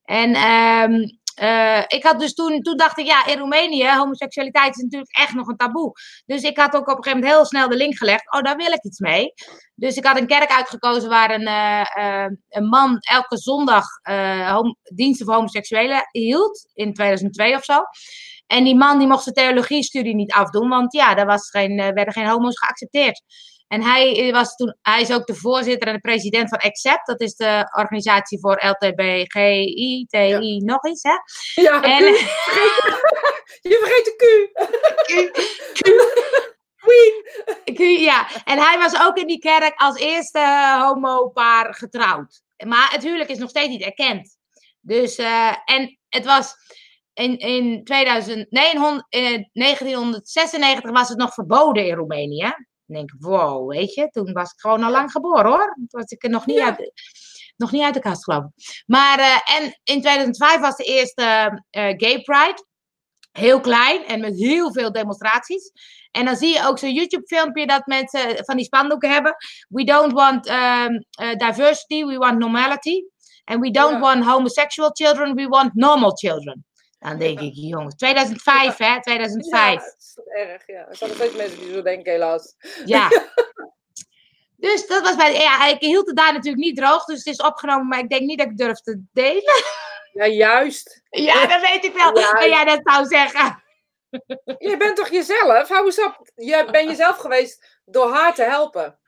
En 0.04 0.36
um, 0.36 1.18
uh, 1.40 1.82
ik 1.86 2.04
had 2.04 2.20
dus 2.20 2.34
toen, 2.34 2.60
toen 2.60 2.76
dacht 2.76 2.98
ik, 2.98 3.06
ja, 3.06 3.26
in 3.26 3.38
Roemenië, 3.38 3.88
homoseksualiteit 3.88 4.76
is 4.76 4.82
natuurlijk 4.82 5.16
echt 5.16 5.34
nog 5.34 5.48
een 5.48 5.56
taboe. 5.56 5.92
Dus 6.26 6.42
ik 6.42 6.56
had 6.56 6.74
ook 6.74 6.88
op 6.88 6.96
een 6.96 7.02
gegeven 7.02 7.18
moment 7.18 7.36
heel 7.36 7.44
snel 7.44 7.68
de 7.68 7.76
link 7.76 7.96
gelegd, 7.96 8.32
oh, 8.32 8.42
daar 8.42 8.56
wil 8.56 8.72
ik 8.72 8.84
iets 8.84 8.98
mee. 8.98 9.32
Dus 9.74 9.96
ik 9.96 10.04
had 10.04 10.18
een 10.18 10.26
kerk 10.26 10.50
uitgekozen 10.50 11.08
waar 11.08 11.30
een, 11.30 11.48
uh, 11.48 11.86
uh, 11.98 12.36
een 12.48 12.68
man 12.68 12.98
elke 13.00 13.36
zondag 13.38 13.84
diensten 14.82 15.26
voor 15.26 15.34
homoseksuelen 15.34 16.08
hield, 16.10 16.68
in 16.74 16.94
2002 16.94 17.54
of 17.54 17.64
zo. 17.64 17.80
En 18.46 18.64
die 18.64 18.76
man 18.76 18.98
die 18.98 19.08
mocht 19.08 19.22
zijn 19.22 19.34
theologiestudie 19.34 20.14
niet 20.14 20.32
afdoen, 20.32 20.68
want 20.68 20.92
ja, 20.92 21.14
daar 21.14 21.26
was 21.26 21.50
geen, 21.50 21.76
werden 21.76 22.12
geen 22.12 22.28
homo's 22.28 22.58
geaccepteerd. 22.58 23.22
En 23.68 23.82
hij, 23.82 24.32
was 24.32 24.54
toen, 24.54 24.76
hij 24.82 25.00
is 25.00 25.12
ook 25.12 25.26
de 25.26 25.34
voorzitter 25.34 25.88
en 25.88 25.94
de 25.94 26.00
president 26.00 26.48
van 26.48 26.58
ACCEPT. 26.58 27.06
Dat 27.06 27.20
is 27.20 27.34
de 27.34 27.68
organisatie 27.78 28.40
voor 28.40 28.66
LTBGI, 28.66 30.06
TI, 30.06 30.60
nog 30.64 30.86
iets, 30.86 31.02
hè? 31.02 31.16
Ja, 31.62 31.82
en, 31.82 32.04
je 33.70 33.78
vergeet 33.80 34.04
de 34.04 34.14
Q. 34.16 34.24
Q. 35.72 35.80
Queen. 36.76 37.26
Q, 37.74 38.00
ja, 38.00 38.28
en 38.44 38.58
hij 38.58 38.78
was 38.78 39.00
ook 39.00 39.16
in 39.16 39.26
die 39.26 39.38
kerk 39.38 39.74
als 39.76 39.98
eerste 39.98 40.76
homo-paar 40.80 41.74
getrouwd. 41.74 42.42
Maar 42.66 42.90
het 42.92 43.02
huwelijk 43.02 43.30
is 43.30 43.38
nog 43.38 43.50
steeds 43.50 43.68
niet 43.68 43.82
erkend. 43.82 44.38
Dus, 44.80 45.18
uh, 45.18 45.54
en 45.64 45.98
het 46.08 46.24
was 46.24 46.54
in, 47.12 47.38
in, 47.38 47.84
2000, 47.84 48.50
nee, 48.50 48.72
in 49.08 49.48
1996 49.52 50.90
was 50.90 51.08
het 51.08 51.18
nog 51.18 51.34
verboden 51.34 51.86
in 51.86 51.94
Roemenië 51.94 52.54
denk 52.94 53.10
wow, 53.18 53.70
weet 53.70 53.94
je, 53.94 54.08
toen 54.08 54.32
was 54.32 54.52
ik 54.52 54.60
gewoon 54.60 54.82
al 54.82 54.90
lang 54.90 55.10
geboren 55.10 55.46
hoor. 55.46 55.74
Toen 55.74 55.86
was 56.00 56.10
ik 56.10 56.24
er 56.24 56.30
nog 56.30 56.46
niet, 56.46 56.60
uit, 56.60 56.92
nog 57.56 57.72
niet 57.72 57.82
uit 57.82 57.94
de 57.94 58.00
kast 58.00 58.24
geloof 58.24 58.44
ik. 58.44 58.84
Maar, 58.86 59.18
uh, 59.18 59.56
en 59.56 59.64
in 59.84 60.00
2005 60.00 60.60
was 60.60 60.76
de 60.76 60.84
eerste 60.84 61.22
uh, 61.70 61.82
Gay 61.96 62.22
Pride. 62.22 62.66
Heel 63.32 63.60
klein 63.60 64.04
en 64.06 64.20
met 64.20 64.38
heel 64.38 64.72
veel 64.72 64.92
demonstraties. 64.92 65.72
En 66.10 66.24
dan 66.24 66.36
zie 66.36 66.52
je 66.52 66.66
ook 66.66 66.78
zo'n 66.78 66.92
YouTube-filmpje 66.92 67.66
dat 67.66 67.86
mensen 67.86 68.44
van 68.44 68.56
die 68.56 68.64
spandoeken 68.64 69.10
hebben. 69.10 69.36
We 69.68 69.84
don't 69.84 70.12
want 70.12 70.48
um, 70.48 71.04
uh, 71.22 71.34
diversity, 71.36 72.04
we 72.04 72.16
want 72.16 72.38
normality. 72.38 73.02
And 73.44 73.60
we 73.60 73.70
don't 73.70 74.00
want 74.00 74.24
homosexual 74.24 74.90
children, 74.92 75.34
we 75.34 75.48
want 75.48 75.74
normal 75.74 76.16
children. 76.16 76.64
Dan 76.98 77.18
denk 77.18 77.40
ik, 77.40 77.52
jongens, 77.54 77.94
2005 77.94 78.76
hè, 78.76 79.00
2005. 79.00 79.74
Ja, 79.74 79.74
dat 79.74 79.96
is 79.98 80.18
erg, 80.26 80.66
ja. 80.66 80.86
Er 80.88 80.96
zijn 80.96 81.10
nog 81.10 81.18
steeds 81.18 81.36
mensen 81.36 81.58
die 81.58 81.72
zo 81.72 81.82
denken, 81.82 82.12
helaas. 82.12 82.54
Ja. 82.84 83.08
dus 84.66 84.86
dat 84.86 85.02
was 85.02 85.16
bij, 85.16 85.32
ja, 85.32 85.66
ik 85.66 85.80
hield 85.80 86.06
het 86.06 86.16
daar 86.16 86.32
natuurlijk 86.32 86.64
niet 86.64 86.76
droog, 86.76 87.04
dus 87.04 87.18
het 87.18 87.26
is 87.26 87.46
opgenomen, 87.46 87.88
maar 87.88 87.98
ik 87.98 88.08
denk 88.08 88.22
niet 88.22 88.38
dat 88.38 88.46
ik 88.46 88.56
durf 88.56 88.80
te 88.80 89.02
delen. 89.12 89.62
Ja, 90.12 90.26
juist. 90.26 91.02
Ja, 91.10 91.46
dat 91.46 91.60
weet 91.60 91.84
ik 91.84 91.92
wel. 91.92 92.18
Ja. 92.18 92.32
Maar 92.32 92.48
jij 92.48 92.64
dat 92.64 92.80
zou 92.82 93.06
zeggen. 93.06 93.62
Je 94.58 94.76
bent 94.78 94.96
toch 94.96 95.08
jezelf? 95.08 95.68
Hou 95.68 95.84
eens 95.84 96.04
op. 96.04 96.30
Je 96.34 96.68
bent 96.70 96.88
jezelf 96.88 97.16
geweest 97.16 97.80
door 97.84 98.12
haar 98.12 98.34
te 98.34 98.42
helpen. 98.42 98.98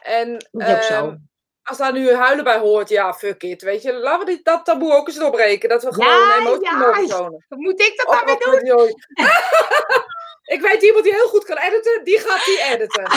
En, 0.00 0.48
dat 0.50 0.68
is 0.68 0.74
ook 0.74 0.82
zo. 0.82 1.16
Als 1.70 1.78
daar 1.78 1.92
nu 1.92 2.14
huilen 2.14 2.44
bij 2.44 2.58
hoort, 2.58 2.88
ja, 2.88 3.14
fuck 3.14 3.42
it. 3.42 3.62
Weet 3.62 3.82
je, 3.82 3.92
laten 3.92 4.26
we 4.26 4.40
dat 4.42 4.64
taboe 4.64 4.92
ook 4.92 5.06
eens 5.06 5.16
doorbreken. 5.16 5.68
Dat 5.68 5.82
we 5.82 5.92
gewoon 5.92 6.08
ja, 6.08 6.38
emotie 6.38 6.70
ja. 6.70 6.76
mogen 6.76 7.06
tonen. 7.06 7.44
Moet 7.48 7.80
ik 7.80 7.96
dat 7.96 8.06
dan 8.06 8.50
weer 8.50 8.64
doen? 8.64 9.02
ik 10.54 10.60
weet 10.60 10.82
iemand 10.82 11.04
die 11.04 11.12
heel 11.12 11.28
goed 11.28 11.44
kan 11.44 11.56
editen, 11.56 12.04
die 12.04 12.18
gaat 12.18 12.44
die 12.44 12.62
editen. 12.62 13.10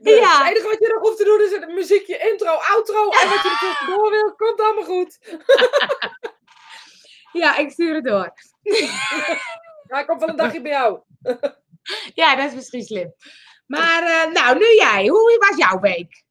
Dus 0.00 0.18
Ja. 0.18 0.38
Het 0.38 0.50
enige 0.50 0.68
wat 0.68 0.78
je 0.78 0.92
nog 0.94 1.02
hoeft 1.02 1.16
te 1.16 1.24
doen 1.24 1.40
is 1.40 1.52
een 1.52 1.74
muziekje, 1.74 2.18
intro, 2.18 2.50
outro. 2.50 3.08
En 3.08 3.28
wat 3.28 3.42
je 3.42 3.48
er 3.48 3.68
tussendoor 3.68 4.10
wil, 4.10 4.34
komt 4.34 4.60
allemaal 4.60 4.84
goed. 4.84 5.18
Ja, 7.32 7.56
ik 7.56 7.70
stuur 7.70 7.94
het 7.94 8.04
door. 8.04 8.32
Ja, 9.88 9.98
ik 9.98 10.06
kom 10.06 10.18
wel 10.18 10.28
een 10.28 10.36
dagje 10.36 10.60
bij 10.60 10.70
jou. 10.70 11.00
Ja, 12.14 12.36
dat 12.36 12.46
is 12.48 12.54
misschien 12.54 12.82
slim. 12.84 13.14
Maar 13.66 14.02
eh, 14.02 14.32
nou, 14.32 14.58
nu 14.58 14.74
jij. 14.74 15.06
Hoe 15.06 15.46
was 15.48 15.56
jouw 15.58 15.80
week? 15.80 16.22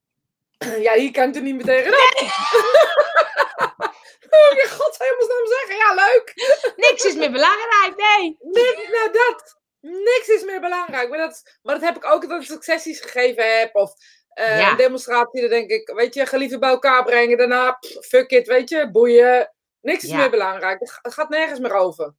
Ja, 0.80 0.94
hier 0.94 1.12
kan 1.12 1.30
ik 1.30 1.36
er 1.36 1.42
niet 1.42 1.56
meer 1.56 1.66
tegenop. 1.66 2.00
Oh, 4.34 4.56
je 4.56 4.68
god, 4.70 4.98
helemaal 4.98 5.48
zeggen. 5.48 5.76
Ja, 5.76 5.94
leuk. 5.94 6.34
Niks 6.90 7.04
is 7.04 7.16
meer 7.16 7.32
belangrijk, 7.32 7.94
nee. 7.96 8.38
Niks, 8.40 8.90
nou 8.92 9.12
dat. 9.12 9.58
Niks 9.80 10.28
is 10.28 10.44
meer 10.44 10.60
belangrijk. 10.62 11.10
Maar 11.10 11.18
dat, 11.18 11.58
maar 11.62 11.74
dat 11.76 11.84
heb 11.84 11.96
ik 11.96 12.06
ook 12.06 12.30
dat 12.30 12.50
ik 12.50 12.64
sessies 12.64 13.02
gegeven 13.02 13.60
heb. 13.60 13.76
Of 13.76 13.94
Ja. 14.34 14.70
een 14.72 14.78
demonstratie. 14.78 15.42
Dan 15.42 15.50
denk 15.50 15.70
ik, 15.70 15.92
weet 15.96 16.14
je, 16.14 16.26
geliefden 16.26 16.60
bij 16.60 16.70
elkaar 16.70 17.04
brengen. 17.04 17.38
Daarna, 17.38 17.72
pff, 17.72 18.08
fuck 18.08 18.30
it, 18.32 18.48
weet 18.48 18.70
je, 18.70 18.92
boeien. 18.92 19.54
Niks 19.82 20.04
is 20.04 20.10
Ja. 20.10 20.18
meer 20.18 20.30
belangrijk. 20.30 20.80
Het 21.02 21.14
gaat 21.14 21.30
nergens 21.30 21.60
meer 21.60 21.74
over. 21.74 22.14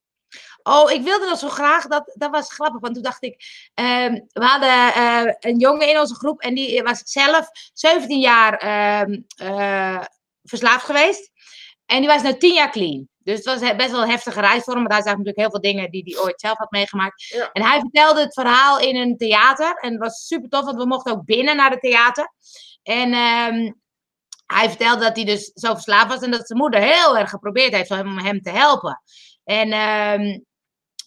Oh, 0.62 0.90
ik 0.90 1.02
wilde 1.02 1.26
dat 1.26 1.38
zo 1.38 1.48
graag. 1.48 1.86
Dat, 1.86 2.12
dat 2.14 2.30
was 2.30 2.52
grappig, 2.52 2.80
want 2.80 2.94
toen 2.94 3.02
dacht 3.02 3.22
ik... 3.22 3.44
ehm, 3.74 4.12
we 4.32 4.44
hadden 4.44 4.94
eh, 4.94 5.34
een 5.50 5.58
jongen 5.58 5.88
in 5.88 6.00
onze 6.00 6.14
groep 6.14 6.40
en 6.40 6.54
die 6.54 6.82
was 6.82 7.00
zelf 7.04 7.48
17 7.72 8.20
jaar 8.20 8.56
ehm, 8.58 9.20
eh, 9.36 10.04
verslaafd 10.42 10.84
geweest. 10.84 11.30
En 11.86 11.98
die 11.98 12.08
was 12.08 12.22
nu 12.22 12.36
10 12.36 12.54
jaar 12.54 12.70
clean. 12.70 13.08
Dus 13.18 13.36
het 13.36 13.44
was 13.44 13.76
best 13.76 13.90
wel 13.90 14.02
een 14.02 14.10
heftige 14.10 14.40
reis 14.40 14.62
voor 14.62 14.74
hem. 14.74 14.82
Want 14.82 14.94
hij 14.94 15.02
zag 15.02 15.10
natuurlijk 15.10 15.38
heel 15.38 15.50
veel 15.50 15.60
dingen 15.60 15.90
die 15.90 16.02
hij 16.04 16.24
ooit 16.24 16.40
zelf 16.40 16.58
had 16.58 16.70
meegemaakt. 16.70 17.22
Ja. 17.22 17.50
En 17.52 17.62
hij 17.62 17.80
vertelde 17.80 18.20
het 18.20 18.34
verhaal 18.34 18.78
in 18.80 18.96
een 18.96 19.16
theater. 19.16 19.74
En 19.74 19.90
het 19.92 20.00
was 20.00 20.26
super 20.26 20.48
tof, 20.48 20.64
want 20.64 20.76
we 20.76 20.86
mochten 20.86 21.12
ook 21.12 21.24
binnen 21.24 21.56
naar 21.56 21.70
het 21.70 21.80
theater. 21.80 22.32
En 22.82 23.12
ehm, 23.12 23.72
hij 24.46 24.68
vertelde 24.68 25.00
dat 25.00 25.16
hij 25.16 25.24
dus 25.24 25.50
zo 25.54 25.72
verslaafd 25.72 26.08
was. 26.08 26.20
En 26.20 26.30
dat 26.30 26.46
zijn 26.46 26.58
moeder 26.58 26.80
heel 26.80 27.18
erg 27.18 27.30
geprobeerd 27.30 27.74
heeft 27.74 27.90
om 27.90 28.18
hem 28.18 28.42
te 28.42 28.50
helpen. 28.50 29.02
En, 29.44 29.72
ehm, 29.72 30.38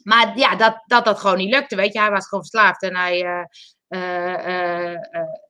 maar 0.04 0.38
ja, 0.38 0.56
dat, 0.56 0.84
dat 0.86 1.06
dat 1.06 1.20
gewoon 1.20 1.38
niet 1.38 1.54
lukte. 1.54 1.76
Weet 1.76 1.94
je, 1.94 2.00
hij 2.00 2.12
was 2.12 2.28
gewoon 2.28 2.44
verslaafd. 2.44 2.82
En 2.82 2.96
hij 2.96 3.22
eh, 3.22 3.44
eh, 3.88 4.94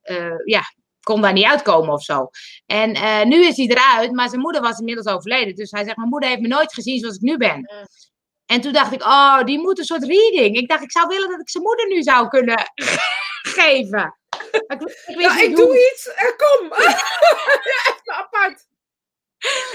eh, 0.02 0.40
ja, 0.46 0.62
kon 1.08 1.22
daar 1.22 1.34
niet 1.34 1.46
uitkomen 1.46 1.94
of 1.94 2.04
zo. 2.04 2.30
En 2.66 2.94
eh, 2.94 3.24
nu 3.24 3.46
is 3.46 3.58
hij 3.58 3.68
eruit, 3.68 4.12
maar 4.12 4.30
zijn 4.30 4.42
moeder 4.42 4.62
was 4.62 4.80
inmiddels 4.80 5.08
overleden. 5.08 5.56
Dus 5.56 5.72
hij 5.72 5.84
zegt, 5.84 5.98
mijn 5.98 6.10
moeder 6.10 6.30
heeft 6.30 6.42
me 6.42 6.48
nooit 6.48 6.74
gezien 6.74 7.00
zoals 7.00 7.16
ik 7.16 7.22
nu 7.22 7.38
ben. 7.38 7.66
Ja. 7.68 7.88
En 8.46 8.62
toen 8.62 8.74
dacht 8.74 8.92
ik, 8.92 9.04
oh, 9.04 9.44
die 9.44 9.60
moet 9.60 9.80
een 9.80 9.86
soort 9.86 10.04
reading. 10.04 10.56
Ik 10.56 10.70
dacht, 10.70 10.84
ik 10.84 10.92
zou 10.92 11.08
willen 11.08 11.30
dat 11.30 11.40
ik 11.40 11.50
zijn 11.50 11.64
moeder 11.64 11.88
nu 11.88 12.02
zou 12.02 12.28
kunnen 12.28 12.72
geven. 13.58 14.18
Ik, 14.68 14.82
ik, 15.08 15.18
niet 15.18 15.42
ik 15.42 15.56
doe 15.56 15.92
iets. 15.92 16.12
Kom. 16.16 16.68
ja, 16.84 17.86
echt 17.86 18.10
apart. 18.10 18.66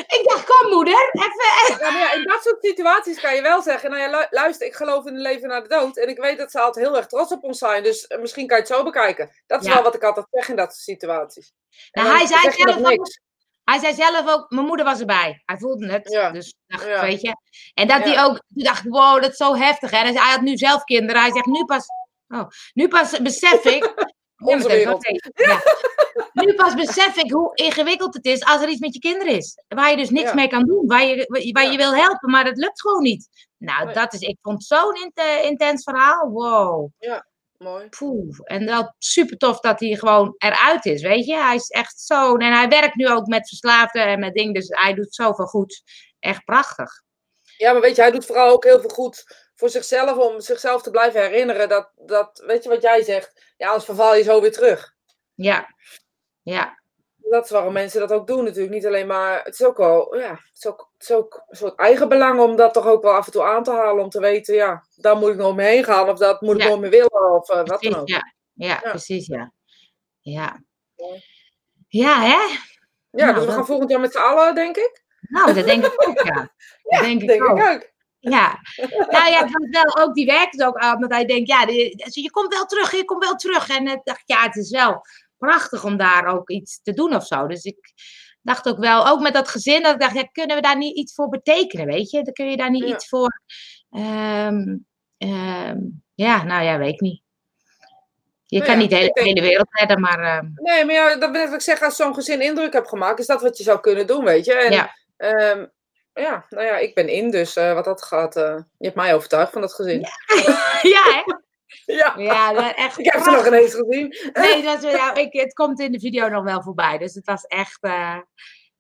Ik 0.07 0.21
dacht, 0.25 0.45
kom 0.45 0.71
moeder, 0.71 1.11
even. 1.13 1.85
Ja, 1.85 1.91
maar 1.91 2.01
ja, 2.01 2.13
in 2.13 2.25
dat 2.27 2.43
soort 2.43 2.65
situaties 2.65 3.21
kan 3.21 3.35
je 3.35 3.43
wel 3.43 3.63
zeggen, 3.63 3.91
nou 3.91 4.03
ja, 4.03 4.19
lu- 4.19 4.27
luister, 4.31 4.67
ik 4.67 4.75
geloof 4.75 5.07
in 5.07 5.15
een 5.15 5.21
leven 5.21 5.49
na 5.49 5.61
de 5.61 5.69
dood. 5.69 5.97
En 5.97 6.09
ik 6.09 6.19
weet 6.19 6.39
dat 6.39 6.51
ze 6.51 6.61
altijd 6.61 6.87
heel 6.87 6.97
erg 6.97 7.07
trots 7.07 7.33
op 7.33 7.43
ons 7.45 7.59
zijn. 7.59 7.83
Dus 7.83 8.07
eh, 8.07 8.19
misschien 8.21 8.47
kan 8.47 8.57
je 8.57 8.63
het 8.63 8.73
zo 8.73 8.83
bekijken. 8.85 9.31
Dat 9.47 9.61
is 9.61 9.67
Ja. 9.67 9.75
wel 9.75 9.83
wat 9.83 9.95
ik 9.95 10.03
altijd 10.05 10.27
zeg 10.31 10.49
in 10.49 10.57
dat 10.57 10.69
soort 10.73 10.99
situaties. 10.99 11.53
Nou, 11.93 12.09
hij 12.17 12.27
zei 12.27 12.51
zelf 12.53 12.77
ook-. 12.93 13.21
Hij 13.65 13.79
zei 13.79 13.95
zelf 13.95 14.29
ook, 14.29 14.51
mijn 14.51 14.67
moeder 14.67 14.85
was 14.87 15.01
erbij. 15.01 15.43
Hij 15.45 15.57
voelde 15.59 15.91
het. 15.93 16.09
Ja. 16.11 16.31
Dus 16.31 16.55
dacht, 16.67 16.87
Ja. 16.87 17.01
weet 17.01 17.21
je. 17.21 17.37
En 17.75 17.89
dat 17.89 18.03
hij 18.03 18.25
ook, 18.25 18.33
toen 18.55 18.65
dacht 18.65 18.85
ik, 18.85 18.91
wow, 18.93 19.23
dat 19.23 19.31
is 19.31 19.37
zo 19.37 19.55
heftig. 19.57 19.91
Hè? 19.91 19.99
Hij, 19.99 20.13
had 20.15 20.41
nu 20.41 20.57
zelf 20.57 20.85
kinderen. 20.85 21.23
Hij 21.23 21.33
zegt, 21.33 21.47
nu 21.47 21.65
pas, 21.65 21.87
oh, 22.29 22.49
nu 22.73 22.89
pas 22.89 23.23
besef 23.23 23.65
ik. 23.65 23.93
Onze 24.45 24.69
wereld. 24.69 25.07
ja. 25.35 25.63
Nu 26.33 26.55
pas 26.55 26.75
besef 26.75 27.17
ik 27.17 27.31
hoe 27.33 27.55
ingewikkeld 27.55 28.15
het 28.15 28.25
is 28.25 28.45
als 28.45 28.63
er 28.63 28.69
iets 28.69 28.81
met 28.81 28.95
je 28.95 29.01
kinderen 29.01 29.35
is. 29.37 29.63
Waar 29.69 29.91
je 29.91 29.97
dus 29.97 30.11
niks 30.11 30.29
Ja. 30.29 30.35
mee 30.35 30.49
kan 30.49 30.65
doen. 30.67 30.87
Waar 30.87 31.05
je, 31.05 31.27
waar 31.53 31.65
je 31.65 31.71
Ja. 31.71 31.77
wil 31.77 31.95
helpen, 31.95 32.31
maar 32.31 32.45
dat 32.45 32.57
lukt 32.57 32.81
gewoon 32.81 33.03
niet. 33.03 33.29
Nou, 33.59 33.85
Nee. 33.85 33.95
dat 33.95 34.13
is, 34.13 34.21
ik 34.21 34.39
vond 34.43 34.59
het 34.59 34.79
zo'n 34.79 34.95
int- 35.03 35.45
intens 35.45 35.83
verhaal. 35.83 36.29
Wow. 36.31 36.89
Mooi. 37.59 37.89
Poeh. 37.89 38.39
En 38.45 38.67
dat 38.67 38.95
super 38.99 39.37
tof 39.37 39.61
dat 39.61 39.81
hij 39.81 39.95
gewoon 39.97 40.35
eruit 40.39 40.85
is, 40.87 41.03
weet 41.03 41.25
je. 41.27 41.35
Hij 41.37 41.55
is 41.55 41.69
echt 41.69 42.01
zo... 42.01 42.37
En 42.37 42.53
hij 42.53 42.69
werkt 42.69 42.95
nu 42.95 43.09
ook 43.09 43.27
met 43.27 43.49
verslaafden 43.49 44.07
en 44.07 44.19
met 44.21 44.35
dingen. 44.35 44.53
Dus 44.53 44.69
hij 44.69 44.95
doet 44.95 45.15
zoveel 45.15 45.47
goed. 45.47 45.83
Echt 46.19 46.45
prachtig. 46.45 46.91
Ja, 47.57 47.73
maar 47.73 47.81
weet 47.81 47.97
je, 47.97 48.03
hij 48.03 48.11
doet 48.11 48.27
vooral 48.27 48.49
ook 48.53 48.65
heel 48.65 48.81
veel 48.81 48.89
goed 48.91 49.25
voor 49.55 49.69
zichzelf. 49.71 50.17
Om 50.19 50.41
zichzelf 50.41 50.83
te 50.83 50.91
blijven 50.91 51.21
herinneren. 51.23 51.69
Dat, 51.69 51.93
dat 51.97 52.43
weet 52.47 52.63
je 52.63 52.69
wat 52.69 52.83
jij 52.83 53.03
zegt? 53.03 53.55
Ja, 53.57 53.67
anders 53.67 53.85
verval 53.85 54.15
je 54.15 54.23
zo 54.23 54.41
weer 54.41 54.53
terug. 54.53 54.93
Ja. 55.35 55.67
Ja. 56.43 56.81
Dat 57.17 57.45
is 57.45 57.51
waarom 57.51 57.73
mensen 57.73 58.01
dat 58.01 58.13
ook 58.13 58.27
doen 58.27 58.45
natuurlijk. 58.45 58.73
Niet 58.75 58.87
alleen 58.87 59.07
maar... 59.07 59.43
Het 59.45 59.55
is 59.55 59.65
ook 59.65 59.77
wel... 59.77 60.17
Ja, 60.19 60.31
het 60.31 60.51
is 60.59 60.67
ook, 60.67 60.91
het 60.99 61.03
is 61.09 61.17
ook 61.17 61.43
een 61.49 61.57
soort 61.57 61.79
eigen 61.79 62.09
belang 62.09 62.41
om 62.41 62.57
dat 62.57 62.75
toch 62.75 62.87
ook 62.87 63.03
wel 63.03 63.13
af 63.13 63.27
en 63.27 63.33
toe 63.33 63.43
aan 63.43 63.63
te 63.63 63.71
halen. 63.71 64.03
Om 64.05 64.11
te 64.11 64.21
weten, 64.21 64.55
ja, 64.55 64.85
daar 64.97 65.17
moet 65.17 65.31
ik 65.31 65.37
nog 65.37 65.55
mee 65.55 65.75
heen 65.75 65.85
gaan. 65.85 66.09
Of 66.09 66.19
dat 66.19 66.41
moet 66.41 66.55
ik 66.57 66.63
Ja. 66.63 66.69
nog 66.69 66.81
mee 66.81 66.91
willen. 66.91 67.35
Of 67.35 67.49
eh, 67.49 67.57
wat 67.65 67.83
dan 67.83 67.95
ook. 67.95 68.09
ja. 68.09 68.33
Ja, 68.53 68.81
Ja. 68.83 68.91
precies, 68.91 69.27
ja. 69.27 69.53
Ja. 70.21 70.63
Ja, 71.89 72.21
hè? 72.21 72.29
Ja, 73.11 73.25
Nou, 73.25 73.33
dus 73.33 73.41
we 73.41 73.47
dat- 73.47 73.55
gaan 73.55 73.67
volgend 73.67 73.91
jaar 73.91 74.01
met 74.01 74.13
z'n 74.13 74.19
allen, 74.19 74.55
denk 74.55 74.77
ik. 74.77 75.05
Nou, 75.21 75.55
dat 75.55 75.65
denk 75.65 75.85
ik 75.87 76.09
ook, 76.09 76.23
ja. 76.25 76.35
Dat 76.83 77.01
denk 77.01 77.21
ik 77.23 77.29
denk 77.29 77.45
ook. 77.45 77.59
ik 77.59 77.65
ook. 77.69 77.91
Ja, 78.19 78.59
nou 79.09 79.31
ja, 79.31 79.49
wel 79.71 79.97
ook, 79.97 80.15
die 80.15 80.27
werkt 80.27 80.63
ook 80.65 80.77
aan, 80.77 81.01
want 81.01 81.13
hij 81.13 81.25
denkt, 81.25 81.49
ja, 81.49 81.67
die- 81.67 82.23
je 82.23 82.31
komt 82.31 82.55
wel 82.55 82.65
terug, 82.67 82.91
je 82.97 83.05
komt 83.05 83.25
wel 83.25 83.35
terug. 83.35 83.69
En 83.69 83.87
ik 83.87 84.01
dacht, 84.05 84.23
ja, 84.25 84.43
het 84.43 84.57
is 84.57 84.71
wel 84.71 85.01
prachtig 85.47 85.85
om 85.85 85.97
daar 85.97 86.27
ook 86.27 86.51
iets 86.51 86.83
te 86.83 86.93
doen 86.93 87.15
of 87.15 87.27
zo. 87.27 87.47
Dus 87.47 87.65
ik 87.65 87.93
dacht 88.43 88.69
ook 88.69 88.79
wel, 88.79 89.07
ook 89.09 89.21
met 89.21 89.33
dat 89.33 89.49
gezin, 89.49 89.83
dat 89.83 89.95
ik 89.95 90.01
dacht, 90.01 90.15
ja, 90.15 90.23
kunnen 90.33 90.57
we 90.57 90.63
daar 90.63 90.77
niet 90.77 90.97
iets 90.97 91.15
voor 91.15 91.29
betekenen, 91.29 91.87
weet 91.87 92.11
je? 92.11 92.23
Dan 92.23 92.33
kun 92.33 92.51
je 92.51 92.57
daar 92.57 92.71
niet 92.71 92.89
Ja. 92.89 92.95
iets 92.95 93.09
voor, 93.09 93.41
ehm, 93.91 94.77
ehm, 95.19 95.79
ja, 96.15 96.43
nou 96.43 96.63
ja, 96.65 96.79
weet 96.79 96.93
ik 96.93 97.01
niet. 97.01 97.21
Je 98.45 98.59
Nou 98.59 98.71
kan 98.71 98.75
ja, 98.75 98.81
niet 98.83 98.91
de 98.91 98.97
hele, 98.97 99.11
denk- 99.13 99.27
hele 99.27 99.41
wereld 99.41 99.69
redden, 99.71 100.01
maar 100.01 100.19
ehm, 100.21 100.47
Nee, 100.55 100.85
maar 100.85 100.95
ja, 100.95 101.17
dat 101.17 101.31
wil 101.31 101.53
ik 101.53 101.61
zeggen, 101.61 101.87
als 101.87 101.97
zo'n 101.97 102.15
gezin 102.15 102.41
indruk 102.41 102.73
hebt 102.73 102.89
gemaakt, 102.89 103.19
is 103.19 103.27
dat 103.27 103.43
wat 103.43 103.59
je 103.59 103.65
zou 103.65 103.81
kunnen 103.81 104.07
doen, 104.07 104.25
weet 104.25 104.45
je. 104.45 104.55
En, 104.55 104.73
Ja. 104.73 104.95
ja, 106.15 106.47
nou 106.49 106.67
ja, 106.67 106.77
ik 106.79 106.95
ben 106.95 107.09
in, 107.09 107.31
dus 107.31 107.57
eh, 107.57 107.75
wat 107.75 107.85
dat 107.85 108.03
gaat, 108.05 108.37
eh, 108.37 108.57
je 108.79 108.85
hebt 108.85 108.97
mij 108.97 109.15
overtuigd 109.15 109.53
van 109.53 109.61
dat 109.61 109.75
gezin. 109.75 110.01
ja, 110.83 111.03
hè? 111.25 111.35
Ja, 111.87 112.15
Ja, 112.17 112.53
dat 112.53 112.75
echt 112.75 112.99
ik 112.99 113.13
heb 113.13 113.23
ze 113.23 113.31
nog 113.31 113.47
ineens 113.47 113.75
gezien. 113.75 114.15
Nee, 114.33 114.63
dat 114.63 114.83
ja, 114.83 115.15
ik, 115.15 115.33
het 115.33 115.53
komt 115.53 115.81
in 115.81 115.93
de 115.93 116.01
video 116.01 116.29
nog 116.29 116.45
wel 116.45 116.63
voorbij. 116.63 116.99
Dus 116.99 117.15
het 117.15 117.27
was 117.27 117.43
echt, 117.43 117.83
eh, 117.83 118.19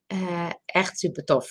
eh, 0.06 0.50
echt 0.66 0.98
super 0.98 1.24
tof. 1.24 1.50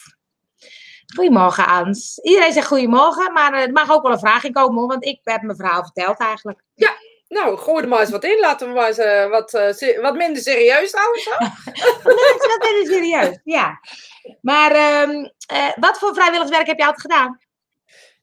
Goedemorgen, 1.15 1.65
Ans. 1.65 2.17
Iedereen 2.17 2.53
zegt 2.53 2.67
goedemorgen, 2.67 3.33
maar 3.33 3.53
er 3.53 3.71
mag 3.71 3.91
ook 3.91 4.03
wel 4.03 4.11
een 4.11 4.19
vraag 4.19 4.43
in 4.43 4.53
komen, 4.53 4.79
hoor, 4.79 4.87
want 4.87 5.05
ik 5.05 5.19
heb 5.23 5.41
mijn 5.41 5.57
verhaal 5.57 5.83
verteld 5.83 6.19
eigenlijk. 6.19 6.63
Nou, 7.27 7.57
gooi 7.57 7.83
er 7.83 7.87
maar 7.87 7.99
eens 7.99 8.09
wat 8.09 8.23
in. 8.23 8.39
Laten 8.39 8.67
we 8.67 8.73
maar 8.73 8.87
eens 8.87 8.97
eh, 8.97 9.29
wat, 9.29 9.51
wat 10.01 10.15
minder 10.15 10.41
serieus 10.41 10.91
houden. 10.91 11.21
Zo. 11.21 11.31
Nee, 12.09 12.37
dat 12.37 12.57
ben 12.59 12.81
ik 12.81 12.87
serieus, 12.87 13.39
ja. 13.43 13.79
Maar 14.41 14.71
ehm, 14.71 15.29
eh, 15.47 15.71
wat 15.75 15.97
voor 15.97 16.13
vrijwilligerswerk 16.13 16.67
heb 16.67 16.77
je 16.77 16.85
altijd 16.85 17.01
gedaan? 17.01 17.39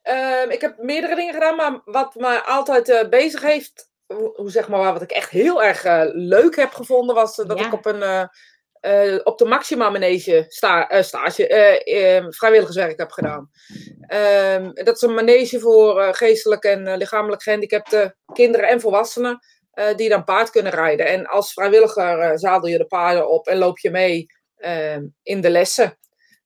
Ehm, 0.08 0.50
ik 0.50 0.60
heb 0.60 0.78
meerdere 0.78 1.14
dingen 1.14 1.34
gedaan, 1.34 1.56
maar 1.56 1.80
wat 1.84 2.14
me 2.14 2.42
altijd 2.44 2.88
eh, 2.88 3.08
bezig 3.08 3.42
heeft, 3.42 3.90
hoe, 4.06 4.50
zeg 4.50 4.68
maar, 4.68 4.92
wat 4.92 5.02
ik 5.02 5.10
echt 5.10 5.30
heel 5.30 5.62
erg 5.62 5.84
eh, 5.84 6.02
leuk 6.12 6.56
heb 6.56 6.72
gevonden, 6.72 7.14
was 7.14 7.38
eh, 7.38 7.48
dat 7.48 7.58
Ja. 7.58 7.66
ik 7.66 7.72
op, 7.72 7.86
een, 7.86 8.30
op 9.24 9.38
de 9.38 9.44
Maxima 9.44 9.90
Manege 9.90 10.44
sta, 10.48 11.02
stage, 11.02 11.46
eh, 11.48 12.16
eh, 12.16 12.24
vrijwilligerswerk 12.28 12.98
heb 12.98 13.10
gedaan. 13.10 13.50
Ehm, 14.06 14.70
dat 14.72 14.96
is 14.96 15.02
een 15.02 15.14
manege 15.14 15.60
voor 15.60 16.14
geestelijk 16.14 16.64
en 16.64 16.96
lichamelijk 16.96 17.42
gehandicapte 17.42 18.16
kinderen 18.32 18.68
en 18.68 18.80
volwassenen. 18.80 19.38
die 19.96 20.08
dan 20.08 20.24
paard 20.24 20.50
kunnen 20.50 20.72
rijden. 20.72 21.06
En 21.06 21.26
als 21.26 21.52
vrijwilliger 21.52 22.38
zadel 22.38 22.68
je 22.68 22.78
de 22.78 22.86
paarden 22.86 23.30
op 23.30 23.46
en 23.46 23.58
loop 23.58 23.78
je 23.78 23.90
mee 23.90 24.26
ehm, 24.56 25.06
in 25.22 25.40
de 25.40 25.50
lessen. 25.50 25.98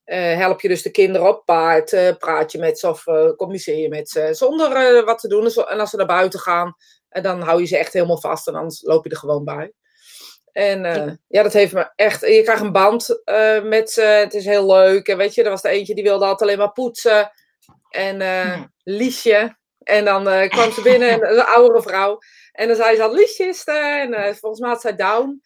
Eh, 0.04 0.36
help 0.36 0.60
je 0.60 0.68
dus 0.68 0.82
de 0.82 0.90
kinderen 0.90 1.28
op 1.28 1.44
paard, 1.44 1.92
eh, 1.92 2.16
praat 2.18 2.52
je 2.52 2.58
met 2.58 2.78
ze 2.78 2.88
of 2.88 3.06
eh, 3.06 3.30
communiceer 3.36 3.76
je 3.78 3.88
met 3.88 4.08
ze 4.08 4.28
zonder 4.34 5.04
wat 5.04 5.18
te 5.18 5.28
doen. 5.28 5.44
En 5.44 5.50
zo- 5.50 5.60
En 5.62 5.80
als 5.80 5.90
ze 5.90 5.96
naar 5.96 6.06
buiten 6.06 6.40
gaan, 6.40 6.76
dan 7.08 7.40
hou 7.40 7.60
je 7.60 7.66
ze 7.66 7.78
echt 7.78 7.92
helemaal 7.92 8.20
vast 8.20 8.48
en 8.48 8.54
anders 8.54 8.82
loop 8.82 9.04
je 9.04 9.10
er 9.10 9.16
gewoon 9.16 9.44
bij. 9.44 9.72
En 10.52 10.84
eh, 10.84 11.12
ja, 11.28 11.42
dat 11.42 11.52
heeft 11.52 11.72
me 11.72 11.92
echt. 11.96 12.20
Je 12.20 12.42
krijgt 12.42 12.62
een 12.62 12.72
band 12.72 13.20
met 13.62 13.90
ze. 13.90 14.02
Het 14.02 14.34
is 14.34 14.44
heel 14.44 14.66
leuk. 14.66 15.08
En 15.08 15.16
weet 15.16 15.34
je, 15.34 15.42
er 15.42 15.50
was 15.50 15.64
er 15.64 15.70
eentje 15.70 15.94
die 15.94 16.04
wilde 16.04 16.24
altijd 16.24 16.42
alleen 16.42 16.58
maar 16.58 16.72
poetsen. 16.72 17.30
En 17.90 18.18
Ja. 18.18 18.70
Liesje. 18.84 19.56
En 19.78 20.04
dan 20.04 20.48
kwam 20.48 20.72
ze 20.72 20.82
binnen, 20.82 21.08
en, 21.10 21.28
een 21.32 21.44
oudere 21.44 21.82
vrouw. 21.82 22.18
En 22.52 22.66
dan 22.66 22.76
zei 22.76 22.96
ze 22.96 23.02
al, 23.02 23.14
Liesje 23.14 23.44
is 23.44 23.66
er. 23.66 24.00
En 24.14 24.36
volgens 24.36 24.60
mij 24.60 24.70
had 24.70 24.80
zij 24.80 24.96
down. 24.96 25.42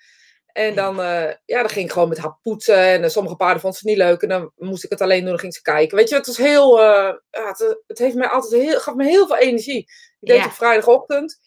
En 0.57 0.75
dan, 0.75 1.01
eh, 1.01 1.33
ja, 1.45 1.61
dan 1.61 1.69
ging 1.69 1.85
ik 1.87 1.93
gewoon 1.93 2.09
met 2.09 2.19
haar 2.19 2.39
poetsen. 2.43 2.77
En 2.79 3.05
eh, 3.05 3.11
sommige 3.11 3.37
paarden 3.37 3.61
vond 3.61 3.77
ze 3.77 3.87
niet 3.87 3.97
leuk. 3.97 4.23
En 4.23 4.29
dan 4.29 4.53
moest 4.57 4.85
ik 4.85 4.91
het 4.91 5.01
alleen 5.01 5.21
doen. 5.21 5.29
Dan 5.29 5.39
ging 5.39 5.55
ze 5.55 5.63
kijken. 5.63 5.97
Weet 5.97 6.09
je, 6.09 6.15
het 6.15 6.27
was 6.27 6.37
heel. 6.37 6.81
eh, 6.81 7.15
ja, 7.31 7.47
het, 7.49 7.79
het 7.87 7.99
heeft 7.99 8.15
mij 8.15 8.29
altijd 8.29 8.63
heel, 8.63 8.81
gaf 8.81 8.95
me 8.95 9.05
heel 9.05 9.27
veel 9.27 9.37
energie. 9.37 9.79
Ik 9.79 10.17
deed 10.29 10.37
Ja. 10.37 10.43
het 10.43 10.51
op 10.51 10.57
vrijdagochtend. 10.57 11.41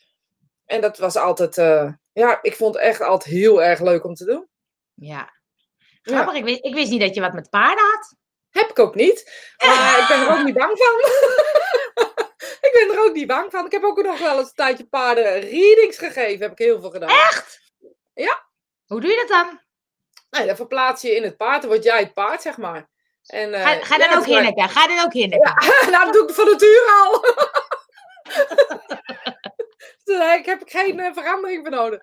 En 0.66 0.82
dat 0.82 0.98
was 0.98 1.16
altijd. 1.16 1.56
ja, 2.14 2.40
ik 2.42 2.56
vond 2.56 2.76
het 2.76 2.84
echt 2.84 3.02
altijd 3.02 3.34
heel 3.34 3.64
erg 3.64 3.80
leuk 3.80 4.04
om 4.04 4.14
te 4.14 4.26
doen. 4.26 4.48
Ja. 4.94 5.34
Grappig, 6.02 6.34
ik, 6.36 6.44
wist, 6.44 6.64
ik 6.64 6.74
wist 6.74 6.92
niet 6.92 7.02
dat 7.02 7.16
je 7.16 7.22
wat 7.22 7.34
met 7.34 7.50
paarden 7.50 7.84
had. 7.86 8.16
Heb 8.50 8.70
ik 8.70 8.80
ook 8.80 8.96
niet. 8.96 9.32
Maar 9.66 10.00
ik 10.02 10.06
ben 10.08 10.20
er 10.28 10.40
ook 10.40 10.46
niet 10.46 10.56
bang 10.58 10.78
van. 10.78 10.96
ik 12.70 12.72
ben 12.88 12.96
er 12.98 13.04
ook 13.06 13.14
niet 13.14 13.28
bang 13.28 13.52
van. 13.52 13.66
Ik 13.66 13.72
heb 13.72 13.84
ook 13.84 14.04
nog 14.04 14.20
wel 14.20 14.38
eens 14.38 14.48
een 14.48 14.54
tijdje 14.54 14.86
paarden 14.88 15.40
readings 15.40 15.98
gegeven. 15.98 16.42
Heb 16.42 16.52
ik 16.52 16.58
heel 16.58 16.80
veel 16.82 16.90
gedaan. 16.92 17.10
Echt? 17.10 17.60
Ja. 18.14 18.48
Hoe 18.90 19.02
doe 19.02 19.10
je 19.10 19.26
dat 19.28 19.28
dan? 19.28 19.60
Nee, 20.30 20.48
dan 20.48 20.56
verplaats 20.56 21.02
je 21.02 21.16
in 21.16 21.24
het 21.24 21.38
paard. 21.38 21.62
Dan 21.62 21.72
word 21.72 21.84
jij 21.84 22.00
het 22.00 22.14
paard, 22.14 22.42
zeg 22.42 22.58
maar. 22.58 22.90
En, 23.26 23.50
uh, 23.50 23.62
ga 23.62 23.84
ga 23.84 23.98
ja, 23.98 24.08
dan 24.08 24.18
ook 24.18 24.26
hinniken. 24.26 24.70
Ga 24.70 24.88
dan 24.88 25.00
ook 25.06 25.14
hinniken. 25.14 25.54
Ja, 25.60 25.90
nou, 25.90 26.06
dat 26.06 26.14
doe 26.14 26.28
ik 26.28 26.34
van 26.34 26.46
nature 26.46 26.92
al. 27.04 27.24
Dus 30.04 30.46
heb 30.46 30.62
ik 30.62 30.70
geen 30.70 31.00
eh, 31.00 31.14
verandering 31.14 31.62
voor 31.62 31.76
nodig. 31.76 32.02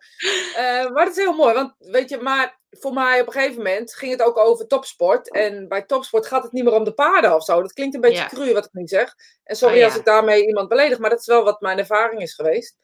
Eh, 0.57 0.91
maar 0.91 1.05
dat 1.05 1.16
is 1.16 1.16
heel 1.16 1.32
mooi, 1.32 1.55
want 1.55 1.74
weet 1.78 2.09
je, 2.09 2.18
maar 2.18 2.61
voor 2.70 2.93
mij 2.93 3.20
op 3.20 3.26
een 3.26 3.32
gegeven 3.32 3.57
moment 3.57 3.95
ging 3.95 4.12
het 4.12 4.22
ook 4.22 4.37
over 4.39 4.66
topsport. 4.66 5.30
En 5.32 5.68
bij 5.68 5.82
topsport 5.82 6.26
gaat 6.26 6.43
het 6.43 6.53
niet 6.53 6.64
meer 6.64 6.72
om 6.72 6.84
de 6.84 6.95
paarden 6.95 7.34
of 7.34 7.45
zo. 7.45 7.62
Dat 7.62 7.72
klinkt 7.72 7.95
een 7.95 8.01
beetje 8.01 8.22
Ja. 8.22 8.26
cru 8.28 8.53
wat 8.53 8.64
ik 8.64 8.72
nu 8.72 8.87
zeg. 8.87 9.14
En 9.45 9.57
sorry 9.57 9.74
Oh, 9.74 9.80
ja. 9.80 9.87
als 9.87 9.97
ik 9.97 10.05
daarmee 10.05 10.47
iemand 10.47 10.68
beledig, 10.68 10.99
maar 10.99 11.11
dat 11.11 11.18
is 11.18 11.26
wel 11.26 11.45
wat 11.45 11.61
mijn 11.61 11.78
ervaring 11.78 12.22
is 12.22 12.34
geweest. 12.34 12.76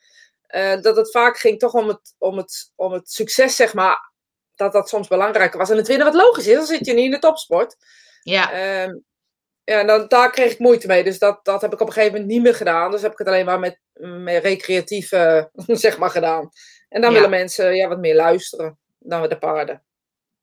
Eh, 0.52 0.80
dat 0.80 0.96
het 0.96 1.10
vaak 1.10 1.38
ging 1.38 1.58
toch 1.58 1.72
om 1.72 1.88
het, 1.88 2.14
om, 2.18 2.36
het, 2.36 2.72
om 2.76 2.92
het 2.92 3.10
succes, 3.10 3.56
zeg 3.56 3.74
maar. 3.74 4.10
Dat 4.54 4.72
dat 4.72 4.88
soms 4.88 5.08
belangrijker 5.08 5.58
was. 5.58 5.70
En 5.70 5.76
het 5.76 5.86
winnen 5.88 6.06
wat 6.06 6.14
logisch 6.14 6.46
is, 6.46 6.54
dan 6.54 6.66
zit 6.66 6.86
je 6.86 6.92
niet 6.92 7.04
in 7.04 7.10
de 7.10 7.18
topsport. 7.18 7.76
Ja. 8.22 8.52
Ehm, 8.52 8.98
ja, 9.64 9.80
en 9.80 9.86
dan, 9.86 10.08
daar 10.08 10.30
kreeg 10.30 10.52
ik 10.52 10.58
moeite 10.58 10.86
mee. 10.86 11.04
Dus 11.04 11.18
dat, 11.18 11.44
dat 11.44 11.60
heb 11.60 11.72
ik 11.72 11.80
op 11.80 11.86
een 11.86 11.92
gegeven 11.92 12.12
moment 12.14 12.32
niet 12.32 12.42
meer 12.42 12.54
gedaan. 12.54 12.90
Dus 12.90 13.02
heb 13.02 13.12
ik 13.12 13.18
het 13.18 13.26
alleen 13.26 13.44
maar 13.44 13.58
met, 13.58 13.80
met 14.22 14.42
recreatief 14.42 15.08
zeg 15.86 15.98
maar, 15.98 16.10
gedaan. 16.10 16.50
En 16.88 17.00
dan 17.00 17.10
Ja. 17.10 17.16
willen 17.16 17.30
mensen 17.30 17.74
ja, 17.76 17.88
wat 17.88 17.98
meer 17.98 18.14
luisteren 18.16 18.78
dan 18.98 19.20
met 19.20 19.30
de 19.30 19.38
paarden. 19.38 19.82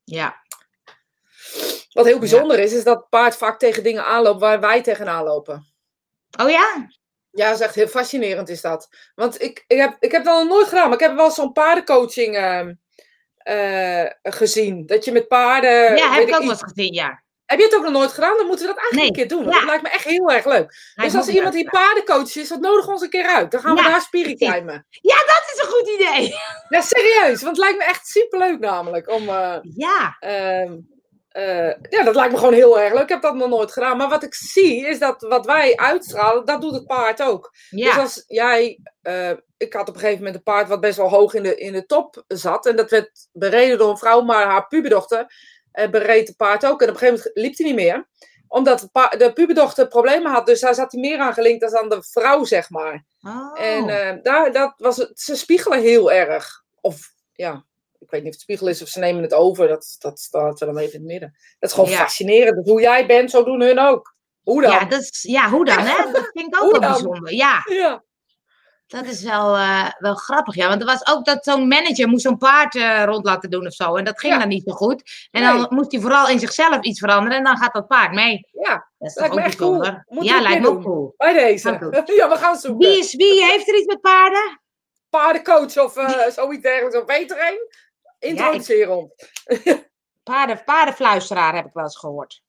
ja. 0.03 0.47
Wat 1.89 2.05
heel 2.05 2.19
bijzonder 2.19 2.59
is, 2.59 2.73
is 2.73 2.83
dat 2.83 3.09
paard 3.09 3.35
vaak 3.35 3.59
tegen 3.59 3.83
dingen 3.83 4.05
aanloopt 4.05 4.39
waar 4.39 4.59
wij 4.59 4.81
tegenaan 4.81 5.23
lopen. 5.23 5.67
Oh 6.39 6.49
ja? 6.49 6.87
Ja, 7.31 7.49
dat 7.49 7.59
is 7.59 7.65
echt 7.65 7.75
heel 7.75 7.87
fascinerend 7.87 8.49
is 8.49 8.61
dat. 8.61 8.89
Want 9.15 9.41
ik, 9.41 9.63
ik, 9.67 9.77
heb, 9.77 9.95
ik 9.99 10.11
heb 10.11 10.23
dat 10.23 10.39
nog 10.39 10.47
nooit 10.49 10.67
gedaan, 10.67 10.83
maar 10.89 10.97
ik 10.99 11.07
heb 11.07 11.15
wel 11.15 11.31
zo'n 11.31 11.51
paardencoaching 11.51 12.35
ehm, 12.35 12.73
eh, 13.37 14.05
gezien. 14.23 14.85
Dat 14.85 15.05
je 15.05 15.11
met 15.11 15.27
paarden... 15.27 15.95
ja, 15.97 16.11
heb 16.13 16.27
ik 16.27 16.35
ook 16.35 16.41
wel 16.41 16.49
eens 16.49 16.63
gezien, 16.63 16.93
ja. 16.93 17.23
Heb 17.45 17.59
je 17.59 17.65
het 17.65 17.75
ook 17.75 17.83
nog 17.83 17.91
nooit 17.91 18.11
gedaan? 18.11 18.37
Dan 18.37 18.45
moeten 18.47 18.67
we 18.67 18.73
dat 18.73 18.81
eigenlijk 18.81 19.15
Nee. 19.15 19.23
een 19.23 19.29
keer 19.29 19.37
doen. 19.37 19.53
Ja. 19.53 19.59
Dat 19.59 19.67
lijkt 19.69 19.83
me 19.83 19.89
echt 19.89 20.03
heel 20.03 20.31
erg 20.31 20.45
leuk. 20.45 20.91
Hij 20.95 21.05
dus 21.05 21.15
als 21.15 21.27
iemand 21.27 21.53
die 21.53 21.69
paardencoach 21.69 22.35
is, 22.35 22.47
dat 22.49 22.59
nodig 22.59 22.87
ons 22.87 23.01
een 23.01 23.09
keer 23.09 23.25
uit. 23.25 23.51
Dan 23.51 23.61
gaan 23.61 23.75
we 23.75 23.81
Ja, 23.81 23.89
daar 23.89 24.01
spirit 24.01 24.37
timen. 24.37 24.85
Dat 25.01 25.43
is 25.53 25.61
een 25.61 25.69
goed 25.69 25.89
idee. 25.89 26.33
Ja, 26.69 26.81
serieus. 26.81 27.41
Want 27.41 27.57
het 27.57 27.57
lijkt 27.57 27.77
me 27.77 27.83
echt 27.83 28.07
superleuk 28.07 28.59
namelijk. 28.59 29.09
Om, 29.09 29.29
eh, 29.29 29.55
Ja. 29.75 30.15
ehm, 30.19 30.77
eh, 31.29 31.73
ja, 31.89 32.03
dat 32.03 32.15
lijkt 32.15 32.31
me 32.31 32.37
gewoon 32.37 32.53
heel 32.53 32.79
erg 32.79 32.93
leuk. 32.93 33.03
Ik 33.03 33.09
heb 33.09 33.21
dat 33.21 33.35
nog 33.35 33.49
nooit 33.49 33.71
gedaan. 33.71 33.97
Maar 33.97 34.09
wat 34.09 34.23
ik 34.23 34.33
zie, 34.33 34.87
is 34.87 34.99
dat 34.99 35.21
wat 35.21 35.45
wij 35.45 35.75
uitstralen, 35.75 36.45
dat 36.45 36.61
doet 36.61 36.73
het 36.73 36.85
paard 36.85 37.21
ook. 37.21 37.53
Dus 37.69 37.97
als 37.97 38.23
jij... 38.27 38.79
eh, 39.01 39.31
ik 39.57 39.73
had 39.73 39.89
op 39.89 39.93
een 39.93 39.99
gegeven 39.99 40.17
moment 40.17 40.35
een 40.35 40.43
paard 40.43 40.67
wat 40.67 40.79
best 40.79 40.97
wel 40.97 41.09
hoog 41.09 41.33
in 41.33 41.43
de, 41.43 41.55
in 41.55 41.73
de 41.73 41.85
top 41.85 42.23
zat. 42.27 42.65
En 42.65 42.75
dat 42.75 42.89
werd 42.89 43.27
bereden 43.31 43.77
door 43.77 43.89
een 43.89 43.97
vrouw, 43.97 44.21
maar 44.21 44.45
haar 44.45 44.67
puberdochter 44.67 45.33
eh, 45.71 45.89
bereed 45.89 46.27
het 46.27 46.37
paard 46.37 46.65
ook. 46.65 46.81
En 46.81 46.87
op 46.87 46.93
een 46.93 46.99
gegeven 46.99 47.17
moment 47.17 47.37
liep 47.37 47.57
hij 47.57 47.67
niet 47.67 47.75
meer. 47.75 48.07
Omdat 48.47 48.89
de, 48.91 49.31
puberdochter 49.33 49.87
problemen 49.87 50.31
had. 50.31 50.45
Dus 50.45 50.59
daar 50.59 50.75
zat 50.75 50.91
hij 50.91 51.01
meer 51.01 51.19
aan 51.19 51.33
gelinkt 51.33 51.61
dan 51.61 51.77
aan 51.77 51.89
de 51.89 52.03
vrouw, 52.03 52.43
zeg 52.43 52.69
maar. 52.69 53.05
Oh. 53.21 53.61
En 53.61 54.19
daar, 54.23 54.51
dat 54.51 54.73
was 54.77 54.97
het, 54.97 55.19
ze 55.19 55.35
spiegelen 55.35 55.81
heel 55.81 56.11
erg. 56.11 56.63
Of 56.81 57.13
ja, 57.33 57.65
ik 58.09 58.15
weet 58.15 58.23
niet 58.23 58.33
of 58.33 58.39
het 58.39 58.41
spiegel 58.49 58.67
is 58.67 58.81
of 58.81 58.87
ze 58.87 58.99
nemen 58.99 59.21
het 59.23 59.33
over. 59.33 59.67
Dat, 59.67 59.95
dat 59.99 60.19
staat 60.19 60.59
wel 60.59 60.77
even 60.77 60.93
in 60.93 60.99
het 60.99 61.09
midden. 61.11 61.35
Dat 61.59 61.69
is 61.69 61.75
gewoon 61.75 61.89
Ja. 61.89 61.97
fascinerend. 61.97 62.55
Dus 62.55 62.65
hoe 62.71 62.81
jij 62.81 63.05
bent, 63.05 63.31
zo 63.31 63.43
doen 63.43 63.61
hun 63.61 63.79
ook. 63.79 64.15
Hoe 64.43 64.61
dan? 64.61 64.71
ja, 64.71 64.85
dat 64.85 65.01
is, 65.01 65.19
ja, 65.21 65.49
hoe 65.49 65.65
dan, 65.65 65.77
hè? 65.79 66.11
Dat 66.11 66.29
vind 66.33 66.55
ik 66.55 66.61
ook 66.63 66.71
wel 66.77 66.79
bijzonder. 66.79 67.33
Ja, 67.33 67.61
Ja. 67.65 68.03
dat 68.87 69.05
is 69.05 69.23
wel, 69.23 69.55
eh, 69.55 69.89
wel 69.97 70.15
grappig. 70.15 70.55
Ja, 70.55 70.67
want 70.67 70.81
er 70.81 70.87
was 70.87 71.07
ook 71.07 71.25
dat 71.25 71.43
zo'n 71.43 71.67
manager 71.67 72.07
moest 72.07 72.23
zo'n 72.23 72.37
paard 72.37 72.75
eh, 72.75 73.03
rond 73.05 73.25
laten 73.25 73.49
doen 73.49 73.65
of 73.65 73.73
zo. 73.73 73.95
En 73.95 74.03
dat 74.05 74.19
ging 74.19 74.33
Ja. 74.33 74.39
dan 74.39 74.47
niet 74.47 74.63
zo 74.65 74.73
goed. 74.73 75.27
En 75.31 75.41
Nee. 75.41 75.51
dan 75.53 75.67
moest 75.69 75.91
hij 75.91 76.01
vooral 76.01 76.27
in 76.29 76.39
zichzelf 76.39 76.81
iets 76.81 76.99
veranderen. 76.99 77.37
En 77.37 77.43
dan 77.43 77.57
gaat 77.57 77.73
dat 77.73 77.87
paard 77.87 78.13
mee. 78.13 78.47
ja, 78.51 78.87
Dat 78.97 79.09
is 79.09 79.15
Lijkt 79.15 79.29
toch 79.31 79.33
me 79.33 79.39
ook 79.39 79.47
echt 79.47 79.55
cool. 79.57 79.77
bijzonder. 79.79 80.05
Ja, 80.23 80.35
een 80.35 80.41
lijkt 80.41 80.61
me 80.61 80.67
ook 80.67 80.83
cool. 80.83 81.13
bij 81.17 81.33
deze. 81.33 81.69
Ja, 82.15 82.29
we 82.29 82.35
gaan 82.35 82.57
zoeken. 82.57 82.87
Wie, 82.89 82.97
is, 82.99 83.15
wie 83.15 83.45
heeft 83.45 83.67
er 83.67 83.75
iets 83.77 83.87
met 83.87 84.01
paarden? 84.01 84.61
Paardencoach 85.09 85.77
of 85.77 85.97
eh, 85.97 86.27
zoiets 86.29 86.61
dergelijks. 86.63 86.97
Of 86.97 87.05
weet 87.05 87.31
er 87.31 87.47
een? 87.47 87.67
Introduceer 88.19 88.89
ons. 88.89 89.11
Paarden, 90.23 90.63
paardenfluisteraar 90.63 91.55
heb 91.55 91.65
ik 91.65 91.73
wel 91.73 91.83
eens 91.83 91.97
gehoord. 91.97 92.43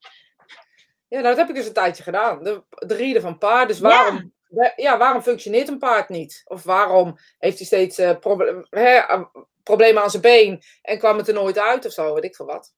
Ja, 1.08 1.20
nou, 1.20 1.22
dat 1.22 1.36
heb 1.36 1.48
ik 1.48 1.54
dus 1.54 1.66
een 1.66 1.72
tijdje 1.72 2.02
gedaan. 2.02 2.42
De, 2.42 2.62
de 2.70 2.94
rieden 2.94 3.22
van 3.22 3.38
paarden. 3.38 3.68
Dus 3.68 3.78
waarom, 3.80 4.32
ja. 4.48 4.72
ja, 4.76 4.98
waarom 4.98 5.22
functioneert 5.22 5.68
een 5.68 5.78
paard 5.78 6.08
niet? 6.08 6.42
Of 6.44 6.62
waarom 6.62 7.18
heeft 7.38 7.56
hij 7.56 7.66
steeds 7.66 8.18
proble- 8.20 8.66
hè, 8.70 8.96
eh, 8.96 9.22
problemen 9.62 10.02
aan 10.02 10.10
zijn 10.10 10.22
been 10.22 10.62
en 10.82 10.98
kwam 10.98 11.16
het 11.16 11.28
er 11.28 11.34
nooit 11.34 11.58
uit 11.58 11.86
of 11.86 11.92
zo? 11.92 12.14
Weet 12.14 12.24
ik 12.24 12.36
veel 12.36 12.46
wat. 12.46 12.74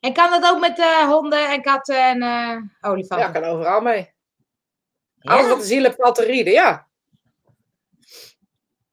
En 0.00 0.12
kan 0.12 0.30
dat 0.30 0.52
ook 0.52 0.60
met 0.60 0.78
eh, 0.78 1.06
honden 1.08 1.50
en 1.50 1.62
katten 1.62 2.04
en 2.04 2.22
eh 2.22 2.28
Ja, 2.80 2.88
olifanten? 2.88 3.32
kan 3.32 3.44
overal 3.44 3.80
mee. 3.80 4.12
Ja? 5.18 5.32
Alles 5.32 5.48
wat 5.48 5.58
de 5.60 5.66
ziel 5.66 5.82
heeft 5.82 6.14
te 6.14 6.24
rieden, 6.24 6.52
ja. 6.52 6.88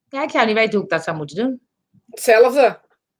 Ja, 0.09 0.23
ik 0.23 0.29
zou 0.29 0.45
niet 0.45 0.55
weten 0.55 0.73
hoe 0.73 0.83
ik 0.83 0.89
dat 0.89 1.03
zou 1.03 1.17
moeten 1.17 1.35
doen. 1.35 1.67
Hetzelfde. 2.09 2.79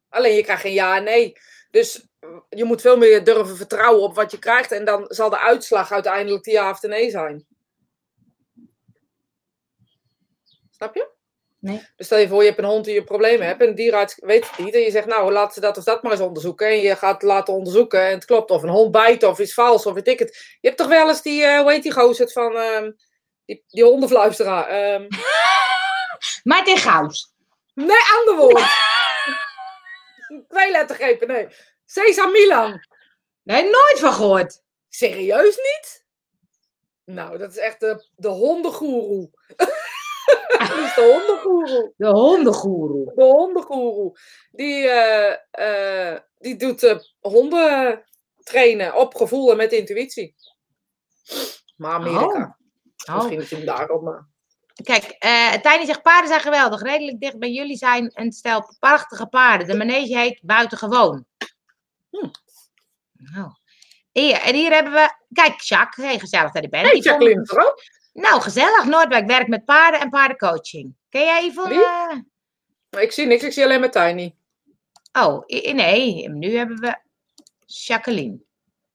Alleen 0.10 0.36
je 0.36 0.44
krijgt 0.44 0.62
geen 0.62 0.74
ja 0.74 0.96
en 0.96 1.04
nee. 1.04 1.38
Dus 1.72 2.08
je 2.50 2.64
moet 2.64 2.82
veel 2.82 2.98
meer 2.98 3.24
durven 3.24 3.58
vertrouwen 3.58 4.04
op 4.04 4.16
wat 4.16 4.32
je 4.32 4.40
krijgt. 4.40 4.72
En 4.72 4.86
dan 4.86 5.06
zal 5.08 5.30
de 5.30 5.40
uitslag 5.40 5.92
uiteindelijk 5.92 6.44
de 6.44 6.52
ja 6.52 6.70
of 6.70 6.80
de 6.80 6.88
nee 6.88 7.10
zijn. 7.10 7.46
Snap 10.70 10.96
je? 10.96 11.08
Nee. 11.60 11.88
Dus 11.96 12.06
stel 12.06 12.18
je 12.18 12.28
voor, 12.28 12.42
je 12.42 12.48
hebt 12.48 12.60
een 12.60 12.66
hond 12.66 12.86
die 12.86 12.94
je 12.94 13.04
problemen 13.04 13.48
hebt. 13.48 13.62
En 13.62 13.68
de 13.68 13.74
dierenarts 13.74 14.16
weet 14.20 14.50
het 14.50 14.66
niet. 14.66 14.74
En 14.74 14.80
je 14.80 14.92
zegt, 14.92 15.08
nou, 15.08 15.32
laat 15.32 15.54
ze 15.54 15.60
dat 15.60 15.78
of 15.78 15.84
dat 15.84 16.04
maar 16.04 16.12
eens 16.12 16.22
onderzoeken. 16.22 16.68
En 16.68 16.80
je 16.80 16.96
gaat 16.96 17.14
het 17.14 17.22
laten 17.22 17.54
onderzoeken. 17.54 18.06
En 18.06 18.14
het 18.14 18.26
klopt. 18.26 18.52
Of 18.52 18.64
een 18.64 18.70
hond 18.70 18.92
bijt 18.92 19.24
of 19.24 19.40
is 19.40 19.54
vals 19.54 19.86
of 19.86 19.94
weet 19.94 20.08
ik 20.08 20.20
het. 20.20 20.58
Je 20.62 20.68
hebt 20.68 20.80
toch 20.80 20.88
wel 20.88 21.08
eens 21.08 21.22
die, 21.22 21.44
eh 21.44 21.60
hoe 21.60 21.72
heet 21.72 21.84
die 21.84 21.92
gozer 21.92 22.30
van... 22.30 22.56
ehm, 22.56 22.92
die, 23.46 23.64
die 23.68 23.84
hondenfluisteraar. 23.84 24.68
ehm 24.68 25.08
Martin 26.44 26.78
Gauws. 26.78 27.34
Nee, 27.74 27.98
ander 28.18 28.36
woord. 28.36 28.64
Twee 30.50 30.72
lettergrepen, 30.72 31.28
nee. 31.28 31.48
Cesar 31.86 32.32
Milan. 32.32 32.86
Nee, 33.44 33.64
nooit 33.64 34.00
van 34.00 34.14
gehoord. 34.14 34.64
Serieus 34.90 35.56
niet? 35.56 36.06
Nou, 37.04 37.38
dat 37.38 37.52
is 37.52 37.58
echt 37.58 37.80
de, 37.80 38.08
de 38.16 38.28
hondengoeroe. 38.28 39.30
dat 40.58 40.78
is 40.78 40.96
de 40.96 41.18
hondengoeroe. 41.18 41.94
De 41.98 42.08
hondengoeroe. 42.08 43.12
De 43.16 43.24
hondengoeroe. 43.24 44.18
Die, 44.52 44.88
eh, 44.88 46.12
eh, 46.12 46.20
die 46.38 46.56
doet 46.56 46.84
eh, 46.84 47.00
honden 47.20 48.04
trainen 48.44 48.96
op 48.96 49.16
gevoel 49.16 49.52
en 49.52 49.58
met 49.58 49.72
intuïtie. 49.72 50.36
Maar 51.76 51.92
Amerika. 51.92 52.58
Oh. 53.10 53.16
Misschien 53.16 53.42
is 53.42 53.52
hij 53.52 53.66
daarom. 53.66 54.04
Maar... 54.04 54.28
Kijk, 54.84 55.04
eh 55.04 55.54
Tiny 55.54 55.86
zegt 55.86 56.02
paarden 56.02 56.28
zijn 56.30 56.42
geweldig. 56.42 56.82
Redelijk 56.82 57.20
dicht 57.20 57.40
bij 57.40 57.50
jullie 57.50 57.78
zijn 57.78 58.12
een 58.14 58.32
stel 58.32 58.76
prachtige 58.80 59.28
paarden. 59.28 59.68
De 59.68 59.78
manege 59.78 60.18
heet 60.18 60.40
Buitengewoon. 60.42 61.26
Hm. 62.10 62.28
Nou. 63.14 63.52
Hier, 64.12 64.42
en 64.42 64.56
hier 64.56 64.72
hebben 64.72 64.94
we... 64.94 65.14
Kijk, 65.34 65.60
Jacques. 65.62 66.06
Hey, 66.06 66.20
gezellig 66.20 66.52
dat 66.52 66.64
je 66.64 66.70
bent. 66.70 66.88
Hey, 66.88 66.98
Jacqueline, 66.98 67.50
ook? 67.52 67.84
Nou, 68.14 68.42
gezellig. 68.42 68.86
Noordwijk 68.86 69.28
werkt 69.28 69.50
met 69.50 69.66
paarden 69.66 70.00
en 70.00 70.10
paardencoaching. 70.10 70.96
Ken 71.10 71.26
jij 71.26 71.46
Yvonne? 71.46 72.26
Ik 72.90 73.12
zie 73.12 73.26
niks, 73.26 73.44
ik 73.44 73.52
zie 73.52 73.64
alleen 73.64 73.80
maar 73.80 73.92
Tiny. 73.92 74.36
Oh, 75.12 75.46
nee. 75.74 76.30
Nu 76.30 76.58
hebben 76.58 76.80
we 76.80 76.98
Jacqueline. 77.66 78.40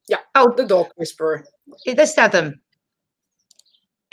Ja, 0.03 0.28
Oh, 0.32 0.57
de 0.57 0.64
dog 0.64 0.93
whisperer. 0.95 1.53
daar 1.95 2.07
staat 2.07 2.32
hem. 2.32 2.64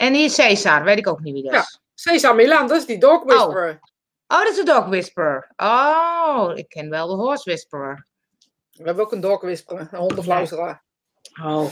En 0.02 0.14
hier 0.14 0.30
Cesar. 0.30 0.84
Weet 0.84 0.98
ik 0.98 1.08
ook 1.08 1.20
niet 1.20 1.32
wie 1.34 1.42
dat 1.42 1.52
Ja. 1.52 1.60
is. 1.60 1.80
Cesar 1.94 2.34
Milan, 2.34 2.66
dat 2.66 2.76
is 2.76 2.86
die 2.86 2.98
dog 2.98 3.24
whisperer. 3.24 3.80
Oh, 4.26 4.38
dat 4.38 4.48
is 4.48 4.56
de 4.56 4.62
dog 4.64 4.86
whisperer. 4.86 5.52
Oh, 5.56 6.50
ik 6.54 6.68
ken 6.68 6.90
wel 6.90 7.06
de 7.06 7.14
horse 7.14 7.42
whisperer. 7.50 8.06
We 8.70 8.84
hebben 8.84 9.04
ook 9.04 9.12
een 9.12 9.20
dog 9.20 9.40
whisperer, 9.40 9.88
een 9.90 9.98
hondenfluisteraar. 9.98 10.82
Oh. 11.42 11.70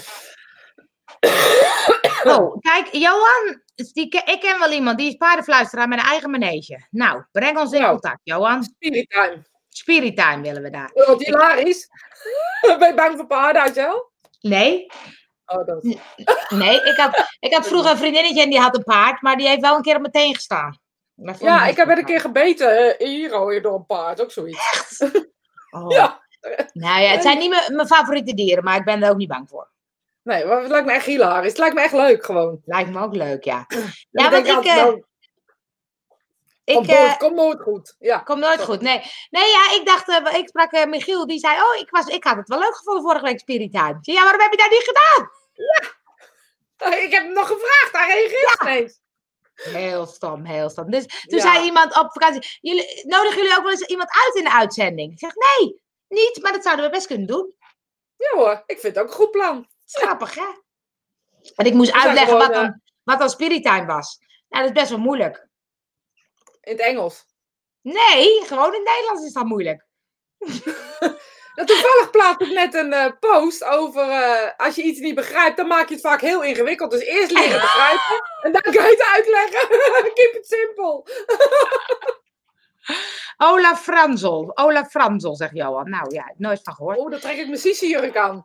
Oh, 2.24 2.56
kijk, 2.60 2.88
Johan, 2.92 3.62
die, 3.74 4.08
ik 4.24 4.38
ken 4.40 4.58
wel 4.58 4.70
iemand 4.72 4.98
die 4.98 5.08
is 5.08 5.16
paardenfluisteraar 5.16 5.88
met 5.88 5.98
een 5.98 6.04
eigen 6.04 6.30
manege. 6.30 6.86
Nou, 6.90 7.24
breng 7.32 7.58
ons 7.58 7.72
in 7.72 7.80
Nou. 7.80 7.92
contact, 7.92 8.20
Johan. 8.22 8.62
Spirit 8.62 9.10
time. 9.10 9.42
Spirit 9.68 10.16
time 10.16 10.42
willen 10.42 10.62
we 10.62 10.70
daar. 10.70 10.90
Wat 10.94 11.24
hilarisch. 11.24 11.88
ben 12.78 12.88
je 12.88 12.94
bang 12.94 13.16
voor 13.16 13.26
paarden, 13.26 13.62
uit 13.62 13.74
jou? 13.74 14.02
Nee, 14.40 14.86
Oh, 15.50 15.66
dat 15.66 15.82
nee 16.62 16.82
ik, 16.82 16.96
had, 16.96 17.36
ik 17.40 17.54
had 17.54 17.66
vroeger 17.66 17.90
een 17.90 17.96
vriendinnetje 17.96 18.42
en 18.42 18.50
die 18.50 18.60
had 18.60 18.76
een 18.76 18.84
paard, 18.84 19.22
maar 19.22 19.36
die 19.36 19.48
heeft 19.48 19.60
wel 19.60 19.76
een 19.76 19.82
keer 19.82 19.94
op 19.94 20.00
mijn 20.00 20.12
teen 20.12 20.34
gestaan. 20.34 20.78
Ja, 21.38 21.66
ik 21.66 21.76
heb 21.76 21.88
het 21.88 21.98
een 21.98 22.04
keer 22.04 22.20
gebeten 22.20 22.98
eh, 22.98 23.08
hier 23.08 23.32
alweer 23.32 23.62
door 23.62 23.74
een 23.74 23.86
paard, 23.86 24.20
ook 24.22 24.32
zoiets. 24.32 24.58
gaaf. 24.60 25.10
Oh. 25.70 25.90
Ja. 25.90 26.22
Nou 26.72 27.00
ja, 27.00 27.10
het 27.10 27.22
zijn 27.22 27.38
niet 27.38 27.50
mijn, 27.50 27.76
mijn 27.76 27.86
favoriete 27.86 28.34
dieren, 28.34 28.64
maar 28.64 28.76
ik 28.76 28.84
ben 28.84 29.02
er 29.02 29.10
ook 29.10 29.16
niet 29.16 29.28
bang 29.28 29.48
voor. 29.48 29.70
Nee, 30.22 30.44
maar 30.44 30.60
het 30.60 30.70
lijkt 30.70 30.86
me 30.86 30.92
echt 30.92 31.06
hilarisch. 31.06 31.48
Het 31.48 31.58
lijkt 31.58 31.74
me 31.74 31.80
echt 31.80 31.92
leuk 31.92 32.24
gewoon. 32.24 32.60
Lijkt 32.64 32.90
me 32.90 33.00
ook 33.00 33.14
leuk, 33.14 33.44
ja. 33.44 33.66
Ja, 34.10 34.30
want 34.30 34.46
ik, 34.46 34.64
eh, 34.64 34.74
nou, 34.74 35.04
ik, 36.64 36.74
komt, 36.74 36.86
nooit, 36.86 37.10
eh, 37.10 37.16
komt 37.16 37.34
nooit 37.34 37.60
goed. 37.60 37.96
Ja. 37.98 38.18
Komt 38.18 38.40
nooit 38.40 38.60
goed. 38.60 38.80
Nee, 38.80 39.02
nee 39.30 39.48
ja, 39.48 39.74
ik 39.74 39.82
dacht, 39.84 40.34
ik 40.34 40.48
sprak 40.48 40.72
eh, 40.72 40.86
Michiel, 40.86 41.26
die 41.26 41.38
zei, 41.38 41.56
oh, 41.56 41.80
ik, 41.80 41.90
was, 41.90 42.06
ik 42.06 42.24
had 42.24 42.36
het 42.36 42.48
wel 42.48 42.58
leuk 42.58 42.76
gevonden 42.76 43.02
vorige 43.02 43.24
week 43.24 43.38
Spirit 43.38 43.72
Time. 43.72 43.98
Ja, 44.00 44.22
waarom 44.22 44.40
heb 44.40 44.50
je 44.50 44.56
dat 44.56 44.70
niet 44.70 44.92
gedaan? 44.92 45.30
Ik 47.04 47.10
heb 47.10 47.22
hem 47.22 47.32
nog 47.32 47.46
gevraagd, 47.46 47.90
hij 47.92 48.26
reageert 48.26 48.98
ja. 49.54 49.70
Heel 49.70 50.06
stom, 50.06 50.44
heel 50.44 50.70
stom. 50.70 50.90
Dus 50.90 51.06
toen 51.06 51.38
Ja. 51.38 51.52
zei 51.52 51.64
iemand 51.64 51.98
op 51.98 52.12
vakantie, 52.12 52.58
jullie, 52.60 53.06
nodigen 53.06 53.36
jullie 53.36 53.56
ook 53.56 53.62
wel 53.62 53.70
eens 53.70 53.86
iemand 53.86 54.10
uit 54.24 54.34
in 54.34 54.44
de 54.44 54.52
uitzending? 54.52 55.12
Ik 55.12 55.18
zeg, 55.18 55.32
nee, 55.34 55.82
niet, 56.08 56.38
maar 56.42 56.52
dat 56.52 56.62
zouden 56.62 56.84
we 56.84 56.90
best 56.90 57.06
kunnen 57.06 57.26
doen. 57.26 57.54
Ja 58.16 58.30
hoor, 58.36 58.62
ik 58.66 58.80
vind 58.80 58.94
het 58.94 59.04
ook 59.04 59.10
een 59.10 59.16
goed 59.16 59.30
plan. 59.30 59.68
Grappig, 59.86 60.34
hè? 60.34 60.46
En 61.54 61.66
ik 61.66 61.74
moest 61.74 61.92
uitleggen 61.92 62.38
wat 62.38 62.52
dan, 62.52 62.80
wat 63.02 63.18
dan 63.18 63.30
Spirit 63.30 63.64
Time 63.64 63.86
was. 63.86 64.18
Nou, 64.48 64.64
dat 64.66 64.74
is 64.74 64.80
best 64.80 64.90
wel 64.90 64.98
moeilijk. 64.98 65.48
In 66.60 66.72
het 66.72 66.80
Engels. 66.80 67.24
Nee, 67.80 68.42
gewoon 68.44 68.74
in 68.74 68.80
het 68.80 68.88
Nederlands 68.88 69.24
is 69.24 69.32
dat 69.32 69.44
moeilijk. 69.44 69.86
En 71.54 71.66
toevallig 71.66 72.10
plaatste 72.10 72.44
ik 72.44 72.52
net 72.52 72.74
een 72.74 72.92
eh, 72.92 73.12
post 73.20 73.64
over 73.64 74.08
eh, 74.10 74.50
als 74.56 74.74
je 74.74 74.82
iets 74.82 75.00
niet 75.00 75.14
begrijpt, 75.14 75.56
dan 75.56 75.66
maak 75.66 75.88
je 75.88 75.94
het 75.94 76.02
vaak 76.02 76.20
heel 76.20 76.42
ingewikkeld. 76.42 76.90
Dus 76.90 77.02
eerst 77.02 77.30
leren 77.30 77.60
begrijpen 77.60 78.22
en 78.42 78.52
dan 78.52 78.62
kan 78.62 78.72
je 78.72 78.80
het 78.80 79.06
uitleggen. 79.14 79.68
Keep 80.14 80.34
it 80.34 80.46
simple. 80.46 81.04
Olaf 83.50 83.82
Franzel. 83.82 84.50
Olaf 84.54 84.88
Franzel, 84.90 85.34
zegt 85.36 85.54
Johan. 85.54 85.90
Nou 85.90 86.14
ja, 86.14 86.32
nooit 86.36 86.60
van 86.62 86.74
gehoord. 86.74 86.98
Oh, 86.98 87.10
dan 87.10 87.20
trek 87.20 87.36
ik 87.36 87.46
mijn 87.46 87.58
sissi-jurk 87.58 88.16
aan. 88.16 88.44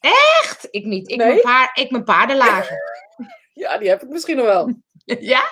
Echt? 0.00 0.68
Ik 0.70 0.84
niet. 0.84 1.10
Ik, 1.10 1.16
Nee? 1.16 1.26
mijn, 1.26 1.40
paar, 1.40 1.70
ik 1.74 1.90
mijn 1.90 2.04
paardenlaarzen. 2.04 2.78
Ja, 3.54 3.78
die 3.78 3.88
heb 3.88 4.02
ik 4.02 4.08
misschien 4.08 4.36
nog 4.36 4.46
wel. 4.46 4.74
ja? 5.04 5.42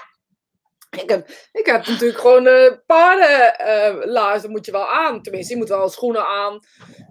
Ik 0.91 1.09
heb, 1.09 1.29
ik 1.53 1.67
heb 1.67 1.87
natuurlijk 1.87 2.21
gewoon 2.21 2.47
eh 2.47 2.73
paardenlaarzen 2.87 4.51
moet 4.51 4.67
je 4.67 4.73
wel 4.73 4.89
aan. 4.89 5.23
Tenminste, 5.23 5.53
je 5.53 5.59
moet 5.59 5.69
wel 5.69 5.89
schoenen 5.89 6.27
aan 6.27 6.61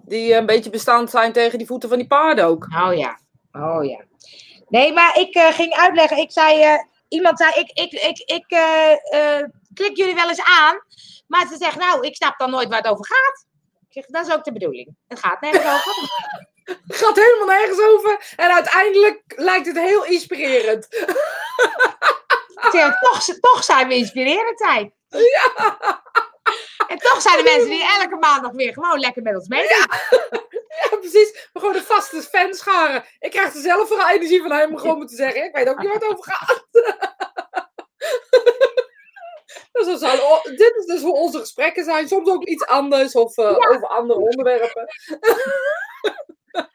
die 0.04 0.34
een 0.34 0.46
beetje 0.46 0.70
bestand 0.70 1.10
zijn 1.10 1.32
tegen 1.32 1.58
die 1.58 1.66
voeten 1.66 1.88
van 1.88 1.98
die 1.98 2.06
paarden 2.06 2.44
ook. 2.44 2.66
Oh 2.86 2.94
ja. 2.96 3.20
Oh 3.52 3.84
ja. 3.84 4.04
Nee, 4.68 4.92
maar 4.92 5.18
ik 5.18 5.34
eh, 5.34 5.46
ging 5.52 5.74
uitleggen. 5.74 6.16
Ik 6.18 6.32
zei, 6.32 6.62
eh, 6.62 6.78
iemand 7.08 7.38
zei, 7.38 7.52
ik, 7.54 7.70
ik, 7.72 7.92
ik, 7.92 8.18
ik 8.18 8.44
eh, 8.48 8.92
eh, 8.92 9.44
klik 9.74 9.96
jullie 9.96 10.14
wel 10.14 10.28
eens 10.28 10.42
aan. 10.60 10.82
Maar 11.26 11.46
ze 11.46 11.56
zegt, 11.56 11.76
nou, 11.76 12.06
ik 12.06 12.16
snap 12.16 12.38
dan 12.38 12.50
nooit 12.50 12.68
waar 12.68 12.78
het 12.78 12.90
over 12.90 13.06
gaat. 13.06 13.46
Ik 13.88 13.92
zeg, 13.92 14.06
dat 14.06 14.26
is 14.26 14.34
ook 14.34 14.44
de 14.44 14.52
bedoeling. 14.52 14.96
Het 15.06 15.18
gaat 15.18 15.40
nergens 15.40 15.64
over. 15.74 16.08
Het 16.64 16.96
gaat 16.96 17.16
helemaal 17.16 17.56
nergens 17.56 17.80
over. 17.80 18.32
En 18.36 18.52
uiteindelijk 18.52 19.22
lijkt 19.26 19.66
het 19.66 19.78
heel 19.78 20.04
inspirerend. 20.04 20.88
Toch, 22.60 23.24
toch 23.40 23.64
zijn 23.64 23.88
we 23.88 23.94
inspirerend 23.94 24.58
zijn. 24.58 24.94
Ja, 25.08 25.52
En 26.88 26.98
toch 26.98 27.20
zijn 27.22 27.38
er 27.38 27.44
mensen 27.44 27.68
die 27.68 27.84
elke 28.00 28.16
maandag 28.16 28.52
weer 28.52 28.72
gewoon 28.72 28.98
lekker 28.98 29.22
met 29.22 29.34
ons 29.34 29.48
meedoen. 29.48 29.86
ja 30.90 30.96
precies. 31.00 31.32
Maar 31.52 31.62
gewoon 31.62 31.72
de 31.72 31.82
vaste 31.82 32.22
fanscharen. 32.22 33.04
Ik 33.18 33.30
krijg 33.30 33.54
er 33.54 33.60
zelf 33.60 33.88
vooral 33.88 34.08
energie 34.08 34.42
van 34.42 34.50
hem 34.50 34.70
om 34.70 34.78
gewoon 34.78 35.06
te 35.06 35.14
zeggen. 35.14 35.44
Ik 35.44 35.54
weet 35.56 35.68
ook 35.68 35.78
niet 35.78 35.86
waar 35.86 35.96
het 36.00 36.04
over 36.10 36.24
gaat. 36.32 36.66
Dus 39.72 39.86
dat 39.90 40.00
zou- 40.00 40.42
dit 40.56 40.76
is 40.76 40.84
dus 40.86 41.02
hoe 41.02 41.14
onze 41.14 41.38
gesprekken 41.38 41.84
zijn. 41.84 42.08
Soms 42.08 42.30
ook 42.30 42.44
iets 42.44 42.66
anders 42.66 43.14
of 43.14 43.36
eh, 43.36 43.56
over 43.70 43.88
andere 43.88 44.20
onderwerpen. 44.20 44.88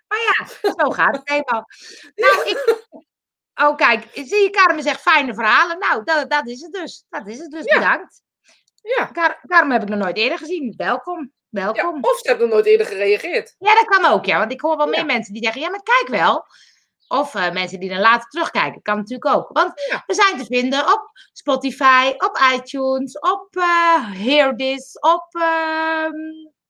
Maar 0.07 0.19
ja, 0.37 0.71
zo 0.83 0.89
gaat 0.89 1.15
het 1.15 1.29
eenmaal. 1.29 1.65
Nou, 2.15 2.49
ik... 2.49 2.81
Oh, 3.61 3.75
kijk. 3.75 4.07
Zie 4.13 4.41
je, 4.43 4.49
Carmen 4.49 4.83
zegt 4.83 5.01
fijne 5.01 5.33
verhalen. 5.33 5.79
Nou, 5.79 6.03
dat, 6.03 6.29
dat 6.29 6.47
is 6.47 6.61
het 6.61 6.71
dus. 6.73 7.05
Dat 7.09 7.27
is 7.27 7.39
het 7.39 7.51
dus. 7.51 7.63
Ja. 7.65 7.79
Bedankt. 7.79 8.21
Ja. 8.81 9.05
Kar 9.05 9.39
Carmen 9.47 9.71
heb 9.71 9.81
ik 9.81 9.89
nog 9.89 9.99
nooit 9.99 10.17
eerder 10.17 10.37
gezien. 10.37 10.73
Welkom. 10.77 11.31
ja. 11.49 11.71
Welkom. 11.71 11.97
Of 12.03 12.17
ze 12.19 12.27
hebben 12.27 12.45
nog 12.45 12.53
nooit 12.55 12.65
eerder 12.67 12.85
gereageerd. 12.87 13.55
Ja, 13.59 13.73
dat 13.75 13.85
kan 13.85 14.05
ook, 14.05 14.25
ja. 14.25 14.39
Want 14.39 14.51
ik 14.51 14.61
hoor 14.61 14.77
wel 14.77 14.85
Ja. 14.85 14.91
meer 14.91 15.05
mensen 15.05 15.33
die 15.33 15.43
zeggen, 15.43 15.61
ja, 15.61 15.69
maar 15.69 15.83
kijk 15.83 16.07
wel. 16.07 16.45
Of 17.07 17.35
eh, 17.35 17.51
mensen 17.51 17.79
die 17.79 17.89
dan 17.89 17.99
later 17.99 18.29
terugkijken. 18.29 18.81
Kan 18.81 18.97
natuurlijk 18.97 19.35
ook. 19.35 19.49
Want 19.51 19.81
Ja. 19.89 20.03
we 20.05 20.13
zijn 20.13 20.37
te 20.37 20.45
vinden 20.45 20.93
op 20.93 21.11
Spotify, 21.33 22.13
op 22.17 22.39
iTunes, 22.53 23.19
op 23.19 23.47
Hear 24.13 24.55
This, 24.55 24.99
op 24.99 25.27
ehm, 25.31 26.15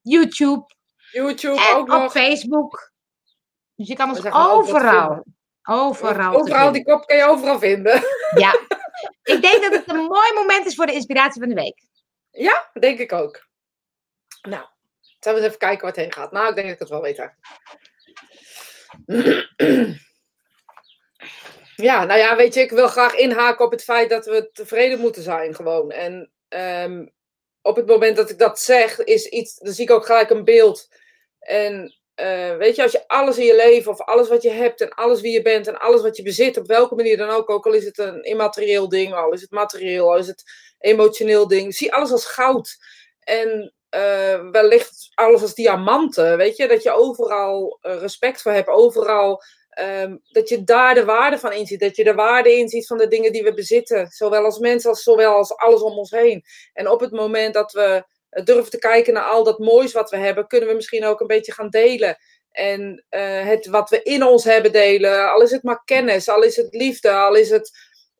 YouTube 0.02 0.66
YouTube 1.12 1.62
en 1.62 1.76
ook 1.76 1.82
op 1.82 1.88
nog. 2.00 2.12
Facebook. 2.12 2.92
Dus 3.76 3.88
je 3.88 3.96
kan 3.96 4.10
ons 4.10 4.26
ook 4.26 4.36
overal. 4.36 5.24
Overal, 5.64 6.36
Overal, 6.36 6.72
die 6.72 6.84
kop 6.84 7.06
kan 7.06 7.18
je 7.18 7.24
overal 7.24 7.60
vinden. 7.60 8.02
Ja. 8.36 8.60
Ik 9.24 9.42
denk 9.42 9.62
dat 9.62 9.74
het 9.74 9.90
een 9.90 10.06
mooi 10.06 10.34
moment 10.34 10.66
is 10.66 10.76
voor 10.76 10.86
de 10.86 10.94
inspiratie 10.94 11.42
van 11.42 11.50
de 11.50 11.56
week. 11.56 11.84
Ja, 12.32 12.70
denk 12.74 13.00
ik 13.00 13.12
ook. 13.12 13.48
Nou, 14.42 14.66
zullen 15.20 15.40
we 15.40 15.46
eens 15.46 15.46
even 15.46 15.58
kijken 15.58 15.82
waar 15.82 15.92
het 15.92 16.00
heen 16.00 16.14
gaat. 16.14 16.32
Nou, 16.32 16.50
ik 16.50 16.56
denk 16.56 16.68
dat 16.68 16.76
ik 16.76 16.82
het 16.82 16.90
wel 16.90 17.02
weet. 17.02 17.32
Ja, 21.76 22.04
nou 22.06 22.20
ja, 22.20 22.36
weet 22.36 22.54
je, 22.54 22.62
ik 22.62 22.72
wil 22.72 22.88
graag 22.88 23.16
inhaken 23.16 23.66
op 23.66 23.72
het 23.72 23.84
feit 23.84 24.10
dat 24.10 24.26
we 24.26 24.50
tevreden 24.52 25.00
moeten 25.00 25.24
zijn 25.24 25.56
gewoon. 25.56 25.92
En 25.92 26.32
ehm, 26.48 27.08
op 27.62 27.76
het 27.76 27.88
moment 27.88 28.16
dat 28.16 28.30
ik 28.30 28.38
dat 28.38 28.60
zeg, 28.60 29.00
is 29.00 29.26
iets, 29.26 29.56
dan 29.56 29.74
zie 29.74 29.84
ik 29.84 29.92
ook 29.92 30.06
gelijk 30.06 30.30
een 30.30 30.44
beeld. 30.44 30.88
En 31.40 31.96
eh, 32.16 32.56
weet 32.56 32.76
je, 32.76 32.84
als 32.84 32.92
je 32.92 33.08
alles 33.08 33.38
in 33.38 33.46
je 33.46 33.56
leven, 33.56 33.92
of 33.92 34.02
alles 34.02 34.30
wat 34.30 34.42
je 34.42 34.50
hebt, 34.50 34.82
en 34.82 34.90
alles 34.90 35.22
wie 35.22 35.32
je 35.32 35.42
bent, 35.42 35.68
en 35.68 35.80
alles 35.80 36.02
wat 36.02 36.18
je 36.18 36.24
bezit, 36.24 36.58
op 36.58 36.68
welke 36.68 36.96
manier 36.96 37.18
dan 37.18 37.30
ook, 37.30 37.50
ook 37.50 37.66
al 37.66 37.74
is 37.74 37.86
het 37.86 37.98
een 37.98 38.24
immaterieel 38.24 38.90
ding, 38.90 39.14
al 39.14 39.32
is 39.34 39.42
het 39.42 39.52
materieel, 39.52 40.12
al 40.12 40.18
is 40.18 40.28
het 40.28 40.44
emotioneel 40.80 41.48
ding, 41.48 41.76
zie 41.76 41.94
alles 41.94 42.12
als 42.12 42.26
goud. 42.26 42.78
En 43.20 43.74
eh, 43.90 44.50
wellicht 44.52 45.12
alles 45.14 45.42
als 45.42 45.54
diamanten, 45.54 46.38
weet 46.38 46.58
je, 46.58 46.68
dat 46.68 46.84
je 46.84 46.92
overal 46.92 47.78
eh, 47.82 48.00
respect 48.00 48.42
voor 48.42 48.52
hebt, 48.52 48.68
overal 48.68 49.44
Ehm, 49.74 50.18
dat 50.32 50.50
je 50.50 50.64
daar 50.64 50.94
de 50.96 51.06
waarde 51.06 51.40
van 51.40 51.52
inziet. 51.52 51.80
Dat 51.80 51.96
je 51.96 52.04
de 52.04 52.14
waarde 52.14 52.56
inziet 52.56 52.88
van 52.88 52.98
de 52.98 53.08
dingen 53.08 53.32
die 53.32 53.44
we 53.44 53.54
bezitten. 53.54 54.08
Zowel 54.08 54.44
als 54.44 54.60
mensen 54.60 54.90
als 54.90 55.04
zowel 55.04 55.34
als 55.34 55.56
alles 55.56 55.82
om 55.82 55.98
ons 55.98 56.12
heen. 56.12 56.44
En 56.74 56.90
op 56.90 57.00
het 57.00 57.12
moment 57.12 57.54
dat 57.54 57.72
we 57.72 58.04
durven 58.44 58.72
te 58.72 58.78
kijken 58.78 59.14
naar 59.14 59.24
al 59.24 59.44
dat 59.44 59.60
moois 59.60 59.94
wat 59.94 60.10
we 60.10 60.18
hebben, 60.18 60.48
kunnen 60.48 60.70
we 60.70 60.76
misschien 60.76 61.06
ook 61.06 61.20
een 61.20 61.28
beetje 61.28 61.54
gaan 61.54 61.70
delen. 61.70 62.18
En 62.52 63.06
eh, 63.10 63.46
het 63.46 63.66
wat 63.66 63.90
we 63.90 64.02
in 64.04 64.24
ons 64.24 64.44
hebben 64.44 64.72
delen. 64.72 65.32
Al 65.32 65.42
is 65.42 65.52
het 65.52 65.64
maar 65.64 65.84
kennis, 65.86 66.30
al 66.30 66.42
is 66.42 66.56
het 66.56 66.74
liefde, 66.74 67.12
al 67.12 67.36
is 67.36 67.50
het 67.50 67.72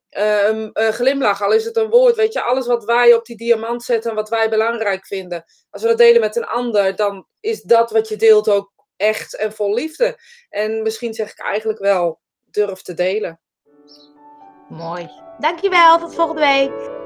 ehm, 0.08 0.70
een 0.72 0.92
glimlach, 0.92 1.42
al 1.42 1.52
is 1.52 1.64
het 1.64 1.76
een 1.76 1.90
woord. 1.90 2.16
Weet 2.16 2.32
je, 2.32 2.42
alles 2.42 2.66
wat 2.66 2.84
wij 2.84 3.14
op 3.14 3.24
die 3.24 3.36
diamant 3.36 3.82
zetten 3.82 4.10
en 4.10 4.16
wat 4.16 4.28
wij 4.28 4.48
belangrijk 4.48 5.06
vinden. 5.06 5.44
Als 5.70 5.82
we 5.82 5.88
dat 5.88 5.98
delen 5.98 6.20
met 6.20 6.36
een 6.36 6.46
ander, 6.46 6.96
dan 6.96 7.26
is 7.40 7.62
dat 7.62 7.90
wat 7.90 8.08
je 8.08 8.16
deelt 8.16 8.48
ook 8.48 8.72
echt 8.96 9.36
en 9.36 9.52
vol 9.52 9.74
liefde. 9.74 10.18
En 10.48 10.82
misschien 10.82 11.14
zeg 11.14 11.30
ik 11.30 11.40
eigenlijk 11.40 11.78
wel, 11.78 12.20
durf 12.50 12.82
te 12.82 12.94
delen. 12.94 13.40
Mooi. 14.68 15.10
Dankjewel, 15.38 15.98
tot 15.98 16.14
volgende 16.14 16.40
week. 16.40 17.03